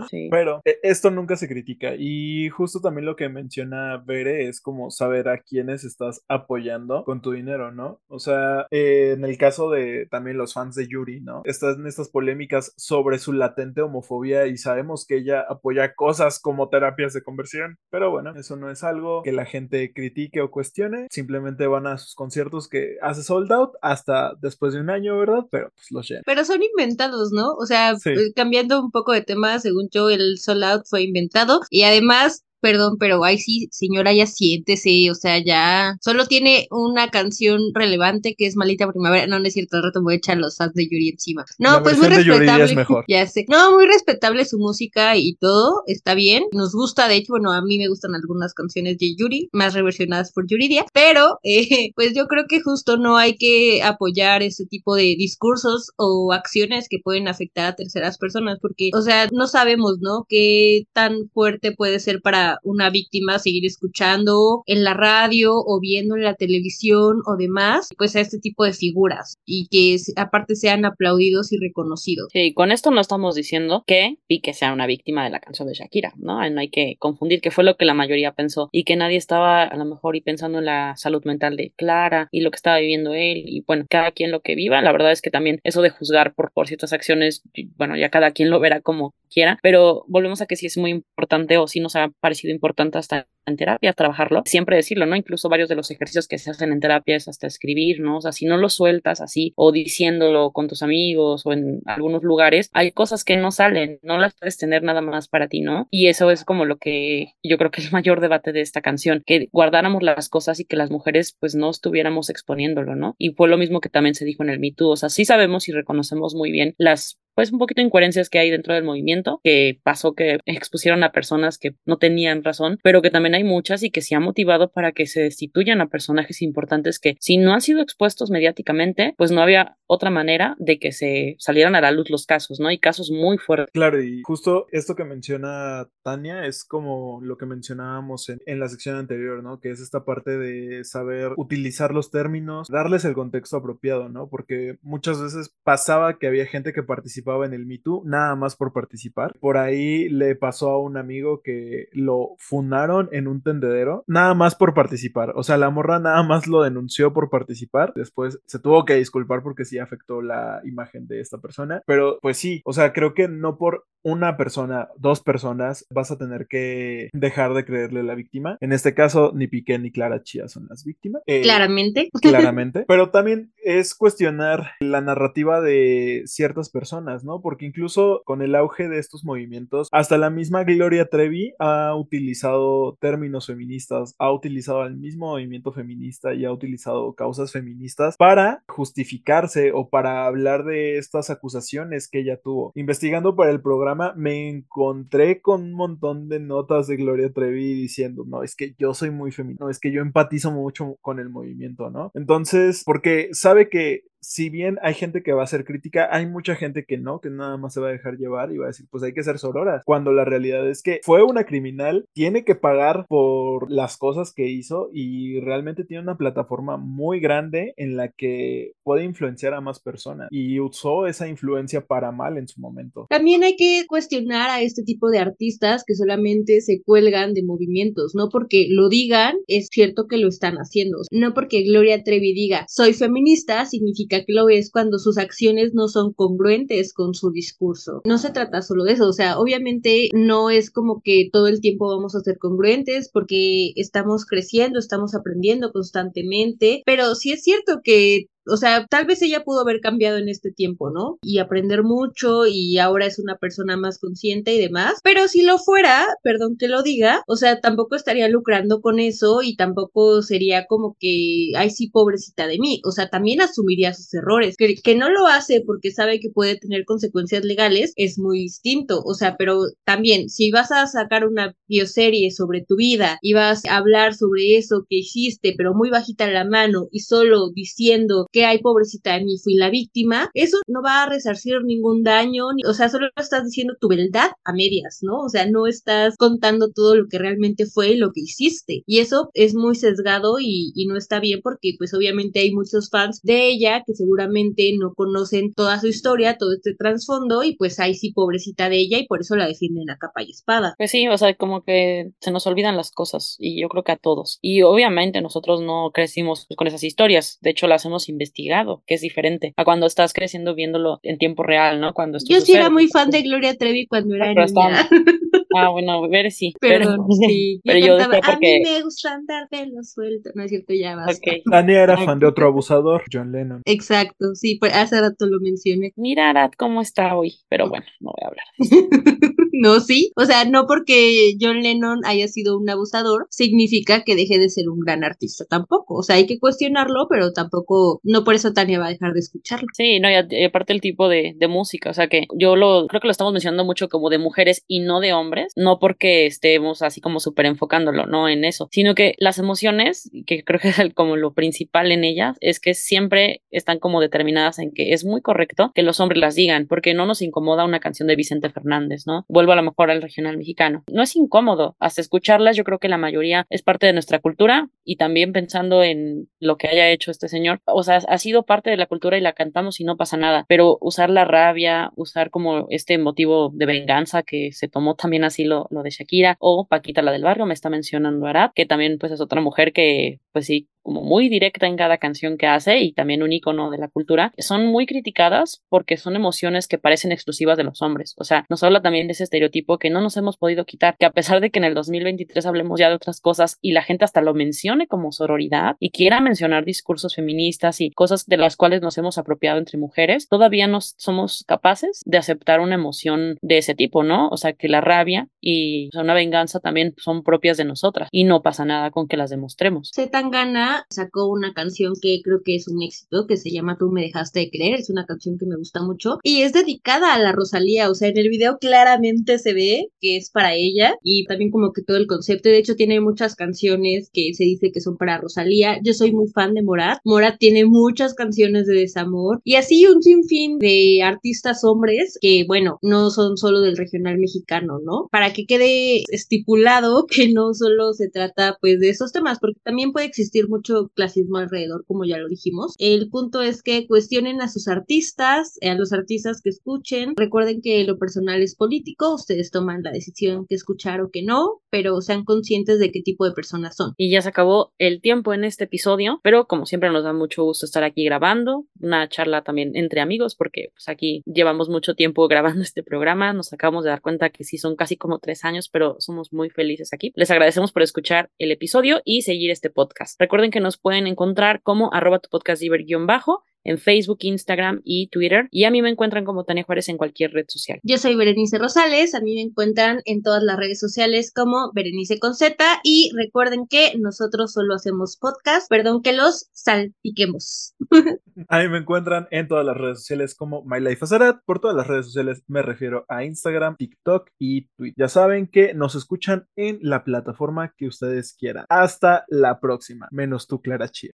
Sí. 0.10 0.28
Pero 0.32 0.62
eh, 0.66 0.80
esto 0.84 1.12
nunca 1.12 1.36
se 1.36 1.48
critica 1.48 1.94
y 1.98 2.50
justo 2.50 2.80
también 2.82 3.06
lo 3.06 3.16
que 3.16 3.30
menciona 3.30 3.98
Bere 3.98 4.48
es 4.48 4.62
como 4.62 4.92
saber 4.92 5.28
a 5.30 5.40
quiénes 5.42 5.84
estás 5.84 6.24
apoyando 6.28 7.04
con 7.04 7.22
tu 7.22 7.32
dinero, 7.32 7.72
¿no? 7.72 8.02
O 8.08 8.20
sea, 8.20 8.68
eh, 8.72 9.14
en 9.18 9.24
el 9.26 9.38
caso 9.38 9.70
de 9.72 10.08
también 10.10 10.38
los 10.38 10.54
fans 10.54 10.76
de 10.76 10.88
Yuri, 10.88 11.22
¿no? 11.22 11.42
Están 11.46 11.86
estas 11.88 12.10
polémicas 12.10 12.74
sobre 12.78 13.20
su 13.20 13.34
latente 13.34 13.82
homofobia 13.82 14.48
y 14.48 14.58
sabemos 14.58 15.06
que 15.08 15.18
ella 15.18 15.42
apoya 15.48 15.94
cosas 15.96 16.40
como 16.40 16.70
terapias 16.70 17.14
de 17.14 17.24
conversión, 17.24 17.78
pero 17.90 18.12
bueno, 18.12 18.34
eso 18.36 18.56
no 18.56 18.70
es 18.70 18.84
algo 18.84 19.22
que 19.24 19.32
la 19.32 19.46
gente 19.46 19.94
critique 19.94 20.42
o 20.42 20.52
cuestione, 20.52 21.08
simplemente 21.10 21.68
van 21.68 21.88
a 21.88 21.98
sus 21.98 22.16
conciertos 22.16 22.68
que 22.68 22.98
hace 23.02 23.24
sold 23.24 23.52
out 23.52 23.72
hasta 23.82 24.34
después 24.42 24.74
de 24.74 24.82
un 24.82 24.90
año, 24.90 25.18
¿verdad? 25.18 25.46
Pero 25.52 25.70
pues 25.76 25.88
los 25.92 26.08
llenan. 26.08 26.24
Pero 26.26 26.44
son 26.46 26.62
inventados, 26.64 27.32
¿no? 27.32 27.54
O 27.54 27.66
sea, 27.66 27.96
Sí. 27.96 28.10
eh, 28.12 28.34
cambiando 28.36 28.82
un 28.82 28.92
poco 28.92 29.12
de 29.14 29.22
tema, 29.22 29.43
según 29.60 29.90
yo, 29.92 30.10
el 30.10 30.38
Soul 30.40 30.64
Out 30.64 30.84
fue 30.86 31.04
inventado. 31.04 31.62
Y 31.70 31.84
además 31.84 32.44
perdón, 32.64 32.96
pero 32.98 33.22
ay 33.26 33.38
sí, 33.40 33.68
señora, 33.72 34.14
ya 34.14 34.26
siéntese, 34.26 35.12
o 35.12 35.16
sea, 35.16 35.38
ya 35.44 35.98
solo 36.02 36.28
tiene 36.28 36.68
una 36.72 37.10
canción 37.10 37.60
relevante 37.74 38.36
que 38.38 38.46
es 38.46 38.56
Malita 38.56 38.90
Primavera. 38.90 39.28
No, 39.28 39.38
no 39.38 39.46
es 39.46 39.54
cierto, 39.54 39.76
al 39.76 39.84
rato 39.84 40.02
voy 40.02 40.14
a 40.14 40.18
echar 40.18 40.38
los 40.38 40.56
fans 40.56 40.74
de 40.74 40.86
Yuri 40.86 41.10
encima. 41.10 41.44
No, 41.60 41.74
La 41.74 41.84
pues 41.84 41.98
muy 41.98 42.08
respetable. 42.08 42.64
es 42.64 42.76
mejor. 42.76 43.04
Ya 43.10 43.28
sé. 43.28 43.46
No, 43.50 43.74
muy 43.74 43.86
respetable 43.86 44.46
su 44.46 44.60
música 44.60 45.18
y 45.18 45.36
todo, 45.36 45.84
está 45.88 46.16
bien. 46.16 46.46
Nos 46.54 46.72
gusta, 46.72 47.10
de 47.10 47.16
hecho, 47.18 47.34
bueno, 47.34 47.52
a 47.52 47.62
mí 47.62 47.78
me 47.78 47.90
gustan 47.90 48.16
algunas 48.16 48.54
canciones 48.54 48.98
de 48.98 49.14
Yuri, 49.14 49.50
más 49.52 49.74
reversionadas 49.74 50.32
por 50.32 50.48
Yuridia, 50.48 50.86
pero 50.94 51.40
eh, 51.44 51.92
pues 51.96 52.14
yo 52.16 52.28
creo 52.28 52.46
que 52.48 52.62
justo 52.62 52.96
no 52.96 53.18
hay 53.18 53.36
que 53.36 53.84
apoyar 53.84 54.42
ese 54.42 54.66
tipo 54.66 54.96
de 54.96 55.16
discursos 55.18 55.92
o 55.98 56.32
acciones 56.32 56.88
que 56.88 57.00
pueden 57.04 57.28
afectar 57.28 57.66
a 57.66 57.76
terceras 57.76 58.18
personas, 58.18 58.60
porque, 58.62 58.92
o 58.94 59.02
sea, 59.02 59.28
no 59.34 59.48
sabemos, 59.48 60.00
¿no? 60.00 60.26
Qué 60.30 60.88
tan 60.94 61.30
fuerte 61.34 61.74
puede 61.74 62.00
ser 62.00 62.22
para 62.22 62.53
una 62.64 62.90
víctima 62.90 63.40
seguir 63.40 63.66
escuchando 63.66 64.64
en 64.66 64.84
la 64.84 64.94
radio 64.94 65.54
o 65.56 65.80
viendo 65.80 66.16
en 66.16 66.24
la 66.24 66.36
televisión 66.36 67.22
o 67.26 67.38
demás, 67.38 67.90
pues 67.98 68.16
a 68.16 68.22
este 68.22 68.40
tipo 68.40 68.64
de 68.64 68.74
figuras 68.74 69.38
y 69.46 69.68
que 69.68 69.98
aparte 70.16 70.56
sean 70.56 70.86
aplaudidos 70.86 71.52
y 71.52 71.58
reconocidos. 71.58 72.28
Sí, 72.32 72.54
con 72.54 72.72
esto 72.72 72.92
no 72.92 73.02
estamos 73.02 73.36
diciendo 73.36 73.84
que 73.86 74.18
Pique 74.28 74.54
sea 74.54 74.74
una 74.74 74.88
víctima 74.88 75.24
de 75.24 75.30
la 75.30 75.40
canción 75.40 75.68
de 75.68 75.74
Shakira, 75.74 76.14
¿no? 76.18 76.48
No 76.50 76.60
hay 76.60 76.70
que 76.70 76.96
confundir 77.00 77.42
que 77.42 77.52
fue 77.52 77.64
lo 77.64 77.78
que 77.78 77.86
la 77.86 77.94
mayoría 77.94 78.34
pensó 78.34 78.70
y 78.72 78.84
que 78.84 78.96
nadie 78.96 79.18
estaba 79.18 79.64
a 79.64 79.78
lo 79.78 79.86
mejor 79.86 80.16
y 80.16 80.22
pensando 80.22 80.60
en 80.60 80.66
la 80.66 80.96
salud 80.98 81.24
mental 81.26 81.56
de 81.56 81.74
Clara 81.76 82.28
y 82.32 82.42
lo 82.42 82.52
que 82.52 82.58
estaba 82.58 82.80
viviendo 82.80 83.14
él 83.14 83.44
y 83.46 83.64
bueno, 83.66 83.86
cada 83.90 84.12
quien 84.12 84.32
lo 84.32 84.42
que 84.42 84.56
viva, 84.56 84.82
la 84.82 84.92
verdad 84.92 85.12
es 85.12 85.22
que 85.22 85.32
también 85.32 85.60
eso 85.64 85.82
de 85.82 85.90
juzgar 85.90 86.34
por, 86.34 86.52
por 86.52 86.68
ciertas 86.68 86.94
acciones, 86.94 87.44
bueno, 87.78 87.96
ya 87.98 88.10
cada 88.10 88.32
quien 88.32 88.50
lo 88.50 88.60
verá 88.60 88.82
como 88.82 89.14
quiera, 89.34 89.60
pero 89.62 90.06
volvemos 90.08 90.42
a 90.42 90.46
que 90.46 90.56
sí 90.56 90.68
es 90.68 90.78
muy 90.78 90.92
importante 90.92 91.58
o 91.58 91.68
sí 91.68 91.80
nos 91.80 91.96
ha 91.96 92.10
parecido 92.20 92.54
importante 92.54 92.98
hasta 92.98 93.28
en 93.46 93.58
terapia 93.58 93.94
trabajarlo, 93.94 94.44
siempre 94.46 94.76
decirlo, 94.76 95.06
¿no? 95.06 95.16
Incluso 95.16 95.50
varios 95.50 95.70
de 95.70 95.76
los 95.76 95.92
ejercicios 95.92 96.28
que 96.28 96.38
se 96.38 96.52
hacen 96.52 96.72
en 96.72 96.80
terapia 96.80 97.16
es 97.16 97.28
hasta 97.28 97.48
escribir, 97.48 98.00
¿no? 98.00 98.18
O 98.18 98.22
sea, 98.22 98.32
si 98.32 98.46
no 98.46 98.58
lo 98.58 98.70
sueltas 98.70 99.22
así 99.22 99.54
o 99.56 99.72
diciéndolo 99.72 100.52
con 100.52 100.68
tus 100.68 100.84
amigos 100.84 101.46
o 101.46 101.54
en 101.54 101.82
algunos 101.86 102.24
lugares, 102.24 102.70
hay 102.74 102.92
cosas 102.92 103.24
que 103.24 103.38
no 103.38 103.52
salen, 103.52 104.00
no 104.02 104.18
las 104.18 104.34
puedes 104.36 104.58
tener 104.58 104.84
nada 104.84 105.02
más 105.02 105.28
para 105.28 105.48
ti, 105.48 105.62
¿no? 105.62 105.88
Y 105.92 106.08
eso 106.08 106.32
es 106.32 106.44
como 106.44 106.66
lo 106.66 106.78
que 106.78 107.34
yo 107.44 107.58
creo 107.58 107.72
que 107.72 107.82
es 107.82 107.88
el 107.88 107.94
mayor 107.94 108.22
debate 108.22 108.52
de 108.52 108.62
esta 108.62 108.82
canción, 108.82 109.24
que 109.26 109.48
guardáramos 109.52 110.04
las 110.04 110.30
cosas 110.30 110.60
y 110.60 110.66
que 110.66 110.76
las 110.76 110.92
mujeres 110.92 111.36
pues 111.40 111.56
no 111.56 111.70
estuviéramos 111.70 112.30
exponiéndolo, 112.30 112.96
¿no? 112.96 113.16
Y 113.18 113.32
fue 113.34 113.48
lo 113.48 113.58
mismo 113.58 113.82
que 113.82 113.90
también 113.90 114.16
se 114.16 114.26
dijo 114.26 114.44
en 114.44 114.50
el 114.50 114.60
Me 114.60 114.72
Too, 114.72 114.90
o 114.90 114.96
sea, 114.96 115.10
sí 115.10 115.26
sabemos 115.26 115.68
y 115.68 115.72
reconocemos 115.72 116.36
muy 116.36 116.52
bien 116.52 116.76
las 116.78 117.18
pues 117.36 117.52
un 117.52 117.60
poquito 117.60 117.82
de 117.82 117.88
incoherencias 117.88 118.30
que 118.30 118.40
hay 118.40 118.52
dentro 118.52 118.74
del 118.74 118.84
movimiento, 118.84 119.42
que 119.44 119.80
pasó 119.84 120.14
que 120.14 120.40
expusieron 120.46 121.04
a 121.04 121.12
personas 121.12 121.58
que 121.58 121.76
no 121.86 121.98
tenían 121.98 122.44
razón, 122.44 122.80
pero 122.84 123.02
que 123.02 123.10
también 123.10 123.33
hay 123.36 123.44
muchas 123.44 123.84
y 123.84 123.92
que 123.92 124.02
se 124.02 124.16
ha 124.16 124.20
motivado 124.20 124.72
para 124.72 124.92
que 124.92 125.06
se 125.06 125.22
destituyan 125.22 125.82
a 125.82 125.88
personajes 125.88 126.42
importantes 126.42 127.00
que 127.00 127.16
si 127.20 127.38
no 127.38 127.54
han 127.54 127.62
sido 127.62 127.82
expuestos 127.82 128.30
mediáticamente, 128.30 129.14
pues 129.18 129.32
no 129.32 129.42
había 129.42 129.78
otra 129.88 130.10
manera 130.10 130.56
de 130.60 130.80
que 130.80 130.92
se 130.92 131.36
salieran 131.40 131.76
a 131.76 131.82
la 131.82 131.92
luz 131.92 132.10
los 132.10 132.26
casos, 132.26 132.60
¿no? 132.60 132.72
Y 132.72 132.80
casos 132.80 133.12
muy 133.12 133.38
fuertes. 133.38 133.72
Claro, 133.74 134.02
y 134.02 134.22
justo 134.24 134.68
esto 134.72 134.96
que 134.96 135.04
menciona 135.04 135.88
Tania 136.02 136.46
es 136.46 136.64
como 136.64 137.20
lo 137.22 137.38
que 137.38 137.46
mencionábamos 137.46 138.30
en, 138.30 138.42
en 138.46 138.60
la 138.60 138.70
sección 138.70 138.96
anterior, 138.96 139.44
¿no? 139.44 139.60
Que 139.60 139.72
es 139.72 139.80
esta 139.80 140.04
parte 140.06 140.38
de 140.38 140.84
saber 140.84 141.34
utilizar 141.38 141.94
los 141.94 142.12
términos, 142.12 142.68
darles 142.70 143.06
el 143.06 143.14
contexto 143.14 143.58
apropiado, 143.58 144.10
¿no? 144.10 144.28
Porque 144.30 144.78
muchas 144.82 145.22
veces 145.22 145.54
pasaba 145.64 146.18
que 146.18 146.28
había 146.28 146.46
gente 146.46 146.74
que 146.74 146.84
participaba 146.84 147.46
en 147.46 147.54
el 147.54 147.66
Me 147.66 147.78
Too 147.78 148.04
nada 148.06 148.36
más 148.36 148.56
por 148.56 148.74
participar. 148.74 149.36
Por 149.40 149.58
ahí 149.58 150.10
le 150.10 150.36
pasó 150.36 150.72
a 150.72 150.82
un 150.82 150.98
amigo 150.98 151.42
que 151.42 151.88
lo 151.92 152.36
funaron 152.38 153.10
en 153.12 153.23
un 153.28 153.42
tendedero 153.42 154.04
nada 154.08 154.34
más 154.34 154.56
por 154.56 154.74
participar. 154.74 155.34
O 155.36 155.44
sea, 155.44 155.58
la 155.58 155.70
morra 155.70 156.00
nada 156.00 156.24
más 156.24 156.48
lo 156.48 156.64
denunció 156.64 157.14
por 157.14 157.30
participar. 157.30 157.94
Después 157.96 158.40
se 158.46 158.60
tuvo 158.60 158.86
que 158.86 158.96
disculpar 158.96 159.44
porque 159.44 159.66
sí 159.66 159.80
afectó 159.80 160.22
la 160.22 160.62
imagen 160.66 161.08
de 161.08 161.20
esta 161.20 161.38
persona. 161.40 161.82
Pero 161.86 162.20
pues 162.22 162.38
sí, 162.38 162.62
o 162.66 162.74
sea, 162.74 162.94
creo 162.94 163.14
que 163.14 163.28
no 163.28 163.58
por 163.58 163.86
una 164.04 164.38
persona, 164.38 164.90
dos 164.98 165.22
personas, 165.22 165.86
vas 165.90 166.12
a 166.12 166.18
tener 166.18 166.48
que 166.48 167.10
dejar 167.14 167.54
de 167.54 167.66
creerle 167.66 168.02
a 168.02 168.04
la 168.04 168.16
víctima. 168.16 168.58
En 168.62 168.74
este 168.74 168.94
caso, 168.94 169.32
ni 169.34 169.48
Piqué 169.48 169.80
ni 169.80 169.92
Clara 169.92 170.24
Chía 170.24 170.48
son 170.48 170.68
las 170.70 170.84
víctimas. 170.84 171.24
Eh, 171.26 171.42
Claramente. 171.42 172.10
claramente. 172.22 172.86
Pero 172.88 173.10
también 173.10 173.52
es 173.64 173.96
cuestionar 173.96 174.72
la 174.80 175.02
narrativa 175.02 175.62
de 175.62 176.24
ciertas 176.26 176.70
personas, 176.70 177.24
¿no? 177.24 177.42
Porque 177.42 177.66
incluso 177.66 178.22
con 178.26 178.42
el 178.42 178.56
auge 178.56 178.90
de 178.90 179.00
estos 179.00 179.24
movimientos, 179.24 179.88
hasta 179.92 180.18
la 180.18 180.30
misma 180.30 180.64
Gloria 180.64 181.08
Trevi 181.08 181.54
ha 181.60 181.96
utilizado 181.96 182.98
términos 183.00 183.48
feministas, 183.48 184.16
ha 184.20 184.32
utilizado 184.32 184.86
el 184.86 184.98
mismo 184.98 185.28
movimiento 185.28 185.72
feminista 185.72 186.34
y 186.34 186.46
ha 186.46 186.52
utilizado 186.52 187.14
causas 187.14 187.52
feministas 187.52 188.18
para 188.18 188.64
justificarse 188.68 189.72
o 189.74 189.90
para 189.90 190.26
hablar 190.26 190.66
de 190.66 190.98
estas 190.98 191.30
acusaciones 191.30 192.10
que 192.10 192.20
ella 192.20 192.40
tuvo. 192.42 192.72
Investigando 192.76 193.36
para 193.36 193.52
el 193.52 193.62
programa, 193.62 193.93
me 194.16 194.50
encontré 194.50 195.42
con 195.42 195.64
un 195.64 195.74
montón 195.74 196.30
de 196.30 196.40
notas 196.40 196.88
de 196.88 196.98
Gloria 196.98 197.32
Trevi 197.32 197.74
diciendo, 197.74 198.24
no, 198.28 198.44
es 198.44 198.56
que 198.56 198.76
yo 198.78 198.94
soy 198.94 199.12
muy 199.12 199.32
feminista, 199.32 199.66
no, 199.66 199.70
es 199.70 199.80
que 199.80 199.92
yo 199.92 200.02
empatizo 200.02 200.52
mucho 200.52 200.98
con 201.02 201.20
el 201.20 201.30
movimiento, 201.30 201.90
¿no? 201.90 202.12
Entonces, 202.14 202.84
porque 202.86 203.30
sabe 203.32 203.70
que 203.70 204.04
si 204.24 204.50
bien 204.50 204.80
hay 204.82 204.94
gente 204.94 205.22
que 205.22 205.34
va 205.34 205.44
a 205.44 205.48
ser 205.48 205.66
crítica, 205.66 206.08
hay 206.12 206.26
mucha 206.26 206.56
gente 206.56 206.86
que 206.86 206.98
no, 206.98 207.20
que 207.20 207.30
nada 207.30 207.58
más 207.58 207.74
se 207.74 207.82
va 207.82 207.90
a 207.90 207.92
dejar 207.92 208.18
llevar 208.18 208.52
y 208.52 208.58
va 208.58 208.66
a 208.66 208.68
decir, 208.68 208.88
pues 208.90 209.04
hay 209.04 209.14
que 209.14 209.24
ser 209.24 209.38
sororas, 209.38 209.84
cuando 209.86 210.12
la 210.12 210.26
realidad 210.26 210.68
es 210.70 210.82
que 210.82 211.02
fue 211.04 211.24
una 211.24 211.44
criminal, 211.44 212.08
tiene 212.14 212.46
que 212.46 212.56
pagar 212.56 213.06
por 213.08 213.70
las 213.70 213.98
cosas 213.98 214.34
que 214.34 214.50
hizo 214.50 214.90
y 214.94 215.40
realmente 215.42 215.84
tiene 215.84 216.04
una 216.04 216.18
plataforma 216.18 216.78
muy 216.78 217.20
grande 217.20 217.74
en 217.78 217.98
la 217.98 218.10
que 218.10 218.74
puede 218.84 219.04
influenciar 219.04 219.54
a 219.54 219.62
más 219.62 219.80
personas 219.80 220.30
y 220.32 220.60
usó 220.60 221.06
esa 221.08 221.28
influencia 221.28 221.86
para 221.86 222.12
mal 222.12 222.38
en 222.38 222.48
su 222.48 222.62
momento. 222.62 223.08
También 223.10 223.44
hay 223.44 223.56
que 223.56 223.84
cuestionar 223.88 224.50
a 224.50 224.62
este 224.62 224.84
tipo 224.84 225.10
de 225.10 225.20
artistas 225.20 225.84
que 225.86 225.96
solamente 225.96 226.62
se 226.62 226.82
cuelgan 226.82 227.34
de 227.34 227.44
movimientos, 227.44 228.14
no 228.16 228.30
porque 228.30 228.68
lo 228.70 228.88
digan, 228.88 229.36
es 229.48 229.68
cierto 229.70 230.08
que 230.08 230.18
lo 230.18 230.30
están 230.30 230.56
haciendo, 230.56 231.00
no 231.12 231.34
porque 231.34 231.64
Gloria 231.64 232.04
Trevi 232.04 232.34
diga 232.34 232.66
soy 232.70 232.94
feminista, 232.94 233.66
significa 233.66 234.13
que 234.22 234.34
lo 234.34 234.50
es 234.50 234.72
cuando 234.72 235.00
sus 235.00 235.18
acciones 235.18 235.74
no 235.74 235.88
son 235.88 236.14
congruentes 236.14 236.94
con 236.94 237.14
su 237.14 237.32
discurso. 237.32 238.02
No 238.06 238.18
se 238.18 238.32
trata 238.32 238.62
solo 238.62 238.84
de 238.84 238.94
eso, 238.94 239.08
o 239.08 239.14
sea, 239.14 239.40
obviamente 239.40 240.10
no 240.14 240.50
es 240.50 240.72
como 240.72 241.02
que 241.04 241.30
todo 241.32 241.48
el 241.48 241.62
tiempo 241.62 241.88
vamos 241.88 242.16
a 242.16 242.22
ser 242.22 242.38
congruentes 242.38 243.10
porque 243.12 243.74
estamos 243.76 244.26
creciendo, 244.26 244.80
estamos 244.80 245.16
aprendiendo 245.16 245.72
constantemente, 245.72 246.84
pero 246.86 247.16
sí 247.16 247.32
es 247.32 247.44
cierto 247.44 247.82
que 247.84 248.28
o 248.46 248.58
sea, 248.58 248.86
tal 248.88 249.06
vez 249.06 249.22
ella 249.22 249.44
pudo 249.44 249.62
haber 249.62 249.80
cambiado 249.80 250.18
en 250.18 250.30
este 250.30 250.52
tiempo, 250.52 250.90
¿no? 250.92 251.18
Y 251.22 251.40
aprender 251.40 251.84
mucho 251.84 252.46
y 252.48 252.78
ahora 252.78 253.06
es 253.06 253.20
una 253.20 253.38
persona 253.38 253.78
más 253.78 254.00
consciente 254.00 254.54
y 254.54 254.60
demás. 254.60 255.00
Pero 255.04 255.28
si 255.28 255.44
lo 255.44 255.58
fuera, 255.58 256.06
perdón 256.24 256.58
que 256.58 256.68
lo 256.68 256.84
diga, 256.84 257.24
o 257.28 257.36
sea, 257.36 257.60
tampoco 257.62 257.96
estaría 257.96 258.28
lucrando 258.28 258.82
con 258.82 259.00
eso 259.00 259.42
y 259.42 259.56
tampoco 259.56 260.22
sería 260.22 260.66
como 260.68 260.96
que, 261.00 261.52
ay, 261.56 261.70
sí, 261.70 261.90
pobrecita 261.90 262.48
de 262.48 262.60
mí. 262.60 262.82
O 262.86 262.92
sea, 262.92 263.10
también 263.10 263.42
asumiría 263.42 263.94
sus 263.94 264.14
errores. 264.14 264.56
Que, 264.58 264.76
que 264.76 264.96
no 264.96 265.10
lo 265.10 265.28
hace 265.28 265.62
porque 265.66 265.92
sabe 265.92 266.20
que 266.20 266.30
puede 266.30 266.58
tener 266.58 266.86
consecuencias 266.86 267.44
legales 267.46 267.94
es 267.96 268.20
muy 268.20 268.40
distinto. 268.40 269.02
O 269.06 269.14
sea, 269.14 269.36
pero 269.38 269.62
también, 269.86 270.30
si 270.30 270.52
vas 270.52 270.72
a 270.72 270.88
sacar 270.88 271.28
una 271.28 271.56
bioserie 271.68 272.32
sobre 272.32 272.64
tu 272.64 272.76
vida 272.76 273.18
y 273.22 273.34
vas 273.34 273.66
a 273.66 273.78
hablar 273.78 274.14
sobre 274.14 274.58
eso 274.58 274.86
que 274.90 274.98
hiciste, 274.98 275.54
pero 275.58 275.74
muy 275.74 275.90
bajita 275.90 276.28
la 276.28 276.46
mano 276.46 276.88
y 276.92 277.00
solo 277.00 277.50
diciendo 277.54 278.28
que 278.34 278.46
hay 278.46 278.60
pobrecita 278.60 279.14
de 279.14 279.24
mí, 279.24 279.38
fui 279.38 279.54
la 279.54 279.70
víctima, 279.70 280.30
eso 280.34 280.58
no 280.68 280.82
va 280.82 281.04
a 281.04 281.10
resarcir 281.10 281.64
ningún 281.64 282.04
daño, 282.04 282.48
o 282.68 282.74
sea, 282.74 282.90
solo 282.90 283.08
estás 283.16 283.46
diciendo 283.46 283.76
tu 283.80 283.88
verdad 283.88 284.32
a 284.44 284.54
medias, 284.54 285.00
¿no? 285.02 285.20
O 285.20 285.30
sea, 285.30 285.46
no 285.50 285.68
estás 285.68 286.18
contando 286.18 286.72
todo 286.72 286.96
lo 286.96 287.08
que 287.08 287.20
realmente 287.20 287.66
fue 287.66 287.92
y 287.92 287.98
lo 287.98 288.12
que 288.12 288.22
hiciste. 288.22 288.84
Y 288.88 289.00
eso 289.00 289.30
es 289.34 289.54
muy 289.54 289.76
sesgado 289.76 290.38
y, 290.40 290.74
no 290.88 290.98
está 290.98 291.22
bien 291.22 291.40
porque 291.42 291.76
pues 291.78 291.94
obviamente 291.94 292.40
hay 292.42 292.52
muchos 292.52 292.90
fans 292.90 293.22
de 293.24 293.48
ella 293.48 293.84
que 293.86 293.94
seguramente 293.94 294.70
no 294.78 294.94
conocen 294.94 295.54
toda 295.54 295.80
su 295.80 295.88
historia, 295.88 296.38
todo 296.38 296.52
este 296.54 296.76
trasfondo 296.76 297.44
y 297.44 297.56
pues 297.56 297.80
ahí 297.80 297.94
sí 297.96 298.12
pobrecita 298.12 298.68
de 298.70 298.80
ella 298.80 298.98
y 298.98 299.08
por 299.08 299.22
eso 299.22 299.38
la 299.38 299.48
defienden 299.48 299.90
a 299.90 299.98
capa 299.98 300.24
y 300.24 300.32
espada. 300.32 300.74
Pues 300.78 300.92
sí, 300.92 301.08
o 301.08 301.18
sea, 301.18 301.34
como 301.36 301.64
que 301.64 302.12
se 302.20 302.32
nos 302.32 302.46
olvidan 302.48 302.76
las 302.76 302.92
cosas 302.92 303.38
y 303.40 303.62
yo 303.62 303.70
creo 303.70 303.84
que 303.84 303.94
a 303.94 303.98
todos. 303.98 304.40
Y 304.42 304.64
obviamente 304.64 305.22
nosotros 305.22 305.62
no 305.62 305.92
crecimos 305.94 306.48
con 306.58 306.68
esas 306.68 306.84
historias, 306.84 307.38
de 307.42 307.52
hecho 307.52 307.68
las 307.68 307.86
hemos 307.86 308.10
investigado, 308.24 308.84
que 308.88 308.96
es 308.96 309.02
diferente 309.02 309.54
a 309.58 309.66
cuando 309.66 309.86
estás 309.86 310.14
creciendo 310.14 310.56
viéndolo 310.56 311.00
en 311.04 311.18
tiempo 311.18 311.44
real, 311.44 311.80
¿no? 311.82 311.94
Cuando 311.94 312.18
Yo 312.28 312.40
sí 312.40 312.54
era 312.54 312.70
muy 312.70 312.88
fan 312.88 313.10
de 313.10 313.22
Gloria 313.22 313.56
Trevi 313.56 313.86
cuando 313.86 314.16
era 314.16 314.34
pero 314.34 314.46
niña. 314.46 314.88
Ah, 315.56 315.70
bueno, 315.70 316.10
ver 316.10 316.32
sí. 316.32 316.54
Perdón, 316.60 317.06
sí. 317.28 317.62
pero 317.64 317.78
yo 317.78 317.86
yo 317.86 317.98
cantaba, 317.98 318.16
decía 318.16 318.34
a 318.34 318.40
mí 318.40 318.62
me 318.64 318.82
gusta 318.82 319.14
andar 319.14 319.48
pelo 319.50 319.84
suelto. 319.84 320.32
No 320.34 320.44
es 320.44 320.50
cierto, 320.50 320.74
ya 320.74 320.96
basta. 320.96 321.14
Ok. 321.14 321.42
Tania 321.52 321.84
era 321.84 321.96
Ay, 321.96 322.06
fan 322.08 322.18
de 322.18 322.26
otro 322.26 322.48
abusador, 322.48 323.04
John 323.12 323.32
Lennon. 323.32 323.62
Exacto, 323.66 324.34
sí, 324.34 324.58
pues 324.60 324.74
hace 324.74 325.00
rato 325.00 325.28
lo 325.28 325.40
mencioné. 325.40 325.94
Mira, 325.96 326.32
Arad, 326.32 326.52
cómo 326.58 326.82
está 326.82 327.16
hoy. 327.16 327.36
Pero 327.50 327.70
bueno, 327.70 327.86
no 328.00 328.12
voy 328.12 328.24
a 328.24 328.28
hablar. 328.30 329.36
No, 329.54 329.80
sí. 329.80 330.12
O 330.16 330.26
sea, 330.26 330.46
no 330.46 330.66
porque 330.68 331.36
John 331.40 331.62
Lennon 331.62 332.02
haya 332.06 332.28
sido 332.28 332.58
un 332.58 332.70
abusador, 332.70 333.28
significa 333.30 334.04
que 334.04 334.16
deje 334.16 334.40
de 334.40 334.50
ser 334.50 334.68
un 334.68 334.80
gran 334.80 335.04
artista 335.04 335.46
tampoco. 335.48 335.96
O 335.96 336.04
sea, 336.04 336.16
hay 336.16 336.26
que 336.26 336.40
cuestionarlo, 336.40 337.08
pero 337.08 337.32
tampoco, 337.34 338.02
no 338.04 338.24
por 338.24 338.34
eso 338.34 338.54
Tania 338.54 338.80
va 338.80 338.88
a 338.88 338.90
dejar 338.90 339.14
de 339.14 339.20
escucharlo. 339.20 339.68
Sí, 339.74 340.00
no, 340.00 340.10
y, 340.10 340.44
aparte 340.44 340.74
el 340.74 340.82
tipo 340.82 341.08
de, 341.08 341.34
de, 341.38 341.48
música, 341.48 341.92
o 341.92 341.94
sea 341.94 342.08
que 342.08 342.26
yo 342.36 342.56
lo 342.56 342.88
creo 342.88 343.00
que 343.00 343.08
lo 343.08 343.12
estamos 343.12 343.32
mencionando 343.32 343.64
mucho 343.64 343.90
como 343.90 344.10
de 344.10 344.18
mujeres 344.18 344.64
y 344.68 344.80
no 344.80 345.00
de 345.00 345.14
hombres, 345.14 345.54
no 345.56 345.78
porque 345.78 346.26
estemos 346.26 346.82
así 346.82 347.00
como 347.00 347.20
súper 347.20 347.46
enfocándolo, 347.46 348.08
no 348.08 348.28
en 348.28 348.46
eso, 348.46 348.70
sino 348.72 348.96
que 348.96 349.14
las 349.20 349.38
emociones, 349.38 350.10
que 350.26 350.44
creo 350.44 350.60
que 350.60 350.70
es 350.70 350.94
como 350.96 351.16
lo 351.16 351.34
principal 351.34 351.92
en 351.92 352.04
ellas, 352.04 352.38
es 352.42 352.60
que 352.60 352.74
siempre 352.74 353.44
están 353.52 353.78
como 353.78 354.02
determinadas 354.02 354.58
en 354.58 354.72
que 354.72 354.94
es 354.94 355.06
muy 355.06 355.22
correcto 355.22 355.72
que 355.76 355.84
los 355.84 356.00
hombres 356.00 356.20
las 356.20 356.34
digan, 356.34 356.66
porque 356.68 356.96
no 356.96 357.06
nos 357.06 357.22
incomoda 357.22 357.66
una 357.66 357.80
canción 357.80 358.08
de 358.08 358.16
Vicente 358.16 358.50
Fernández, 358.50 359.04
¿no? 359.06 359.26
Vuelvo 359.44 359.52
a 359.52 359.58
lo 359.58 359.64
mejor 359.64 359.92
al 359.92 360.02
regional 360.02 360.38
mexicano. 360.38 360.86
No 360.90 361.04
es 361.04 361.18
incómodo, 361.18 361.76
hasta 361.78 362.00
escucharlas 362.00 362.56
yo 362.56 362.64
creo 362.64 362.80
que 362.80 362.88
la 362.88 362.98
mayoría 362.98 363.46
es 363.50 363.62
parte 363.62 363.86
de 363.86 363.92
nuestra 363.92 364.20
cultura 364.20 364.70
y 364.86 364.96
también 364.96 365.34
pensando 365.34 365.84
en 365.84 366.30
lo 366.40 366.56
que 366.56 366.70
haya 366.70 366.90
hecho 366.90 367.12
este 367.12 367.28
señor, 367.28 367.60
o 367.66 367.84
sea, 367.84 367.98
ha 368.08 368.18
sido 368.20 368.44
parte 368.44 368.70
de 368.70 368.78
la 368.78 368.86
cultura 368.86 369.18
y 369.18 369.22
la 369.22 369.34
cantamos 369.34 369.82
y 369.82 369.84
no 369.84 369.98
pasa 369.98 370.16
nada, 370.16 370.46
pero 370.48 370.78
usar 370.80 371.10
la 371.10 371.26
rabia, 371.26 371.92
usar 371.98 372.30
como 372.30 372.68
este 372.70 372.98
motivo 372.98 373.52
de 373.54 373.66
venganza 373.66 374.24
que 374.24 374.54
se 374.54 374.70
tomó 374.70 374.96
también 374.96 375.26
así 375.26 375.44
lo, 375.44 375.68
lo 375.72 375.84
de 375.84 375.90
Shakira 375.90 376.38
o 376.40 376.66
Paquita 376.66 377.02
la 377.02 377.12
del 377.12 377.24
barrio, 377.24 377.46
me 377.46 377.54
está 377.54 377.70
mencionando 377.70 378.26
Arad, 378.26 378.52
que 378.56 378.66
también 378.66 378.98
pues 378.98 379.12
es 379.12 379.20
otra 379.20 379.42
mujer 379.42 379.74
que 379.74 380.22
pues 380.32 380.46
sí 380.46 380.70
como 380.84 381.02
muy 381.02 381.30
directa 381.30 381.68
en 381.68 381.78
cada 381.78 381.98
canción 381.98 382.38
que 382.38 382.48
hace 382.48 382.80
y 382.80 382.94
también 382.94 383.24
un 383.24 383.34
icono 383.34 383.72
de 383.72 383.78
la 383.78 383.88
cultura, 383.88 384.34
son 384.38 384.68
muy 384.68 384.86
criticadas 384.86 385.64
porque 385.70 385.98
son 385.98 386.16
emociones 386.16 386.68
que 386.68 386.78
parecen 386.78 387.12
exclusivas 387.12 387.58
de 387.58 387.64
los 387.64 387.82
hombres. 387.82 388.14
O 388.18 388.24
sea, 388.24 388.46
nos 388.50 388.64
habla 388.64 388.82
también 388.82 389.08
de 389.08 389.14
ese 389.14 389.24
estereotipo 389.24 389.78
que 389.78 389.90
no 389.90 390.02
nos 390.02 390.18
hemos 390.18 390.38
podido 390.38 390.66
quitar, 390.66 390.96
que 390.98 391.06
a 391.06 391.12
pesar 391.12 391.40
de 391.40 391.50
que 391.50 391.60
en 391.60 391.66
el 391.66 391.74
2023 391.74 392.46
hablemos 392.46 392.80
ya 392.80 392.90
de 392.90 392.96
otras 392.96 393.22
cosas 393.22 393.58
y 393.62 393.72
la 393.72 393.84
gente 393.84 394.06
hasta 394.06 394.22
lo 394.22 394.34
mencione 394.34 394.88
como 394.88 395.12
sororidad 395.12 395.76
y 395.80 395.92
quiera 395.92 396.20
mencionar 396.20 396.66
discursos 396.66 397.16
feministas 397.16 397.82
y 397.82 397.92
cosas 397.92 398.26
de 398.26 398.38
las 398.38 398.58
cuales 398.58 398.82
nos 398.82 398.98
hemos 398.98 399.18
apropiado 399.18 399.60
entre 399.60 399.78
mujeres, 399.78 400.28
todavía 400.28 400.68
no 400.68 400.80
somos 400.82 401.44
capaces 401.48 402.02
de 402.06 402.18
aceptar 402.18 402.60
una 402.60 402.76
emoción 402.76 403.38
de 403.42 403.58
ese 403.58 403.76
tipo, 403.76 404.04
¿no? 404.04 404.28
O 404.30 404.38
sea, 404.38 404.54
que 404.54 404.68
la 404.68 404.82
rabia 404.82 405.28
y 405.40 405.90
una 405.98 406.14
venganza 406.14 406.60
también 406.60 406.94
son 406.98 407.24
propias 407.24 407.58
de 407.58 407.66
nosotras 407.66 408.10
y 408.12 408.24
no 408.24 408.42
pasa 408.42 408.66
nada 408.66 408.92
con 408.92 409.08
que 409.08 409.18
las 409.18 409.30
demostremos. 409.30 409.90
Se 409.94 410.08
tan 410.08 410.32
gana 410.32 410.73
sacó 410.90 411.28
una 411.28 411.54
canción 411.54 411.94
que 412.02 412.22
creo 412.24 412.42
que 412.44 412.56
es 412.56 412.68
un 412.68 412.82
éxito, 412.82 413.28
que 413.28 413.38
se 413.38 413.52
llama 413.52 413.78
Tú 413.78 413.92
me 413.92 414.02
dejaste 414.02 414.42
de 414.42 414.50
creer, 414.50 414.80
es 414.80 414.90
una 414.90 415.06
canción 415.06 415.38
que 415.38 415.46
me 415.46 415.58
gusta 415.58 415.82
mucho 415.82 416.20
y 416.24 416.42
es 416.42 416.54
dedicada 416.54 417.14
a 417.14 417.20
la 417.20 417.32
Rosalía, 417.32 417.90
o 417.90 417.96
sea, 417.96 418.10
en 418.10 418.18
el 418.18 418.30
video 418.30 418.58
claramente 418.60 419.40
se 419.40 419.54
ve 419.54 419.90
que 420.00 420.18
es 420.18 420.30
para 420.30 420.56
ella 420.56 420.96
y 421.04 421.26
también 421.26 421.52
como 421.52 421.74
que 421.74 421.84
todo 421.84 421.98
el 421.98 422.08
concepto, 422.08 422.50
de 422.50 422.58
hecho 422.58 422.76
tiene 422.76 423.00
muchas 423.02 423.36
canciones 423.36 424.10
que 424.14 424.34
se 424.34 424.44
dice 424.44 424.72
que 424.72 424.82
son 424.82 424.98
para 424.98 425.18
Rosalía, 425.18 425.80
yo 425.84 425.94
soy 425.94 426.12
muy 426.12 426.28
fan 426.30 426.54
de 426.54 426.64
Morat, 426.64 427.00
Morat 427.04 427.38
tiene 427.40 427.66
muchas 427.66 428.14
canciones 428.14 428.68
de 428.68 428.76
desamor 428.76 429.42
y 429.44 429.56
así 429.56 429.86
un 429.88 430.02
sinfín 430.02 430.60
de 430.60 431.02
artistas 431.04 431.64
hombres 431.64 432.18
que 432.22 432.46
bueno, 432.48 432.80
no 432.82 433.10
son 433.10 433.38
solo 433.38 433.62
del 433.62 433.78
regional 433.78 434.18
mexicano, 434.18 434.80
¿no? 434.84 435.08
Para 435.12 435.34
que 435.34 435.46
quede 435.46 436.04
estipulado 436.10 437.06
que 437.06 437.32
no 437.32 437.54
solo 437.54 437.94
se 437.94 438.10
trata 438.10 438.58
pues 438.62 438.80
de 438.80 438.90
esos 438.90 439.12
temas, 439.12 439.40
porque 439.40 439.60
también 439.64 439.92
puede 439.92 440.06
existir 440.06 440.48
mucho 440.48 440.63
mucho 440.64 440.90
clasismo 440.96 441.38
alrededor, 441.40 441.84
como 441.86 442.06
ya 442.06 442.18
lo 442.18 442.30
dijimos. 442.30 442.76
El 442.78 443.10
punto 443.10 443.42
es 443.42 443.62
que 443.62 443.86
cuestionen 443.86 444.42
a 444.42 444.48
sus 444.48 444.70
artistas, 444.70 445.58
a 445.62 445.74
los 445.74 445.92
artistas 445.92 446.42
que 446.42 446.50
escuchen. 446.50 447.14
Recuerden 447.18 447.62
que 447.62 447.84
lo 447.84 447.98
personal 447.98 448.42
es 448.42 448.56
político, 448.56 449.14
ustedes 449.14 449.52
toman 449.52 449.84
la 449.84 449.92
decisión 449.92 450.46
que 450.48 450.56
escuchar 450.56 451.02
o 451.02 451.10
que 451.12 451.22
no, 451.22 451.60
pero 451.70 452.00
sean 452.00 452.24
conscientes 452.24 452.80
de 452.80 452.92
qué 452.92 453.02
tipo 453.02 453.26
de 453.26 453.34
personas 453.34 453.76
son. 453.76 453.94
Y 453.98 454.10
ya 454.10 454.22
se 454.22 454.30
acabó 454.30 454.72
el 454.78 455.02
tiempo 455.02 455.34
en 455.34 455.44
este 455.44 455.66
episodio, 455.66 456.22
pero 456.24 456.48
como 456.48 456.66
siempre 456.66 456.90
nos 456.92 457.04
da 457.04 457.12
mucho 457.12 457.44
gusto 457.44 457.66
estar 457.66 457.84
aquí 457.84 458.06
grabando, 458.06 458.66
una 458.80 459.10
charla 459.10 459.44
también 459.44 459.76
entre 459.76 460.00
amigos, 460.00 460.36
porque 460.36 460.70
pues 460.74 460.88
aquí 460.88 461.24
llevamos 461.26 461.68
mucho 461.68 461.94
tiempo 461.94 462.26
grabando 462.30 462.62
este 462.62 462.84
programa, 462.84 463.34
nos 463.34 463.52
acabamos 463.52 463.84
de 463.84 463.90
dar 463.90 464.02
cuenta 464.02 464.30
que 464.30 464.46
sí 464.46 464.58
son 464.58 464.78
casi 464.78 464.96
como 464.96 465.20
tres 465.20 465.44
años, 465.44 465.68
pero 465.68 465.98
somos 466.00 466.32
muy 466.32 466.50
felices 466.50 466.94
aquí. 466.94 467.12
Les 467.16 467.32
agradecemos 467.32 467.74
por 467.74 467.82
escuchar 467.82 468.30
el 468.38 468.52
episodio 468.52 469.02
y 469.04 469.24
seguir 469.24 469.52
este 469.52 469.70
podcast. 469.70 470.18
Recuerden 470.22 470.53
que 470.54 470.62
nos 470.62 470.78
pueden 470.78 471.08
encontrar 471.08 471.62
como 471.62 471.94
arroba 471.94 472.20
tu 472.20 472.30
podcast 472.30 472.62
bajo 473.06 473.44
en 473.64 473.78
Facebook, 473.78 474.20
Instagram 474.22 474.82
y 474.84 475.08
Twitter. 475.10 475.48
Y 475.52 475.64
a 475.66 475.72
mí 475.72 475.82
me 475.82 475.90
encuentran 475.90 476.26
como 476.26 476.44
Tania 476.44 476.64
Juárez 476.64 476.90
en 476.90 476.98
cualquier 476.98 477.32
red 477.32 477.46
social. 477.48 477.80
Yo 477.84 477.98
soy 477.98 478.16
Berenice 478.16 478.58
Rosales, 478.58 479.14
a 479.16 479.22
mí 479.22 479.36
me 479.36 479.42
encuentran 479.42 480.02
en 480.06 480.22
todas 480.22 480.44
las 480.44 480.58
redes 480.58 480.80
sociales 480.80 481.32
como 481.34 481.72
Berenice 481.74 482.20
con 482.20 482.36
Z 482.36 482.64
y 482.84 483.12
recuerden 483.16 483.68
que 483.68 483.94
nosotros 483.98 484.54
solo 484.54 484.76
hacemos 484.76 485.18
podcast, 485.18 485.70
perdón 485.70 486.02
que 486.02 486.14
los 486.14 486.50
salpiquemos. 486.52 487.76
a 488.50 488.60
mí 488.60 488.70
me 488.70 488.80
encuentran 488.80 489.28
en 489.32 489.48
todas 489.48 489.66
las 489.66 489.78
redes 489.78 490.00
sociales 490.00 490.36
como 490.36 490.64
My 490.66 490.80
Life 490.80 491.04
Azarat. 491.04 491.42
Por 491.46 491.60
todas 491.60 491.76
las 491.76 491.88
redes 491.88 492.06
sociales 492.06 492.44
me 492.48 492.62
refiero 492.62 493.06
a 493.08 493.24
Instagram, 493.24 493.78
TikTok 493.78 494.30
y 494.40 494.68
Twitter. 494.76 494.96
Ya 494.98 495.08
saben 495.08 495.48
que 495.48 495.74
nos 495.74 495.96
escuchan 495.96 496.48
en 496.56 496.80
la 496.82 497.04
plataforma 497.04 497.74
que 497.78 497.88
ustedes 497.88 498.36
quieran. 498.38 498.66
Hasta 498.70 499.26
la 499.30 499.60
próxima. 499.60 500.08
Menos 500.12 500.48
tú, 500.48 500.62
Clara 500.62 500.90
Chía. 500.90 501.12